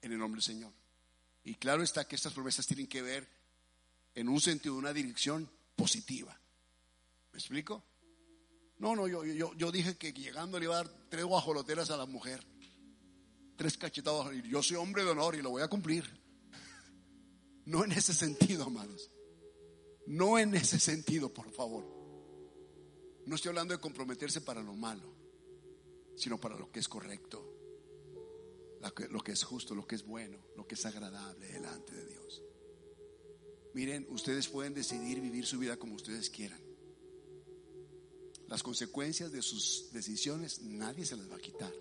En 0.00 0.12
el 0.12 0.18
nombre 0.18 0.38
del 0.38 0.44
Señor. 0.44 0.72
Y 1.44 1.56
claro 1.56 1.82
está 1.82 2.08
que 2.08 2.16
estas 2.16 2.32
promesas 2.32 2.66
tienen 2.66 2.86
que 2.86 3.02
ver 3.02 3.28
en 4.14 4.26
un 4.30 4.40
sentido, 4.40 4.74
una 4.74 4.94
dirección 4.94 5.46
positiva. 5.76 6.40
¿Me 7.32 7.38
explico? 7.38 7.84
No, 8.78 8.96
no, 8.96 9.06
yo, 9.06 9.26
yo, 9.26 9.52
yo 9.52 9.70
dije 9.70 9.98
que 9.98 10.14
llegando 10.14 10.58
le 10.58 10.64
iba 10.64 10.80
a 10.80 10.84
dar 10.84 10.94
tres 11.10 11.26
guajoloteras 11.26 11.90
a 11.90 11.98
la 11.98 12.06
mujer 12.06 12.42
tres 13.56 13.76
cachetados. 13.76 14.32
Yo 14.44 14.62
soy 14.62 14.76
hombre 14.76 15.04
de 15.04 15.10
honor 15.10 15.34
y 15.34 15.42
lo 15.42 15.50
voy 15.50 15.60
a 15.60 15.68
cumplir. 15.68 16.27
No 17.68 17.84
en 17.84 17.92
ese 17.92 18.14
sentido, 18.14 18.64
amados. 18.64 19.10
No 20.06 20.38
en 20.38 20.54
ese 20.54 20.80
sentido, 20.80 21.34
por 21.34 21.50
favor. 21.52 21.84
No 23.26 23.34
estoy 23.34 23.50
hablando 23.50 23.74
de 23.74 23.80
comprometerse 23.80 24.40
para 24.40 24.62
lo 24.62 24.72
malo, 24.72 25.14
sino 26.16 26.40
para 26.40 26.58
lo 26.58 26.72
que 26.72 26.80
es 26.80 26.88
correcto, 26.88 27.44
lo 29.10 29.20
que 29.20 29.32
es 29.32 29.44
justo, 29.44 29.74
lo 29.74 29.86
que 29.86 29.96
es 29.96 30.06
bueno, 30.06 30.38
lo 30.56 30.66
que 30.66 30.76
es 30.76 30.86
agradable 30.86 31.46
delante 31.46 31.94
de 31.94 32.06
Dios. 32.06 32.42
Miren, 33.74 34.06
ustedes 34.08 34.48
pueden 34.48 34.72
decidir 34.72 35.20
vivir 35.20 35.44
su 35.44 35.58
vida 35.58 35.76
como 35.76 35.94
ustedes 35.94 36.30
quieran. 36.30 36.62
Las 38.46 38.62
consecuencias 38.62 39.30
de 39.30 39.42
sus 39.42 39.92
decisiones 39.92 40.62
nadie 40.62 41.04
se 41.04 41.16
las 41.16 41.30
va 41.30 41.36
a 41.36 41.40
quitar. 41.40 41.74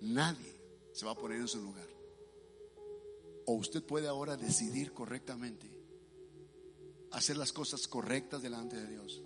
Nadie 0.00 0.62
se 0.92 1.06
va 1.06 1.10
a 1.10 1.18
poner 1.18 1.40
en 1.40 1.48
su 1.48 1.60
lugar. 1.60 1.91
O 3.52 3.56
usted 3.56 3.82
puede 3.82 4.08
ahora 4.08 4.34
decidir 4.34 4.94
correctamente, 4.94 5.70
hacer 7.10 7.36
las 7.36 7.52
cosas 7.52 7.86
correctas 7.86 8.40
delante 8.40 8.78
de 8.78 8.86
Dios. 8.86 9.22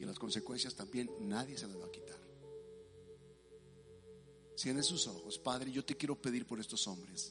Y 0.00 0.04
las 0.04 0.18
consecuencias 0.18 0.74
también 0.74 1.08
nadie 1.20 1.56
se 1.56 1.68
las 1.68 1.80
va 1.80 1.86
a 1.86 1.92
quitar. 1.92 2.18
Cierre 4.56 4.82
sus 4.82 5.06
ojos. 5.06 5.38
Padre, 5.38 5.70
yo 5.70 5.84
te 5.84 5.96
quiero 5.96 6.20
pedir 6.20 6.46
por 6.46 6.58
estos 6.58 6.88
hombres. 6.88 7.30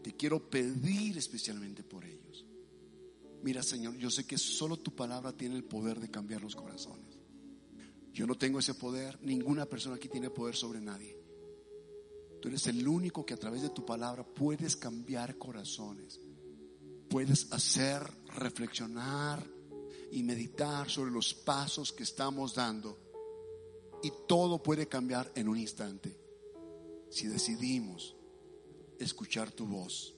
Te 0.00 0.14
quiero 0.14 0.48
pedir 0.48 1.18
especialmente 1.18 1.82
por 1.82 2.04
ellos. 2.04 2.46
Mira, 3.42 3.64
Señor, 3.64 3.96
yo 3.96 4.12
sé 4.12 4.28
que 4.28 4.38
solo 4.38 4.76
tu 4.76 4.94
palabra 4.94 5.32
tiene 5.32 5.56
el 5.56 5.64
poder 5.64 5.98
de 5.98 6.08
cambiar 6.08 6.40
los 6.40 6.54
corazones. 6.54 7.18
Yo 8.12 8.28
no 8.28 8.36
tengo 8.36 8.60
ese 8.60 8.74
poder, 8.74 9.18
ninguna 9.22 9.66
persona 9.66 9.96
aquí 9.96 10.08
tiene 10.08 10.30
poder 10.30 10.54
sobre 10.54 10.80
nadie. 10.80 11.17
Tú 12.40 12.48
eres 12.48 12.66
el 12.68 12.86
único 12.86 13.24
que 13.26 13.34
a 13.34 13.38
través 13.38 13.62
de 13.62 13.70
tu 13.70 13.84
palabra 13.84 14.24
puedes 14.24 14.76
cambiar 14.76 15.38
corazones. 15.38 16.20
Puedes 17.08 17.52
hacer 17.52 18.02
reflexionar 18.36 19.44
y 20.12 20.22
meditar 20.22 20.88
sobre 20.88 21.10
los 21.10 21.34
pasos 21.34 21.92
que 21.92 22.04
estamos 22.04 22.54
dando. 22.54 22.98
Y 24.02 24.12
todo 24.28 24.62
puede 24.62 24.86
cambiar 24.86 25.32
en 25.34 25.48
un 25.48 25.58
instante 25.58 26.16
si 27.10 27.26
decidimos 27.26 28.14
escuchar 28.98 29.50
tu 29.50 29.66
voz. 29.66 30.14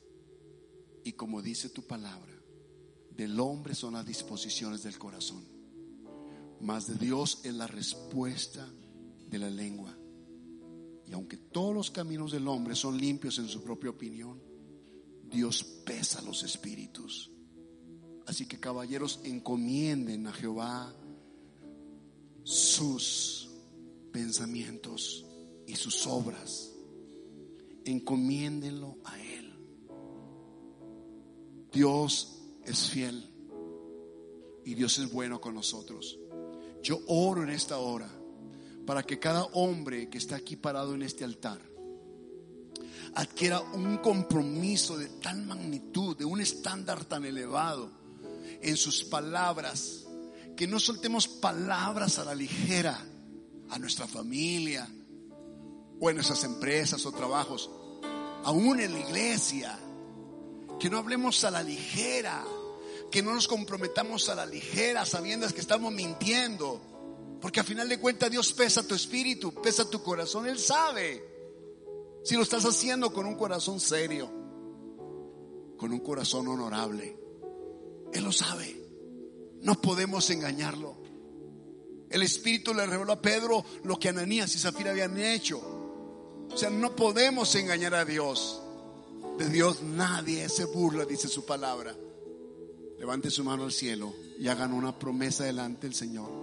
Y 1.05 1.13
como 1.13 1.41
dice 1.41 1.71
tu 1.71 1.83
palabra, 1.87 2.33
del 3.11 3.39
hombre 3.41 3.75
son 3.75 3.95
las 3.95 4.07
disposiciones 4.07 4.83
del 4.83 4.99
corazón, 4.99 5.45
mas 6.61 6.87
de 6.87 6.95
Dios 6.95 7.41
es 7.45 7.55
la 7.55 7.67
respuesta 7.67 8.69
de 9.29 9.39
la 9.39 9.49
lengua. 9.49 9.97
Y 11.11 11.13
aunque 11.13 11.37
todos 11.37 11.75
los 11.75 11.91
caminos 11.91 12.31
del 12.31 12.47
hombre 12.47 12.77
son 12.77 12.97
limpios 12.97 13.41
en 13.41 13.49
su 13.49 13.65
propia 13.65 13.91
opinión, 13.91 14.41
Dios 15.25 15.65
pesa 15.85 16.23
los 16.23 16.45
espíritus. 16.45 17.33
Así 18.29 18.47
que 18.47 18.61
caballeros, 18.61 19.19
encomienden 19.25 20.29
a 20.29 20.33
Jehová 20.33 20.95
sus 22.45 23.51
pensamientos 24.13 25.27
y 25.67 25.75
sus 25.75 26.07
obras. 26.07 26.71
Encomiéndenlo 27.85 28.99
a 29.05 29.21
Él. 29.21 29.53
Dios 31.73 32.41
es 32.65 32.89
fiel 32.89 33.29
y 34.65 34.75
Dios 34.75 34.97
es 35.01 35.13
bueno 35.13 35.41
con 35.41 35.57
nosotros. 35.57 36.21
Yo 36.85 37.01
oro 37.09 37.43
en 37.43 37.51
esta 37.51 37.79
hora 37.79 38.20
para 38.87 39.03
que 39.03 39.19
cada 39.19 39.45
hombre 39.45 40.09
que 40.09 40.19
está 40.19 40.37
aquí 40.37 40.57
parado 40.57 40.95
en 40.95 41.03
este 41.03 41.25
altar 41.25 41.61
adquiera 43.15 43.61
un 43.61 43.99
compromiso 43.99 44.97
de 44.97 45.09
tal 45.09 45.45
magnitud, 45.45 46.17
de 46.17 46.25
un 46.25 46.41
estándar 46.41 47.05
tan 47.05 47.25
elevado 47.25 47.91
en 48.63 48.77
sus 48.77 49.05
palabras, 49.05 50.07
que 50.57 50.67
no 50.67 50.79
soltemos 50.79 51.27
palabras 51.27 52.19
a 52.19 52.25
la 52.25 52.35
ligera 52.35 52.99
a 53.71 53.79
nuestra 53.79 54.07
familia 54.07 54.89
o 56.01 56.11
en 56.11 56.17
nuestras 56.17 56.45
empresas 56.45 57.05
o 57.07 57.13
trabajos, 57.13 57.71
aún 58.45 58.81
en 58.81 58.93
la 58.93 59.01
iglesia, 59.01 59.79
que 60.79 60.91
no 60.91 60.99
hablemos 60.99 61.45
a 61.45 61.51
la 61.51 61.63
ligera, 61.63 62.45
que 63.11 63.23
no 63.23 63.35
nos 63.35 63.49
comprometamos 63.49 64.29
a 64.29 64.35
la 64.35 64.47
ligera 64.47 65.05
sabiendo 65.05 65.49
que 65.49 65.61
estamos 65.61 65.93
mintiendo 65.93 66.81
porque 67.41 67.61
al 67.61 67.67
final 67.67 67.89
de 67.89 67.99
cuentas 67.99 68.31
Dios 68.31 68.53
pesa 68.53 68.87
tu 68.87 68.95
espíritu, 68.95 69.55
pesa 69.55 69.89
tu 69.89 70.03
corazón. 70.03 70.47
Él 70.47 70.59
sabe 70.59 71.25
si 72.23 72.37
lo 72.37 72.43
estás 72.43 72.65
haciendo 72.65 73.13
con 73.13 73.27
un 73.27 73.35
corazón 73.35 73.81
serio, 73.81 74.31
con 75.77 75.93
un 75.93 76.01
corazón 76.01 76.49
honorable. 76.49 77.17
Él 78.13 78.25
lo 78.25 78.33
sabe. 78.33 78.77
No 79.63 79.81
podemos 79.81 80.29
engañarlo. 80.31 80.97
El 82.11 82.23
Espíritu 82.23 82.75
le 82.75 82.87
reveló 82.87 83.13
a 83.13 83.23
Pedro 83.23 83.65
lo 83.85 83.99
que 83.99 84.09
Ananías 84.09 84.55
y 84.55 84.59
Zafira 84.59 84.91
habían 84.91 85.19
hecho. 85.19 85.61
O 86.51 86.57
sea, 86.57 86.69
no 86.69 86.97
podemos 86.97 87.55
engañar 87.55 87.95
a 87.95 88.05
Dios. 88.05 88.61
De 89.39 89.49
Dios 89.49 89.83
nadie 89.83 90.49
se 90.49 90.65
burla, 90.65 91.05
dice 91.05 91.29
su 91.29 91.47
palabra. 91.47 91.95
Levante 92.99 93.31
su 93.31 93.45
mano 93.45 93.65
al 93.65 93.73
cielo 93.73 94.13
y 94.39 94.49
hagan 94.49 94.73
una 94.73 94.99
promesa 94.99 95.45
delante 95.45 95.87
del 95.87 95.95
Señor. 95.95 96.40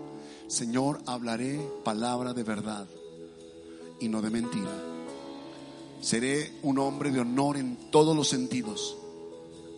Señor, 0.47 1.01
hablaré 1.05 1.59
palabra 1.83 2.33
de 2.33 2.43
verdad 2.43 2.87
y 3.99 4.07
no 4.07 4.21
de 4.21 4.29
mentira. 4.29 4.71
Seré 6.01 6.53
un 6.61 6.79
hombre 6.79 7.11
de 7.11 7.19
honor 7.19 7.57
en 7.57 7.91
todos 7.91 8.15
los 8.15 8.27
sentidos. 8.27 8.97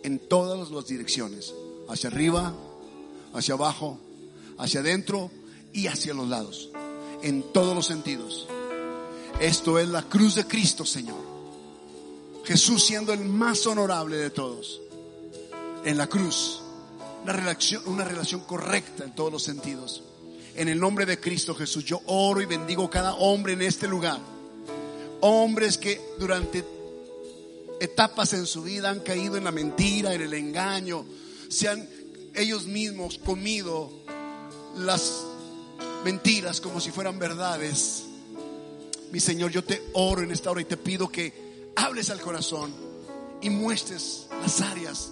en 0.02 0.18
todas 0.18 0.70
las 0.70 0.86
direcciones, 0.86 1.52
hacia 1.86 2.08
arriba, 2.08 2.54
hacia 3.34 3.52
abajo, 3.52 3.98
hacia 4.56 4.80
adentro 4.80 5.30
y 5.72 5.88
hacia 5.88 6.14
los 6.14 6.26
lados, 6.28 6.70
en 7.22 7.42
todos 7.52 7.74
los 7.74 7.84
sentidos. 7.86 8.46
Esto 9.40 9.78
es 9.78 9.88
la 9.88 10.02
cruz 10.02 10.36
de 10.36 10.46
Cristo, 10.46 10.84
Señor. 10.86 11.20
Jesús 12.44 12.84
siendo 12.84 13.12
el 13.12 13.24
más 13.24 13.66
honorable 13.66 14.16
de 14.16 14.30
todos. 14.30 14.80
En 15.84 15.98
la 15.98 16.06
cruz, 16.06 16.60
una 17.22 17.32
relación, 17.32 17.82
una 17.86 18.04
relación 18.04 18.40
correcta 18.40 19.04
en 19.04 19.14
todos 19.14 19.32
los 19.32 19.42
sentidos. 19.42 20.02
En 20.54 20.68
el 20.68 20.78
nombre 20.78 21.06
de 21.06 21.20
Cristo 21.20 21.54
Jesús, 21.54 21.84
yo 21.84 22.00
oro 22.06 22.40
y 22.40 22.46
bendigo 22.46 22.90
cada 22.90 23.14
hombre 23.14 23.52
en 23.52 23.62
este 23.62 23.86
lugar. 23.86 24.18
Hombres 25.20 25.78
que 25.78 26.00
durante 26.18 26.64
etapas 27.80 28.32
en 28.34 28.46
su 28.46 28.62
vida 28.62 28.90
han 28.90 29.00
caído 29.00 29.36
en 29.36 29.44
la 29.44 29.52
mentira, 29.52 30.12
en 30.12 30.22
el 30.22 30.34
engaño, 30.34 31.04
se 31.48 31.68
han 31.68 31.88
ellos 32.34 32.66
mismos 32.66 33.18
comido 33.18 33.90
las 34.76 35.24
mentiras 36.04 36.60
como 36.60 36.80
si 36.80 36.90
fueran 36.90 37.18
verdades. 37.18 38.04
Mi 39.12 39.20
Señor, 39.20 39.50
yo 39.50 39.64
te 39.64 39.82
oro 39.94 40.22
en 40.22 40.30
esta 40.30 40.50
hora 40.50 40.60
y 40.60 40.64
te 40.64 40.76
pido 40.76 41.08
que 41.08 41.72
hables 41.76 42.10
al 42.10 42.20
corazón 42.20 42.72
y 43.40 43.50
muestres 43.50 44.26
las 44.42 44.60
áreas 44.60 45.10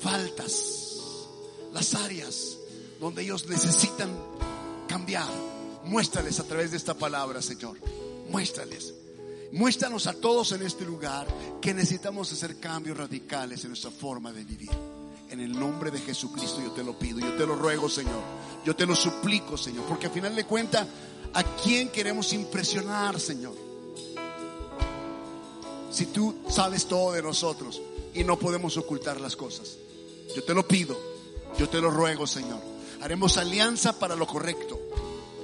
faltas, 0.00 0.88
las 1.72 1.94
áreas 1.94 2.58
donde 3.04 3.20
ellos 3.20 3.46
necesitan 3.46 4.10
cambiar. 4.88 5.28
Muéstrales 5.84 6.40
a 6.40 6.44
través 6.44 6.70
de 6.70 6.78
esta 6.78 6.94
palabra, 6.94 7.42
Señor. 7.42 7.76
Muéstrales. 8.30 8.94
Muéstranos 9.52 10.06
a 10.06 10.14
todos 10.14 10.52
en 10.52 10.62
este 10.62 10.86
lugar 10.86 11.26
que 11.60 11.74
necesitamos 11.74 12.32
hacer 12.32 12.58
cambios 12.58 12.96
radicales 12.96 13.62
en 13.62 13.68
nuestra 13.68 13.90
forma 13.90 14.32
de 14.32 14.44
vivir. 14.44 14.70
En 15.28 15.40
el 15.40 15.52
nombre 15.52 15.90
de 15.90 16.00
Jesucristo 16.00 16.62
yo 16.62 16.70
te 16.70 16.82
lo 16.82 16.98
pido, 16.98 17.18
yo 17.18 17.34
te 17.34 17.46
lo 17.46 17.54
ruego, 17.54 17.90
Señor. 17.90 18.22
Yo 18.64 18.74
te 18.74 18.86
lo 18.86 18.96
suplico, 18.96 19.58
Señor, 19.58 19.84
porque 19.84 20.06
al 20.06 20.12
final 20.12 20.34
de 20.34 20.46
cuentas, 20.46 20.88
¿a 21.34 21.42
quién 21.62 21.90
queremos 21.90 22.32
impresionar, 22.32 23.20
Señor? 23.20 23.54
Si 25.90 26.06
tú 26.06 26.36
sabes 26.48 26.86
todo 26.86 27.12
de 27.12 27.22
nosotros 27.22 27.82
y 28.14 28.24
no 28.24 28.38
podemos 28.38 28.78
ocultar 28.78 29.20
las 29.20 29.36
cosas. 29.36 29.76
Yo 30.34 30.42
te 30.42 30.54
lo 30.54 30.66
pido, 30.66 30.98
yo 31.58 31.68
te 31.68 31.82
lo 31.82 31.90
ruego, 31.90 32.26
Señor. 32.26 32.73
Haremos 33.00 33.36
alianza 33.36 33.98
para 33.98 34.16
lo 34.16 34.26
correcto. 34.26 34.78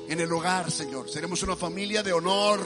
En 0.08 0.20
el 0.20 0.32
hogar, 0.32 0.70
Señor. 0.70 1.08
Seremos 1.08 1.42
una 1.42 1.56
familia 1.56 2.02
de 2.02 2.12
honor 2.12 2.60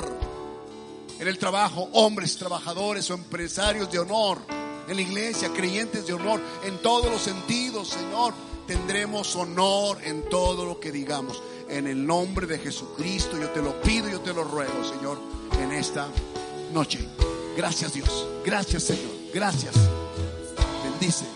en 1.18 1.28
el 1.28 1.38
trabajo, 1.38 1.88
hombres 1.92 2.36
trabajadores 2.36 3.08
o 3.10 3.14
empresarios 3.14 3.90
de 3.90 3.98
honor, 3.98 4.38
en 4.88 4.96
la 4.96 5.02
iglesia, 5.02 5.52
creyentes 5.52 6.06
de 6.06 6.12
honor, 6.12 6.40
en 6.64 6.78
todos 6.78 7.10
los 7.10 7.22
sentidos, 7.22 7.88
Señor, 7.88 8.34
tendremos 8.66 9.34
honor 9.36 9.98
en 10.04 10.28
todo 10.28 10.64
lo 10.64 10.80
que 10.80 10.92
digamos. 10.92 11.42
En 11.68 11.86
el 11.86 12.04
nombre 12.04 12.46
de 12.46 12.58
Jesucristo, 12.58 13.38
yo 13.38 13.48
te 13.50 13.62
lo 13.62 13.80
pido, 13.80 14.08
yo 14.08 14.20
te 14.20 14.34
lo 14.34 14.44
ruego, 14.44 14.84
Señor, 14.84 15.18
en 15.60 15.72
esta 15.72 16.08
noche. 16.72 17.08
Gracias 17.56 17.94
Dios, 17.94 18.26
gracias 18.44 18.82
Señor, 18.82 19.12
gracias. 19.32 19.74
Bendice. 20.82 21.33